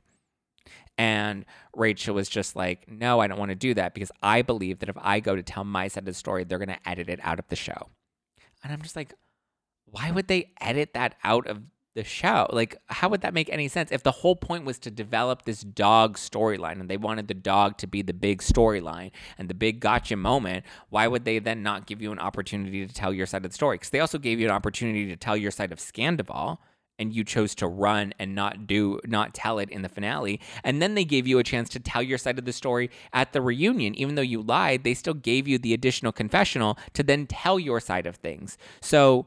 And 0.99 1.47
Rachel 1.75 2.15
was 2.15 2.29
just 2.29 2.55
like, 2.55 2.87
No, 2.87 3.21
I 3.21 3.27
don't 3.27 3.39
want 3.39 3.51
to 3.51 3.57
do 3.57 3.73
that 3.73 3.95
because 3.95 4.13
I 4.23 4.43
believe 4.43 4.81
that 4.81 4.91
if 4.91 4.97
I 5.01 5.21
go 5.21 5.35
to 5.35 5.43
tell 5.43 5.65
my 5.65 5.89
side 5.89 6.03
of 6.03 6.07
the 6.07 6.15
story, 6.15 6.45
they're 6.45 6.59
going 6.59 6.69
to 6.69 6.89
edit 6.89 7.09
it 7.09 7.21
out 7.23 7.39
of 7.39 7.49
the 7.49 7.57
show. 7.57 7.89
And 8.63 8.71
I'm 8.71 8.83
just 8.83 8.97
like, 8.97 9.15
why 9.95 10.11
would 10.11 10.27
they 10.27 10.51
edit 10.61 10.95
that 10.95 11.15
out 11.23 11.47
of 11.47 11.63
the 11.95 12.05
show. 12.05 12.47
Like, 12.51 12.77
how 12.89 13.09
would 13.09 13.21
that 13.23 13.35
make 13.35 13.49
any 13.51 13.69
sense 13.69 13.93
if 13.93 14.03
the 14.03 14.11
whole 14.11 14.37
point 14.37 14.65
was 14.65 14.79
to 14.81 14.91
develop 14.91 15.45
this 15.45 15.61
dog 15.61 16.17
storyline 16.17 16.81
and 16.81 16.91
they 16.91 16.97
wanted 16.97 17.29
the 17.29 17.35
dog 17.35 17.79
to 17.79 17.87
be 17.87 18.03
the 18.03 18.13
big 18.13 18.43
storyline 18.43 19.13
and 19.39 19.49
the 19.49 19.55
big 19.55 19.81
gotcha 19.81 20.17
moment? 20.17 20.65
Why 20.91 21.07
would 21.07 21.25
they 21.25 21.39
then 21.39 21.63
not 21.63 21.87
give 21.87 22.03
you 22.03 22.13
an 22.13 22.19
opportunity 22.19 22.87
to 22.87 22.93
tell 22.93 23.13
your 23.13 23.27
side 23.27 23.45
of 23.45 23.51
the 23.51 23.55
story? 23.55 23.77
Because 23.77 23.91
they 23.91 24.01
also 24.01 24.19
gave 24.19 24.41
you 24.41 24.47
an 24.47 24.53
opportunity 24.53 25.07
to 25.07 25.17
tell 25.17 25.37
your 25.37 25.51
side 25.51 25.73
of 25.73 25.79
Scandoval 25.79 26.59
and 26.99 27.13
you 27.13 27.25
chose 27.25 27.55
to 27.57 27.67
run 27.67 28.13
and 28.19 28.35
not 28.35 28.67
do 28.67 29.01
not 29.05 29.35
tell 29.35 29.59
it 29.59 29.69
in 29.71 29.83
the 29.83 29.89
finale 29.89 30.41
and 30.63 30.81
then 30.81 30.95
they 30.95 31.05
gave 31.05 31.27
you 31.27 31.41
a 31.41 31.43
chance 31.43 31.69
to 31.69 31.81
tell 31.81 32.03
your 32.03 32.19
side 32.19 32.39
of 32.39 32.45
the 32.45 32.53
story 32.53 32.89
at 33.13 33.33
the 33.33 33.43
reunion 33.43 33.97
even 33.97 34.15
though 34.15 34.23
you 34.23 34.41
lied 34.41 34.85
they 34.85 34.95
still 34.95 35.13
gave 35.13 35.49
you 35.49 35.59
the 35.59 35.75
additional 35.75 36.13
confessional 36.13 36.79
to 36.93 37.03
then 37.03 37.27
tell 37.27 37.59
your 37.59 37.81
side 37.81 38.07
of 38.07 38.15
things 38.15 38.57
so 38.81 39.27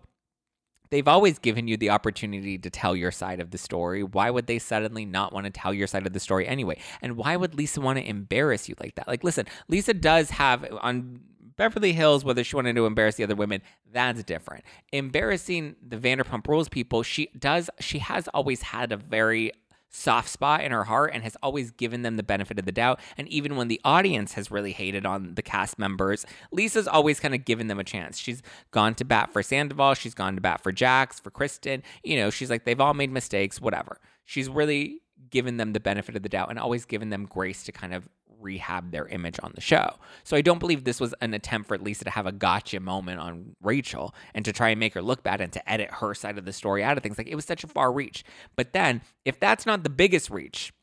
they've 0.90 1.08
always 1.08 1.40
given 1.40 1.68
you 1.68 1.78
the 1.78 1.90
opportunity 1.90 2.58
to 2.58 2.70
tell 2.70 2.96
your 2.96 3.12
side 3.12 3.40
of 3.40 3.52
the 3.52 3.58
story. 3.58 4.04
Why 4.04 4.30
would 4.30 4.48
they 4.48 4.60
suddenly 4.60 5.06
not 5.06 5.34
want 5.34 5.46
to 5.46 5.52
tell 5.52 5.74
your 5.74 5.88
side 5.88 6.06
of 6.08 6.14
the 6.14 6.20
story 6.20 6.48
anyway? 6.48 6.80
And 7.02 7.18
why 7.18 7.36
would 7.36 7.56
Lisa 7.56 7.82
want 7.82 8.00
to 8.00 8.08
embarrass 8.08 8.68
you 8.70 8.76
like 8.80 8.96
that? 8.96 9.08
Like, 9.08 9.24
listen, 9.24 9.46
Lisa 9.68 9.94
does 9.94 10.30
have 10.32 10.66
on 10.82 11.22
Beverly 11.58 11.92
Hills, 11.92 12.24
whether 12.24 12.44
she 12.44 12.56
wanted 12.56 12.76
to 12.76 12.86
embarrass 12.86 13.16
the 13.16 13.24
other 13.24 13.36
women, 13.36 13.62
that's 13.92 14.24
different. 14.24 14.64
Embarrassing 14.94 15.76
the 15.86 15.98
Vanderpump 15.98 16.48
Rules 16.48 16.70
people, 16.70 17.02
she 17.04 17.30
does, 17.38 17.70
she 17.80 18.00
has 18.00 18.28
always 18.30 18.62
had 18.62 18.92
a 18.92 18.98
very 18.98 19.52
soft 19.90 20.30
spot 20.30 20.64
in 20.64 20.72
her 20.72 20.84
heart 20.84 21.12
and 21.14 21.24
has 21.24 21.38
always 21.42 21.72
given 21.72 22.02
them 22.02 22.18
the 22.18 22.24
benefit 22.24 22.60
of 22.60 22.66
the 22.66 22.72
doubt. 22.72 23.00
And 23.18 23.28
even 23.30 23.56
when 23.56 23.68
the 23.68 23.82
audience 23.84 24.34
has 24.34 24.52
really 24.52 24.74
hated 24.74 25.06
on 25.06 25.36
the 25.36 25.42
cast 25.42 25.80
members, 25.80 26.26
Lisa's 26.52 26.88
always 26.88 27.20
kind 27.20 27.34
of 27.34 27.46
given 27.46 27.68
them 27.68 27.80
a 27.80 27.84
chance. 27.84 28.18
She's 28.18 28.42
gone 28.72 28.96
to 28.96 29.06
bat 29.06 29.32
for 29.32 29.42
Sandoval, 29.42 29.94
she's 29.94 30.14
gone 30.14 30.36
to 30.36 30.42
bat 30.42 30.62
for 30.62 30.72
Jax, 30.72 31.20
for 31.20 31.32
Kristen. 31.32 31.84
You 32.04 32.18
know, 32.18 32.30
she's 32.30 32.50
like, 32.50 32.66
they've 32.66 32.82
all 32.82 32.94
made 32.94 33.12
mistakes, 33.12 33.62
whatever. 33.62 34.00
She's 34.26 34.50
really 34.50 35.02
given 35.30 35.58
them 35.58 35.74
the 35.74 35.80
benefit 35.80 36.16
of 36.16 36.24
the 36.24 36.30
doubt 36.30 36.50
and 36.50 36.60
always 36.60 36.86
given 36.86 37.10
them 37.10 37.26
grace 37.26 37.64
to 37.64 37.72
kind 37.72 37.94
of 37.94 38.08
rehab 38.40 38.92
their 38.92 39.08
image 39.08 39.40
on 39.44 39.52
the 39.56 39.62
show. 39.62 39.96
So 40.24 40.38
I 40.38 40.42
don't 40.42 40.60
believe 40.60 40.84
this 40.84 41.00
was 41.00 41.14
an 41.22 41.34
attempt 41.34 41.68
for 41.68 41.78
Lisa 41.78 42.04
to 42.06 42.10
have 42.10 42.26
a 42.26 42.32
gotcha 42.32 42.80
moment 42.80 43.20
on 43.20 43.56
Rachel 43.62 44.14
and 44.34 44.46
to 44.46 44.54
try 44.54 44.70
and 44.70 44.80
make 44.80 44.94
her 44.94 45.02
look 45.02 45.24
bad 45.24 45.42
and 45.42 45.52
to 45.54 45.70
edit 45.70 45.90
her 45.92 46.14
side 46.14 46.38
of 46.38 46.46
the 46.46 46.54
story 46.54 46.84
out 46.84 46.98
of 46.98 47.04
things. 47.04 47.18
Like 47.18 47.28
it 47.28 47.36
was 47.36 47.46
such 47.46 47.64
a 47.64 47.68
far 47.68 47.92
reach. 47.92 48.24
But 48.56 48.74
then, 48.74 49.02
if 49.26 49.40
that's 49.40 49.66
not 49.66 49.84
the 49.84 49.90
biggest 49.90 50.30
reach, 50.30 50.74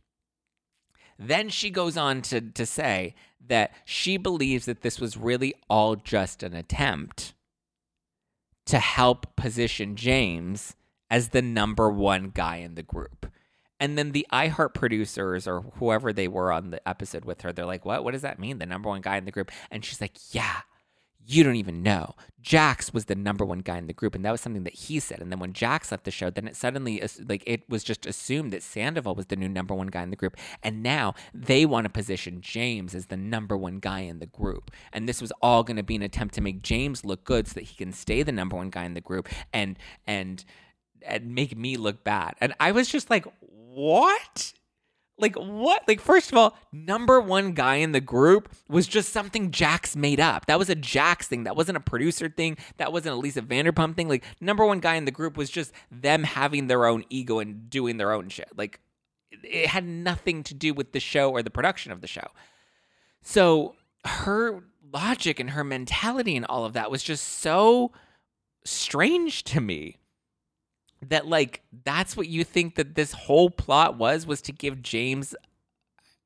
then 1.18 1.48
she 1.48 1.70
goes 1.70 1.96
on 1.96 2.22
to, 2.22 2.40
to 2.40 2.66
say 2.66 3.14
that 3.46 3.72
she 3.84 4.16
believes 4.16 4.66
that 4.66 4.82
this 4.82 4.98
was 4.98 5.16
really 5.16 5.54
all 5.68 5.96
just 5.96 6.42
an 6.42 6.54
attempt 6.54 7.34
to 8.66 8.78
help 8.78 9.36
position 9.36 9.94
James 9.94 10.74
as 11.10 11.28
the 11.28 11.42
number 11.42 11.90
one 11.90 12.30
guy 12.34 12.56
in 12.56 12.74
the 12.74 12.82
group. 12.82 13.26
And 13.80 13.98
then 13.98 14.12
the 14.12 14.26
iHeart 14.32 14.74
producers 14.74 15.46
or 15.46 15.62
whoever 15.78 16.12
they 16.12 16.28
were 16.28 16.52
on 16.52 16.70
the 16.70 16.86
episode 16.88 17.24
with 17.24 17.42
her, 17.42 17.52
they're 17.52 17.66
like, 17.66 17.84
What? 17.84 18.04
What 18.04 18.12
does 18.12 18.22
that 18.22 18.38
mean? 18.38 18.58
The 18.58 18.66
number 18.66 18.88
one 18.88 19.00
guy 19.00 19.16
in 19.16 19.24
the 19.24 19.32
group? 19.32 19.50
And 19.70 19.84
she's 19.84 20.00
like, 20.00 20.16
Yeah, 20.32 20.60
you 21.26 21.42
don't 21.42 21.56
even 21.56 21.82
know. 21.82 22.14
Jax 22.42 22.92
was 22.92 23.06
the 23.06 23.14
number 23.14 23.44
one 23.44 23.60
guy 23.60 23.78
in 23.78 23.86
the 23.86 23.94
group, 23.94 24.14
and 24.14 24.24
that 24.24 24.30
was 24.30 24.42
something 24.42 24.64
that 24.64 24.74
he 24.74 25.00
said. 25.00 25.20
And 25.20 25.32
then 25.32 25.38
when 25.38 25.54
Jax 25.54 25.90
left 25.90 26.04
the 26.04 26.10
show, 26.10 26.28
then 26.28 26.46
it 26.46 26.56
suddenly 26.56 27.02
like 27.26 27.42
it 27.46 27.62
was 27.68 27.82
just 27.82 28.04
assumed 28.04 28.52
that 28.52 28.62
Sandoval 28.62 29.14
was 29.14 29.26
the 29.26 29.36
new 29.36 29.48
number 29.48 29.74
one 29.74 29.86
guy 29.86 30.02
in 30.02 30.10
the 30.10 30.16
group, 30.16 30.36
and 30.62 30.82
now 30.82 31.14
they 31.32 31.64
want 31.64 31.86
to 31.86 31.90
position 31.90 32.42
James 32.42 32.94
as 32.94 33.06
the 33.06 33.16
number 33.16 33.56
one 33.56 33.78
guy 33.78 34.00
in 34.00 34.18
the 34.18 34.26
group. 34.26 34.70
And 34.92 35.08
this 35.08 35.22
was 35.22 35.32
all 35.40 35.64
going 35.64 35.78
to 35.78 35.82
be 35.82 35.96
an 35.96 36.02
attempt 36.02 36.34
to 36.34 36.42
make 36.42 36.62
James 36.62 37.04
look 37.04 37.24
good 37.24 37.48
so 37.48 37.54
that 37.54 37.64
he 37.64 37.74
can 37.74 37.92
stay 37.92 38.22
the 38.22 38.32
number 38.32 38.56
one 38.56 38.70
guy 38.70 38.84
in 38.84 38.94
the 38.94 39.00
group 39.00 39.28
and 39.52 39.78
and 40.06 40.44
and 41.06 41.34
make 41.34 41.56
me 41.56 41.76
look 41.76 42.04
bad. 42.04 42.34
And 42.40 42.54
I 42.60 42.72
was 42.72 42.88
just 42.88 43.10
like, 43.10 43.26
what? 43.40 44.52
Like 45.16 45.36
what? 45.36 45.86
Like 45.86 46.00
first 46.00 46.32
of 46.32 46.38
all, 46.38 46.56
number 46.72 47.20
one 47.20 47.52
guy 47.52 47.76
in 47.76 47.92
the 47.92 48.00
group 48.00 48.52
was 48.68 48.86
just 48.88 49.12
something 49.12 49.52
Jax 49.52 49.94
made 49.94 50.18
up. 50.18 50.46
That 50.46 50.58
was 50.58 50.68
a 50.68 50.74
Jax 50.74 51.28
thing. 51.28 51.44
That 51.44 51.56
wasn't 51.56 51.76
a 51.76 51.80
producer 51.80 52.28
thing. 52.28 52.56
That 52.78 52.92
wasn't 52.92 53.14
a 53.14 53.18
Lisa 53.18 53.42
Vanderpump 53.42 53.94
thing. 53.94 54.08
Like 54.08 54.24
number 54.40 54.66
one 54.66 54.80
guy 54.80 54.96
in 54.96 55.04
the 55.04 55.12
group 55.12 55.36
was 55.36 55.50
just 55.50 55.72
them 55.90 56.24
having 56.24 56.66
their 56.66 56.86
own 56.86 57.04
ego 57.10 57.38
and 57.38 57.70
doing 57.70 57.96
their 57.96 58.12
own 58.12 58.28
shit. 58.28 58.48
Like 58.56 58.80
it 59.30 59.68
had 59.68 59.86
nothing 59.86 60.42
to 60.44 60.54
do 60.54 60.74
with 60.74 60.92
the 60.92 61.00
show 61.00 61.30
or 61.30 61.42
the 61.42 61.50
production 61.50 61.92
of 61.92 62.00
the 62.00 62.06
show. 62.08 62.26
So 63.22 63.76
her 64.04 64.64
logic 64.92 65.38
and 65.38 65.50
her 65.50 65.64
mentality 65.64 66.36
and 66.36 66.44
all 66.46 66.64
of 66.64 66.72
that 66.72 66.90
was 66.90 67.02
just 67.02 67.24
so 67.24 67.92
strange 68.64 69.44
to 69.44 69.60
me 69.60 69.98
that 71.10 71.26
like 71.26 71.62
that's 71.84 72.16
what 72.16 72.28
you 72.28 72.44
think 72.44 72.76
that 72.76 72.94
this 72.94 73.12
whole 73.12 73.50
plot 73.50 73.96
was 73.96 74.26
was 74.26 74.42
to 74.42 74.52
give 74.52 74.82
James 74.82 75.34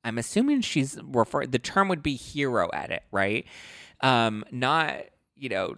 I'm 0.05 0.19
assuming 0.19 0.61
she's 0.61 0.99
referring 1.03 1.51
the 1.51 1.59
term 1.59 1.89
would 1.89 2.03
be 2.03 2.15
hero 2.15 2.69
edit, 2.69 3.03
right? 3.11 3.47
Um 4.01 4.45
not, 4.51 4.97
you 5.37 5.49
know, 5.49 5.75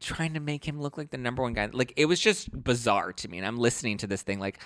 trying 0.00 0.34
to 0.34 0.40
make 0.40 0.66
him 0.66 0.80
look 0.80 0.96
like 0.96 1.10
the 1.10 1.18
number 1.18 1.42
one 1.42 1.52
guy. 1.52 1.68
Like 1.72 1.92
it 1.96 2.06
was 2.06 2.20
just 2.20 2.50
bizarre 2.64 3.12
to 3.12 3.28
me 3.28 3.38
and 3.38 3.46
I'm 3.46 3.58
listening 3.58 3.98
to 3.98 4.06
this 4.06 4.22
thing 4.22 4.38
like 4.38 4.58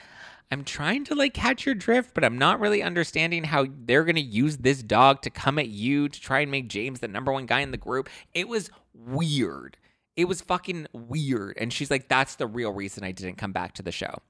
I'm 0.50 0.62
trying 0.62 1.04
to 1.06 1.14
like 1.14 1.34
catch 1.34 1.66
your 1.66 1.74
drift, 1.74 2.14
but 2.14 2.24
I'm 2.24 2.38
not 2.38 2.60
really 2.60 2.82
understanding 2.82 3.42
how 3.44 3.66
they're 3.84 4.04
going 4.04 4.14
to 4.16 4.20
use 4.20 4.58
this 4.58 4.80
dog 4.80 5.22
to 5.22 5.30
come 5.30 5.58
at 5.58 5.68
you 5.68 6.08
to 6.08 6.20
try 6.20 6.40
and 6.40 6.50
make 6.50 6.68
James 6.68 7.00
the 7.00 7.08
number 7.08 7.32
one 7.32 7.46
guy 7.46 7.60
in 7.60 7.72
the 7.72 7.76
group. 7.76 8.08
It 8.32 8.48
was 8.48 8.70
weird. 8.94 9.76
It 10.16 10.26
was 10.26 10.40
fucking 10.40 10.86
weird. 10.92 11.56
And 11.58 11.72
she's 11.72 11.90
like, 11.90 12.08
that's 12.08 12.36
the 12.36 12.46
real 12.46 12.72
reason 12.72 13.04
I 13.04 13.12
didn't 13.12 13.36
come 13.36 13.52
back 13.52 13.74
to 13.74 13.82
the 13.82 13.92
show. 13.92 14.22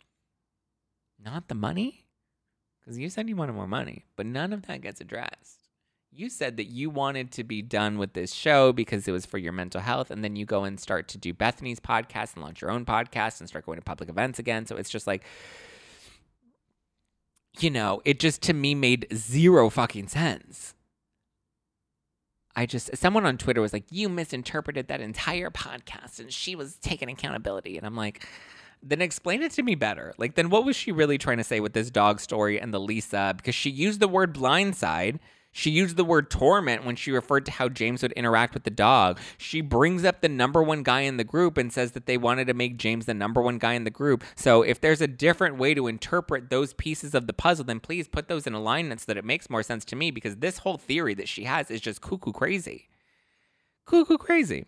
Not 1.23 1.49
the 1.49 1.55
money? 1.55 2.07
Because 2.81 2.99
you 2.99 3.09
said 3.09 3.29
you 3.29 3.37
wanted 3.37 3.55
more 3.55 3.67
money, 3.67 4.05
but 4.17 4.27
none 4.27 4.53
of 4.53 4.67
that 4.67 4.81
gets 4.81 5.01
addressed. 5.01 5.69
You 6.13 6.31
said 6.31 6.57
that 6.57 6.67
you 6.67 6.89
wanted 6.89 7.31
to 7.33 7.45
be 7.45 7.63
done 7.63 7.99
with 7.99 8.15
this 8.15 8.33
show 8.33 8.73
because 8.73 9.07
it 9.07 9.13
was 9.13 9.27
for 9.27 9.39
your 9.39 9.53
mental 9.53 9.81
health. 9.81 10.11
And 10.11 10.25
then 10.25 10.35
you 10.35 10.47
go 10.47 10.65
and 10.65 10.81
start 10.81 11.09
to 11.09 11.19
do 11.19 11.35
Bethenny's 11.35 11.81
podcast 11.81 12.35
and 12.35 12.43
launch 12.43 12.63
your 12.63 12.71
own 12.71 12.85
podcast 12.85 13.41
and 13.41 13.49
start 13.49 13.67
going 13.67 13.79
to 13.79 13.85
public 13.85 14.09
events 14.09 14.39
again. 14.39 14.67
So 14.67 14.77
it's 14.77 14.89
just 14.89 15.07
like, 15.07 15.25
you 17.59 17.71
know, 17.71 18.01
it 18.05 18.21
just 18.21 18.41
to 18.43 18.53
me 18.53 18.75
made 18.75 19.09
zero 19.13 19.69
fucking 19.69 20.09
sense. 20.09 20.75
I 22.57 22.67
just 22.67 22.97
someone 22.97 23.27
on 23.27 23.37
Twitter 23.37 23.61
was 23.61 23.73
like, 23.73 23.85
"You 23.91 24.09
misinterpreted 24.09 24.89
that 24.89 25.01
entire 25.01 25.51
podcast, 25.51 26.19
and 26.19 26.33
she 26.33 26.57
was 26.57 26.77
taking 26.77 27.11
accountability." 27.11 27.77
And 27.77 27.87
I'm 27.87 27.95
like, 27.97 28.27
"Then 28.83 29.03
explain 29.03 29.43
it 29.43 29.53
to 29.53 29.63
me 29.63 29.75
better. 29.75 30.15
Like, 30.19 30.35
then 30.35 30.49
what 30.49 30.65
was 30.65 30.75
she 30.75 30.91
really 30.91 31.19
trying 31.19 31.37
to 31.37 31.45
say 31.45 31.61
with 31.61 31.75
this 31.75 31.91
dog 31.91 32.19
story 32.19 32.61
and 32.61 32.73
the 32.73 32.81
Lisa? 32.81 33.35
Because 33.37 33.55
she 33.55 33.71
used 33.71 34.01
the 34.01 34.09
word 34.09 34.35
blindside." 34.35 35.19
She 35.57 35.71
used 35.71 35.97
the 35.97 36.05
word 36.05 36.31
torment 36.31 36.85
when 36.85 36.97
she 36.97 37.11
referred 37.11 37.47
to 37.47 37.51
how 37.51 37.71
James 37.71 38.03
would 38.03 38.13
interact 38.13 38.53
with 38.53 38.65
the 38.65 38.71
dog. 38.71 39.19
She 39.39 39.63
brings 39.63 40.05
up 40.05 40.21
the 40.21 40.29
number 40.29 40.63
one 40.63 40.83
guy 40.83 41.01
in 41.01 41.17
the 41.17 41.25
group 41.25 41.57
and 41.57 41.73
says 41.73 41.93
that 41.93 42.05
they 42.05 42.19
wanted 42.19 42.49
to 42.49 42.53
make 42.53 42.77
James 42.77 43.07
the 43.07 43.15
number 43.15 43.41
one 43.41 43.57
guy 43.57 43.73
in 43.73 43.85
the 43.85 43.91
group. 43.91 44.23
So 44.35 44.61
if 44.61 44.83
there's 44.83 45.01
a 45.01 45.07
different 45.07 45.57
way 45.57 45.73
to 45.73 45.87
interpret 45.87 46.51
those 46.51 46.75
pieces 46.75 47.15
of 47.15 47.27
the 47.27 47.33
puzzle, 47.33 47.65
then 47.65 47.81
please 47.81 48.07
put 48.07 48.29
those 48.29 48.47
in 48.47 48.53
alignment 48.53 49.01
so 49.01 49.05
that 49.07 49.17
it 49.17 49.25
makes 49.25 49.49
more 49.49 49.63
sense 49.63 49.87
to 49.87 49.97
me 49.97 50.11
because 50.11 50.37
this 50.37 50.59
whole 50.59 50.77
theory 50.77 51.15
that 51.15 51.27
she 51.27 51.45
has 51.45 51.71
is 51.71 51.81
just 51.81 52.03
cuckoo 52.03 52.33
crazy. 52.33 52.91
Cuckoo 53.87 54.19
crazy. 54.19 54.67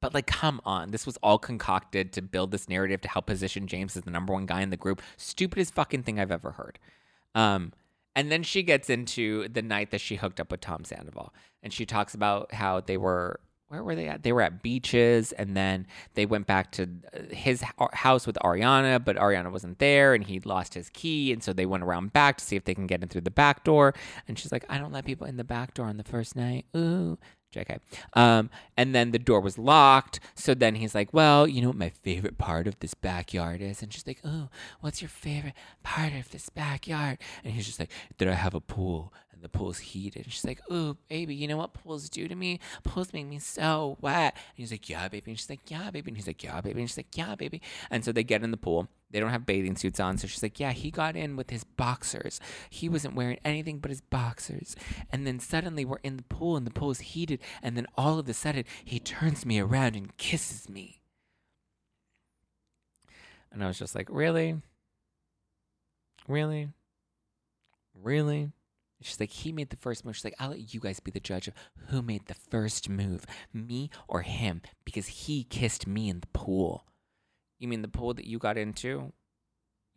But 0.00 0.12
like, 0.12 0.26
come 0.26 0.60
on, 0.64 0.90
this 0.90 1.06
was 1.06 1.18
all 1.18 1.38
concocted 1.38 2.12
to 2.14 2.20
build 2.20 2.50
this 2.50 2.68
narrative 2.68 3.00
to 3.02 3.08
help 3.08 3.26
position 3.26 3.68
James 3.68 3.96
as 3.96 4.02
the 4.02 4.10
number 4.10 4.32
one 4.32 4.46
guy 4.46 4.60
in 4.62 4.70
the 4.70 4.76
group. 4.76 5.00
Stupidest 5.16 5.72
fucking 5.72 6.02
thing 6.02 6.18
I've 6.18 6.32
ever 6.32 6.50
heard. 6.50 6.80
Um, 7.36 7.72
and 8.16 8.30
then 8.30 8.42
she 8.42 8.62
gets 8.62 8.88
into 8.88 9.48
the 9.48 9.62
night 9.62 9.90
that 9.90 10.00
she 10.00 10.16
hooked 10.16 10.40
up 10.40 10.50
with 10.50 10.60
Tom 10.60 10.84
Sandoval. 10.84 11.34
And 11.62 11.72
she 11.72 11.84
talks 11.86 12.14
about 12.14 12.52
how 12.52 12.80
they 12.80 12.96
were, 12.96 13.40
where 13.68 13.82
were 13.82 13.94
they 13.94 14.06
at? 14.08 14.22
They 14.22 14.32
were 14.32 14.42
at 14.42 14.62
beaches. 14.62 15.32
And 15.32 15.56
then 15.56 15.86
they 16.14 16.26
went 16.26 16.46
back 16.46 16.70
to 16.72 16.88
uh, 17.12 17.34
his 17.34 17.62
house 17.92 18.26
with 18.26 18.36
Ariana, 18.36 19.04
but 19.04 19.16
Ariana 19.16 19.50
wasn't 19.50 19.78
there 19.78 20.14
and 20.14 20.24
he 20.24 20.38
lost 20.40 20.74
his 20.74 20.90
key. 20.90 21.32
And 21.32 21.42
so 21.42 21.52
they 21.52 21.66
went 21.66 21.82
around 21.82 22.12
back 22.12 22.36
to 22.36 22.44
see 22.44 22.56
if 22.56 22.64
they 22.64 22.74
can 22.74 22.86
get 22.86 23.02
in 23.02 23.08
through 23.08 23.22
the 23.22 23.30
back 23.30 23.64
door. 23.64 23.94
And 24.28 24.38
she's 24.38 24.52
like, 24.52 24.64
I 24.68 24.78
don't 24.78 24.92
let 24.92 25.04
people 25.04 25.26
in 25.26 25.36
the 25.36 25.44
back 25.44 25.74
door 25.74 25.86
on 25.86 25.96
the 25.96 26.04
first 26.04 26.36
night. 26.36 26.66
Ooh. 26.76 27.18
JK. 27.54 27.78
Um, 28.14 28.50
and 28.76 28.94
then 28.94 29.12
the 29.12 29.18
door 29.18 29.40
was 29.40 29.58
locked. 29.58 30.20
So 30.34 30.54
then 30.54 30.74
he's 30.76 30.94
like, 30.94 31.12
Well, 31.12 31.46
you 31.46 31.62
know 31.62 31.68
what 31.68 31.76
my 31.76 31.90
favorite 31.90 32.38
part 32.38 32.66
of 32.66 32.78
this 32.80 32.94
backyard 32.94 33.60
is? 33.60 33.82
And 33.82 33.92
she's 33.92 34.06
like, 34.06 34.20
Oh, 34.24 34.48
what's 34.80 35.00
your 35.00 35.08
favorite 35.08 35.54
part 35.82 36.12
of 36.14 36.30
this 36.30 36.48
backyard? 36.48 37.18
And 37.44 37.54
he's 37.54 37.66
just 37.66 37.78
like, 37.78 37.90
That 38.18 38.28
I 38.28 38.34
have 38.34 38.54
a 38.54 38.60
pool 38.60 39.12
the 39.44 39.48
pool's 39.50 39.78
heated. 39.78 40.24
And 40.24 40.32
she's 40.32 40.44
like, 40.44 40.62
Oh, 40.70 40.96
baby, 41.08 41.34
you 41.34 41.46
know 41.46 41.58
what 41.58 41.74
pools 41.74 42.08
do 42.08 42.26
to 42.26 42.34
me? 42.34 42.58
Pools 42.82 43.12
make 43.12 43.26
me 43.26 43.38
so 43.38 43.98
wet. 44.00 44.34
And 44.34 44.56
he's 44.56 44.70
like, 44.70 44.88
Yeah, 44.88 45.06
baby. 45.08 45.32
And 45.32 45.38
she's 45.38 45.50
like, 45.50 45.70
Yeah, 45.70 45.90
baby. 45.90 46.10
And 46.10 46.16
he's 46.16 46.26
like, 46.26 46.42
Yeah, 46.42 46.62
baby. 46.62 46.80
And 46.80 46.88
she's 46.88 46.96
like, 46.96 47.14
Yeah, 47.14 47.34
baby. 47.34 47.60
And 47.90 48.02
so 48.02 48.10
they 48.10 48.24
get 48.24 48.42
in 48.42 48.50
the 48.50 48.56
pool. 48.56 48.88
They 49.10 49.20
don't 49.20 49.30
have 49.30 49.44
bathing 49.44 49.76
suits 49.76 50.00
on. 50.00 50.16
So 50.16 50.26
she's 50.26 50.42
like, 50.42 50.58
Yeah, 50.58 50.72
he 50.72 50.90
got 50.90 51.14
in 51.14 51.36
with 51.36 51.50
his 51.50 51.62
boxers. 51.62 52.40
He 52.70 52.88
wasn't 52.88 53.14
wearing 53.14 53.38
anything 53.44 53.80
but 53.80 53.90
his 53.90 54.00
boxers. 54.00 54.74
And 55.12 55.26
then 55.26 55.38
suddenly 55.38 55.84
we're 55.84 55.98
in 56.02 56.16
the 56.16 56.22
pool 56.24 56.56
and 56.56 56.66
the 56.66 56.70
pool's 56.72 57.00
heated. 57.00 57.40
And 57.62 57.76
then 57.76 57.86
all 57.98 58.18
of 58.18 58.26
a 58.26 58.32
sudden 58.32 58.64
he 58.82 58.98
turns 58.98 59.44
me 59.44 59.60
around 59.60 59.94
and 59.94 60.16
kisses 60.16 60.70
me. 60.70 61.02
And 63.52 63.62
I 63.62 63.66
was 63.66 63.78
just 63.78 63.94
like, 63.94 64.08
Really? 64.10 64.56
Really? 66.26 66.70
Really? 68.02 68.50
She's 69.02 69.20
like, 69.20 69.30
he 69.30 69.52
made 69.52 69.70
the 69.70 69.76
first 69.76 70.04
move. 70.04 70.16
She's 70.16 70.24
like, 70.24 70.36
I'll 70.38 70.50
let 70.50 70.72
you 70.72 70.80
guys 70.80 71.00
be 71.00 71.10
the 71.10 71.20
judge 71.20 71.48
of 71.48 71.54
who 71.88 72.00
made 72.02 72.26
the 72.26 72.34
first 72.34 72.88
move, 72.88 73.26
me 73.52 73.90
or 74.08 74.22
him, 74.22 74.62
because 74.84 75.06
he 75.08 75.44
kissed 75.44 75.86
me 75.86 76.08
in 76.08 76.20
the 76.20 76.26
pool 76.28 76.86
You 77.58 77.68
mean 77.68 77.82
the 77.82 77.88
pool 77.88 78.14
that 78.14 78.26
you 78.26 78.38
got 78.38 78.56
into 78.58 79.12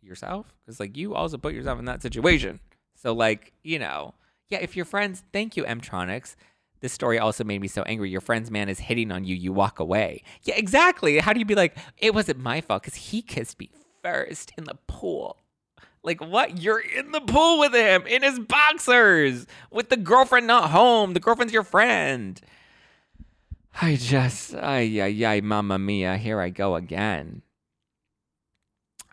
yourself? 0.02 0.54
Because 0.64 0.80
like 0.80 0.96
you 0.96 1.14
also 1.14 1.38
put 1.38 1.54
yourself 1.54 1.78
in 1.78 1.84
that 1.86 2.02
situation. 2.02 2.60
So 2.94 3.12
like 3.14 3.52
you 3.62 3.78
know, 3.78 4.14
yeah. 4.50 4.58
If 4.58 4.76
your 4.76 4.84
friends, 4.84 5.22
thank 5.32 5.56
you, 5.56 5.64
Mtronics. 5.64 6.34
This 6.80 6.92
story 6.92 7.18
also 7.18 7.44
made 7.44 7.60
me 7.60 7.68
so 7.68 7.82
angry. 7.82 8.10
Your 8.10 8.20
friend's 8.20 8.50
man 8.50 8.68
is 8.68 8.78
hitting 8.78 9.10
on 9.10 9.24
you. 9.24 9.34
You 9.34 9.52
walk 9.52 9.80
away. 9.80 10.22
Yeah, 10.44 10.54
exactly. 10.56 11.18
How 11.18 11.32
do 11.32 11.40
you 11.40 11.44
be 11.46 11.56
like, 11.56 11.76
it 11.98 12.14
wasn't 12.14 12.38
my 12.38 12.60
fault 12.60 12.82
because 12.82 12.94
he 12.94 13.20
kissed 13.22 13.58
me 13.58 13.70
first 14.02 14.52
in 14.56 14.64
the 14.64 14.76
pool? 14.86 15.36
Like, 16.08 16.22
what? 16.22 16.62
You're 16.62 16.80
in 16.80 17.12
the 17.12 17.20
pool 17.20 17.58
with 17.58 17.74
him 17.74 18.06
in 18.06 18.22
his 18.22 18.38
boxers 18.38 19.46
with 19.70 19.90
the 19.90 19.96
girlfriend 19.98 20.46
not 20.46 20.70
home. 20.70 21.12
The 21.12 21.20
girlfriend's 21.20 21.52
your 21.52 21.64
friend. 21.64 22.40
I 23.82 23.96
just, 23.96 24.54
ay, 24.54 25.02
ay, 25.02 25.26
ay, 25.26 25.40
mamma 25.42 25.78
mia, 25.78 26.16
here 26.16 26.40
I 26.40 26.48
go 26.48 26.76
again. 26.76 27.42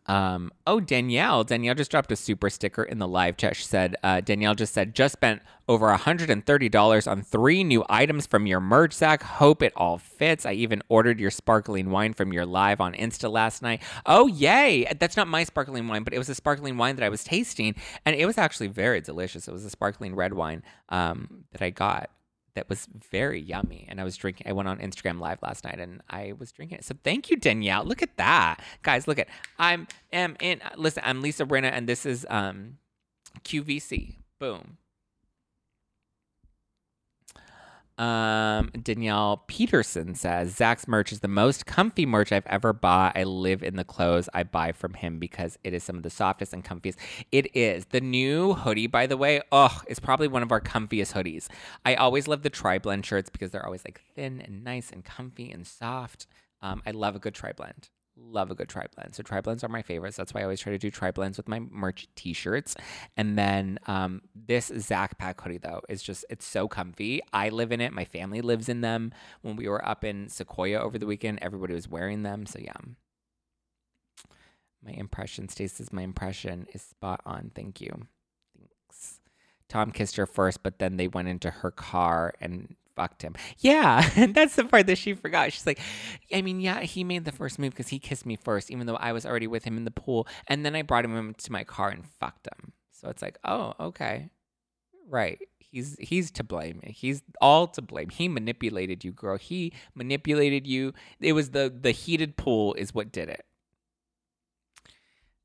Um, 0.07 0.51
oh, 0.67 0.79
Danielle. 0.79 1.43
Danielle 1.43 1.75
just 1.75 1.89
dropped 1.89 2.11
a 2.11 2.15
super 2.15 2.49
sticker 2.49 2.83
in 2.83 2.99
the 2.99 3.07
live 3.07 3.37
chat. 3.37 3.55
She 3.55 3.65
said, 3.65 3.95
uh, 4.03 4.21
Danielle 4.21 4.55
just 4.55 4.73
said, 4.73 4.93
just 4.93 5.13
spent 5.13 5.41
over 5.67 5.87
$130 5.87 7.11
on 7.11 7.21
three 7.23 7.63
new 7.63 7.83
items 7.89 8.27
from 8.27 8.45
your 8.45 8.59
merch, 8.59 8.93
Zack. 8.93 9.23
Hope 9.23 9.63
it 9.63 9.73
all 9.75 9.97
fits. 9.97 10.45
I 10.45 10.53
even 10.53 10.83
ordered 10.89 11.19
your 11.19 11.31
sparkling 11.31 11.89
wine 11.89 12.13
from 12.13 12.31
your 12.31 12.45
live 12.45 12.79
on 12.79 12.93
Insta 12.93 13.31
last 13.31 13.61
night. 13.63 13.81
Oh, 14.05 14.27
yay. 14.27 14.85
That's 14.99 15.17
not 15.17 15.27
my 15.27 15.43
sparkling 15.43 15.87
wine, 15.87 16.03
but 16.03 16.13
it 16.13 16.19
was 16.19 16.29
a 16.29 16.35
sparkling 16.35 16.77
wine 16.77 16.95
that 16.97 17.05
I 17.05 17.09
was 17.09 17.23
tasting, 17.23 17.75
and 18.05 18.15
it 18.15 18.25
was 18.25 18.37
actually 18.37 18.67
very 18.67 19.01
delicious. 19.01 19.47
It 19.47 19.51
was 19.51 19.65
a 19.65 19.69
sparkling 19.71 20.15
red 20.15 20.33
wine 20.33 20.61
um, 20.89 21.45
that 21.51 21.63
I 21.63 21.71
got 21.71 22.11
that 22.55 22.69
was 22.69 22.87
very 23.11 23.39
yummy. 23.39 23.85
And 23.87 24.01
I 24.01 24.03
was 24.03 24.17
drinking, 24.17 24.47
I 24.47 24.53
went 24.53 24.67
on 24.67 24.79
Instagram 24.79 25.19
live 25.19 25.39
last 25.41 25.63
night 25.63 25.79
and 25.79 26.01
I 26.09 26.33
was 26.37 26.51
drinking 26.51 26.79
it. 26.79 26.85
So 26.85 26.95
thank 27.03 27.29
you, 27.29 27.37
Danielle. 27.37 27.83
Look 27.85 28.01
at 28.01 28.17
that. 28.17 28.61
Guys, 28.81 29.07
look 29.07 29.19
at, 29.19 29.27
I'm, 29.59 29.87
am 30.11 30.35
in, 30.39 30.61
listen, 30.77 31.03
I'm 31.05 31.21
Lisa 31.21 31.45
Rinna 31.45 31.71
and 31.71 31.87
this 31.87 32.05
is 32.05 32.25
um, 32.29 32.77
QVC. 33.43 34.15
Boom. 34.39 34.77
Um, 37.97 38.71
Danielle 38.81 39.43
Peterson 39.47 40.15
says 40.15 40.55
Zack's 40.55 40.87
merch 40.87 41.13
is 41.13 41.21
the 41.21 41.29
most 41.29 41.65
comfy 41.65 42.05
merch 42.05 42.31
I've 42.31 42.45
ever 42.47 42.73
bought. 42.73 43.15
I 43.15 43.23
live 43.23 43.63
in 43.63 43.77
the 43.77 43.85
clothes 43.85 44.27
I 44.33 44.43
buy 44.43 44.73
from 44.73 44.95
him 44.95 45.17
because 45.17 45.57
it 45.63 45.73
is 45.73 45.83
some 45.83 45.95
of 45.95 46.03
the 46.03 46.09
softest 46.09 46.51
and 46.51 46.63
comfiest. 46.63 46.97
It 47.31 47.55
is 47.55 47.85
the 47.85 48.01
new 48.01 48.53
hoodie, 48.53 48.87
by 48.87 49.07
the 49.07 49.15
way. 49.15 49.41
Oh, 49.51 49.81
it's 49.87 50.01
probably 50.01 50.27
one 50.27 50.43
of 50.43 50.51
our 50.51 50.61
comfiest 50.61 51.13
hoodies. 51.13 51.47
I 51.85 51.95
always 51.95 52.27
love 52.27 52.43
the 52.43 52.49
tri 52.49 52.79
blend 52.79 53.05
shirts 53.05 53.29
because 53.29 53.51
they're 53.51 53.65
always 53.65 53.85
like 53.85 54.01
thin 54.13 54.41
and 54.41 54.63
nice 54.63 54.91
and 54.91 55.03
comfy 55.05 55.49
and 55.49 55.65
soft. 55.65 56.27
Um, 56.61 56.81
I 56.85 56.91
love 56.91 57.15
a 57.15 57.19
good 57.19 57.33
tri 57.33 57.53
blend 57.53 57.89
love 58.17 58.51
a 58.51 58.55
good 58.55 58.69
tri 58.69 58.85
blend. 58.95 59.15
So 59.15 59.23
tri 59.23 59.41
blends 59.41 59.63
are 59.63 59.69
my 59.69 59.81
favorites. 59.81 60.17
That's 60.17 60.33
why 60.33 60.41
I 60.41 60.43
always 60.43 60.59
try 60.59 60.71
to 60.71 60.77
do 60.77 60.89
tri 60.89 61.11
blends 61.11 61.37
with 61.37 61.47
my 61.47 61.59
merch 61.59 62.07
t-shirts. 62.15 62.75
And 63.17 63.37
then 63.37 63.79
um, 63.87 64.21
this 64.35 64.71
Zack 64.79 65.17
Pack 65.17 65.41
hoodie 65.41 65.57
though 65.57 65.81
is 65.89 66.01
just 66.01 66.25
it's 66.29 66.45
so 66.45 66.67
comfy. 66.67 67.21
I 67.33 67.49
live 67.49 67.71
in 67.71 67.81
it. 67.81 67.93
My 67.93 68.05
family 68.05 68.41
lives 68.41 68.69
in 68.69 68.81
them. 68.81 69.11
When 69.41 69.55
we 69.55 69.67
were 69.67 69.85
up 69.85 70.03
in 70.03 70.29
Sequoia 70.29 70.79
over 70.79 70.97
the 70.97 71.05
weekend, 71.05 71.39
everybody 71.41 71.73
was 71.73 71.87
wearing 71.89 72.23
them. 72.23 72.45
So 72.45 72.59
yeah. 72.59 72.73
My 74.83 74.91
impression, 74.91 75.49
Stacy's 75.49 75.91
my 75.91 76.03
impression 76.03 76.67
is 76.73 76.81
spot 76.83 77.21
on. 77.25 77.51
Thank 77.55 77.81
you. 77.81 78.07
Thanks. 78.55 79.19
Tom 79.67 79.89
kissed 79.91 80.15
her 80.17 80.27
first, 80.27 80.61
but 80.61 80.77
then 80.77 80.97
they 80.97 81.07
went 81.07 81.27
into 81.27 81.49
her 81.49 81.71
car 81.71 82.33
and 82.39 82.75
fucked 82.95 83.21
him. 83.21 83.35
Yeah, 83.59 84.09
and 84.15 84.33
that's 84.35 84.55
the 84.55 84.65
part 84.65 84.87
that 84.87 84.97
she 84.97 85.13
forgot. 85.13 85.53
She's 85.53 85.65
like, 85.65 85.79
I 86.33 86.41
mean, 86.41 86.59
yeah, 86.59 86.81
he 86.81 87.03
made 87.03 87.25
the 87.25 87.31
first 87.31 87.59
move 87.59 87.71
because 87.71 87.89
he 87.89 87.99
kissed 87.99 88.25
me 88.25 88.35
first, 88.35 88.71
even 88.71 88.87
though 88.87 88.95
I 88.95 89.11
was 89.11 89.25
already 89.25 89.47
with 89.47 89.63
him 89.63 89.77
in 89.77 89.85
the 89.85 89.91
pool, 89.91 90.27
and 90.47 90.65
then 90.65 90.75
I 90.75 90.81
brought 90.81 91.05
him 91.05 91.33
to 91.33 91.51
my 91.51 91.63
car 91.63 91.89
and 91.89 92.05
fucked 92.19 92.47
him. 92.47 92.73
So 92.91 93.09
it's 93.09 93.21
like, 93.21 93.37
oh, 93.43 93.73
okay, 93.79 94.29
right. 95.09 95.39
He's 95.59 95.97
he's 95.99 96.31
to 96.31 96.43
blame. 96.43 96.79
He's 96.85 97.21
all 97.41 97.67
to 97.67 97.81
blame. 97.81 98.09
He 98.09 98.29
manipulated 98.29 99.03
you, 99.03 99.11
girl. 99.11 99.37
He 99.37 99.73
manipulated 99.93 100.65
you. 100.65 100.93
It 101.19 101.33
was 101.33 101.51
the 101.51 101.73
the 101.81 101.91
heated 101.91 102.37
pool 102.37 102.73
is 102.75 102.93
what 102.93 103.11
did 103.11 103.27
it. 103.27 103.45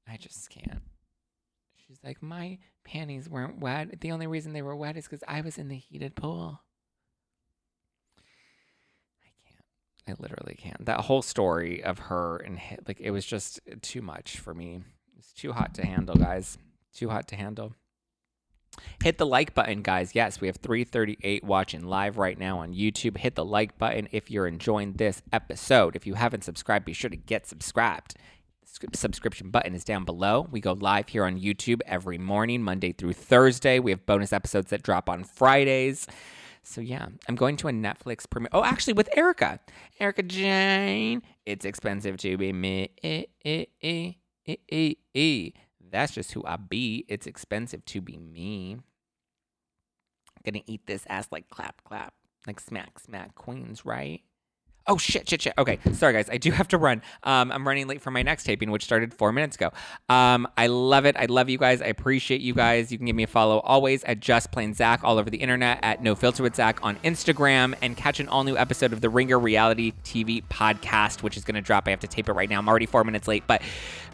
I 0.08 0.16
just 0.16 0.48
can't. 0.50 0.82
She's 1.86 1.98
like, 2.04 2.22
my 2.22 2.58
panties 2.84 3.28
weren't 3.28 3.58
wet. 3.58 4.00
The 4.00 4.12
only 4.12 4.28
reason 4.28 4.52
they 4.52 4.62
were 4.62 4.76
wet 4.76 4.96
is 4.96 5.04
because 5.04 5.24
I 5.26 5.40
was 5.40 5.58
in 5.58 5.68
the 5.68 5.76
heated 5.76 6.14
pool. 6.14 6.60
I 10.08 10.14
literally 10.18 10.54
can't. 10.54 10.86
That 10.86 11.00
whole 11.02 11.22
story 11.22 11.82
of 11.84 11.98
her 11.98 12.38
and 12.38 12.58
hit, 12.58 12.86
like 12.88 13.00
it 13.00 13.10
was 13.10 13.24
just 13.24 13.60
too 13.82 14.02
much 14.02 14.38
for 14.38 14.54
me. 14.54 14.82
It's 15.18 15.32
too 15.32 15.52
hot 15.52 15.74
to 15.74 15.84
handle, 15.84 16.14
guys. 16.14 16.58
Too 16.94 17.10
hot 17.10 17.28
to 17.28 17.36
handle. 17.36 17.74
Hit 19.02 19.18
the 19.18 19.26
like 19.26 19.54
button, 19.54 19.82
guys. 19.82 20.14
Yes, 20.14 20.40
we 20.40 20.46
have 20.46 20.56
338 20.56 21.44
watching 21.44 21.84
live 21.84 22.18
right 22.18 22.38
now 22.38 22.60
on 22.60 22.72
YouTube. 22.72 23.18
Hit 23.18 23.34
the 23.34 23.44
like 23.44 23.76
button 23.78 24.08
if 24.12 24.30
you're 24.30 24.46
enjoying 24.46 24.94
this 24.94 25.22
episode. 25.32 25.96
If 25.96 26.06
you 26.06 26.14
haven't 26.14 26.44
subscribed, 26.44 26.84
be 26.84 26.92
sure 26.92 27.10
to 27.10 27.16
get 27.16 27.46
subscribed. 27.46 28.14
Subscription 28.94 29.50
button 29.50 29.74
is 29.74 29.84
down 29.84 30.04
below. 30.04 30.46
We 30.50 30.60
go 30.60 30.72
live 30.72 31.08
here 31.08 31.24
on 31.24 31.38
YouTube 31.38 31.80
every 31.84 32.18
morning, 32.18 32.62
Monday 32.62 32.92
through 32.92 33.14
Thursday. 33.14 33.80
We 33.80 33.90
have 33.90 34.06
bonus 34.06 34.32
episodes 34.32 34.70
that 34.70 34.82
drop 34.82 35.10
on 35.10 35.24
Fridays. 35.24 36.06
So 36.62 36.80
yeah, 36.80 37.06
I'm 37.28 37.36
going 37.36 37.56
to 37.58 37.68
a 37.68 37.72
Netflix 37.72 38.28
premiere. 38.28 38.50
Oh, 38.52 38.64
actually, 38.64 38.92
with 38.94 39.08
Erika, 39.16 39.60
Erika 39.98 40.22
Jayne. 40.22 41.22
It's 41.46 41.64
expensive 41.64 42.16
to 42.18 42.36
be 42.36 42.52
me. 42.52 42.90
Eh, 43.02 43.24
eh, 43.44 43.64
eh. 45.14 45.50
That's 45.90 46.12
just 46.12 46.32
who 46.32 46.44
I 46.44 46.56
be. 46.56 47.04
It's 47.08 47.26
expensive 47.26 47.84
to 47.86 48.00
be 48.00 48.18
me. 48.18 48.74
I'm 48.74 48.82
Gonna 50.44 50.62
eat 50.66 50.86
this 50.86 51.04
ass 51.08 51.28
like 51.30 51.48
clap, 51.48 51.82
clap, 51.84 52.14
like 52.46 52.60
smack, 52.60 52.98
smack, 52.98 53.34
queens, 53.34 53.84
right? 53.84 54.22
Oh 54.86 54.96
shit, 54.96 55.28
shit, 55.28 55.42
shit. 55.42 55.54
Okay, 55.58 55.78
sorry 55.92 56.14
guys, 56.14 56.28
I 56.30 56.38
do 56.38 56.50
have 56.50 56.66
to 56.68 56.78
run. 56.78 57.02
Um, 57.22 57.52
I'm 57.52 57.66
running 57.66 57.86
late 57.86 58.00
for 58.00 58.10
my 58.10 58.22
next 58.22 58.44
taping, 58.44 58.70
which 58.70 58.82
started 58.82 59.14
four 59.14 59.30
minutes 59.30 59.56
ago. 59.56 59.70
Um, 60.08 60.48
I 60.56 60.66
love 60.68 61.04
it. 61.06 61.16
I 61.16 61.26
love 61.26 61.48
you 61.48 61.58
guys. 61.58 61.80
I 61.80 61.86
appreciate 61.86 62.40
you 62.40 62.54
guys. 62.54 62.90
You 62.90 62.98
can 62.98 63.06
give 63.06 63.14
me 63.14 63.22
a 63.22 63.28
follow 63.28 63.60
always 63.60 64.02
at 64.04 64.20
Just 64.20 64.50
Plain 64.50 64.74
Zack 64.74 65.04
all 65.04 65.18
over 65.18 65.30
the 65.30 65.36
internet 65.38 65.78
at 65.82 66.02
No 66.02 66.14
Filter 66.14 66.42
with 66.42 66.56
Zack 66.56 66.80
on 66.82 66.96
Instagram 66.96 67.74
and 67.82 67.96
catch 67.96 68.20
an 68.20 68.28
all 68.28 68.42
new 68.42 68.56
episode 68.56 68.92
of 68.92 69.00
the 69.00 69.08
Ringer 69.10 69.38
Reality 69.38 69.92
TV 70.02 70.42
podcast, 70.48 71.22
which 71.22 71.36
is 71.36 71.44
going 71.44 71.54
to 71.54 71.60
drop. 71.60 71.86
I 71.86 71.90
have 71.90 72.00
to 72.00 72.08
tape 72.08 72.28
it 72.28 72.32
right 72.32 72.48
now. 72.48 72.58
I'm 72.58 72.68
already 72.68 72.86
four 72.86 73.04
minutes 73.04 73.28
late, 73.28 73.44
but 73.46 73.62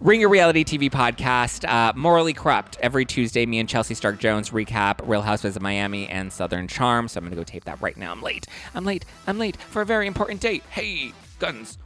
Ringer 0.00 0.28
Reality 0.28 0.64
TV 0.64 0.90
podcast, 0.90 1.66
uh, 1.68 1.92
Morally 1.96 2.34
Corrupt. 2.34 2.76
Every 2.80 3.06
Tuesday, 3.06 3.46
me 3.46 3.58
and 3.58 3.68
Chelsea 3.68 3.94
Stark 3.94 4.18
Jones 4.18 4.50
recap 4.50 5.00
Real 5.08 5.22
Housewives 5.22 5.56
of 5.56 5.62
Miami 5.62 6.06
and 6.08 6.32
Southern 6.32 6.68
Charm. 6.68 7.08
So 7.08 7.18
I'm 7.18 7.24
going 7.24 7.30
to 7.30 7.36
go 7.36 7.44
tape 7.44 7.64
that 7.64 7.80
right 7.80 7.96
now. 7.96 8.12
I'm 8.12 8.22
late. 8.22 8.46
I'm 8.74 8.84
late. 8.84 9.04
I'm 9.26 9.38
late 9.38 9.56
for 9.56 9.80
a 9.80 9.86
very 9.86 10.06
important 10.06 10.40
date. 10.40 10.55
Hey, 10.70 11.12
guns. 11.38 11.78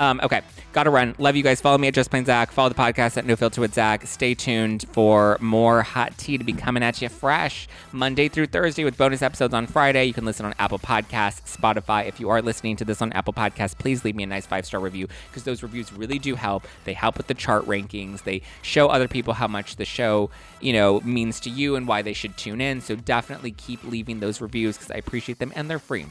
Um, 0.00 0.20
okay, 0.24 0.42
gotta 0.72 0.90
run. 0.90 1.14
Love 1.18 1.36
you 1.36 1.42
guys. 1.42 1.60
Follow 1.60 1.78
me 1.78 1.86
at 1.86 1.94
Just 1.94 2.10
Plain 2.10 2.24
Zack. 2.24 2.50
Follow 2.50 2.68
the 2.68 2.74
podcast 2.74 3.16
at 3.16 3.26
No 3.26 3.36
Filter 3.36 3.60
with 3.60 3.74
Zack. 3.74 4.06
Stay 4.06 4.34
tuned 4.34 4.86
for 4.90 5.38
more 5.40 5.82
hot 5.82 6.18
tea 6.18 6.36
to 6.36 6.42
be 6.42 6.52
coming 6.52 6.82
at 6.82 7.00
you 7.00 7.08
fresh 7.08 7.68
Monday 7.92 8.28
through 8.28 8.46
Thursday 8.46 8.82
with 8.82 8.96
bonus 8.96 9.22
episodes 9.22 9.54
on 9.54 9.68
Friday. 9.68 10.04
You 10.04 10.12
can 10.12 10.24
listen 10.24 10.46
on 10.46 10.54
Apple 10.58 10.80
Podcasts, 10.80 11.56
Spotify. 11.56 12.08
If 12.08 12.18
you 12.18 12.28
are 12.30 12.42
listening 12.42 12.74
to 12.76 12.84
this 12.84 13.00
on 13.00 13.12
Apple 13.12 13.32
Podcasts, 13.32 13.78
please 13.78 14.04
leave 14.04 14.16
me 14.16 14.24
a 14.24 14.26
nice 14.26 14.46
five 14.46 14.66
star 14.66 14.80
review 14.80 15.06
because 15.28 15.44
those 15.44 15.62
reviews 15.62 15.92
really 15.92 16.18
do 16.18 16.34
help. 16.34 16.66
They 16.84 16.94
help 16.94 17.16
with 17.16 17.28
the 17.28 17.34
chart 17.34 17.64
rankings. 17.66 18.24
They 18.24 18.42
show 18.62 18.88
other 18.88 19.06
people 19.06 19.34
how 19.34 19.46
much 19.46 19.76
the 19.76 19.84
show, 19.84 20.30
you 20.60 20.72
know, 20.72 21.00
means 21.02 21.38
to 21.40 21.50
you 21.50 21.76
and 21.76 21.86
why 21.86 22.02
they 22.02 22.14
should 22.14 22.36
tune 22.36 22.60
in. 22.60 22.80
So 22.80 22.96
definitely 22.96 23.52
keep 23.52 23.84
leaving 23.84 24.18
those 24.18 24.40
reviews 24.40 24.76
because 24.76 24.90
I 24.90 24.96
appreciate 24.96 25.38
them 25.38 25.52
and 25.54 25.70
they're 25.70 25.78
free. 25.78 26.06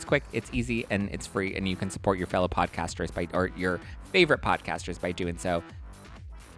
It's 0.00 0.06
quick, 0.06 0.24
it's 0.32 0.48
easy, 0.54 0.86
and 0.88 1.10
it's 1.12 1.26
free, 1.26 1.54
and 1.54 1.68
you 1.68 1.76
can 1.76 1.90
support 1.90 2.16
your 2.16 2.26
fellow 2.26 2.48
podcasters 2.48 3.12
by 3.12 3.28
or 3.34 3.50
your 3.54 3.80
favorite 4.12 4.40
podcasters 4.40 4.98
by 4.98 5.12
doing 5.12 5.36
so. 5.36 5.62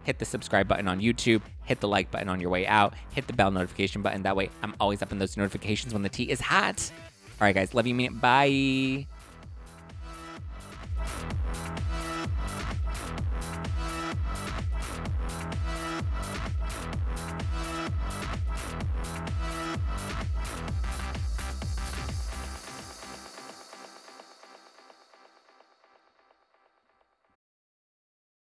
Hit 0.04 0.20
the 0.20 0.24
subscribe 0.24 0.68
button 0.68 0.86
on 0.86 1.00
YouTube, 1.00 1.42
hit 1.64 1.80
the 1.80 1.88
like 1.88 2.12
button 2.12 2.28
on 2.28 2.40
your 2.40 2.50
way 2.50 2.68
out, 2.68 2.94
hit 3.10 3.26
the 3.26 3.32
bell 3.32 3.50
notification 3.50 4.00
button. 4.00 4.22
That 4.22 4.36
way, 4.36 4.50
I'm 4.62 4.76
always 4.78 5.02
up 5.02 5.10
in 5.10 5.18
those 5.18 5.36
notifications 5.36 5.92
when 5.92 6.04
the 6.04 6.08
tea 6.08 6.30
is 6.30 6.40
hot. 6.40 6.92
All 7.40 7.46
right, 7.46 7.52
guys, 7.52 7.74
love 7.74 7.84
you, 7.84 7.96
mean 7.96 8.12
it. 8.12 8.20
Bye. 8.20 9.08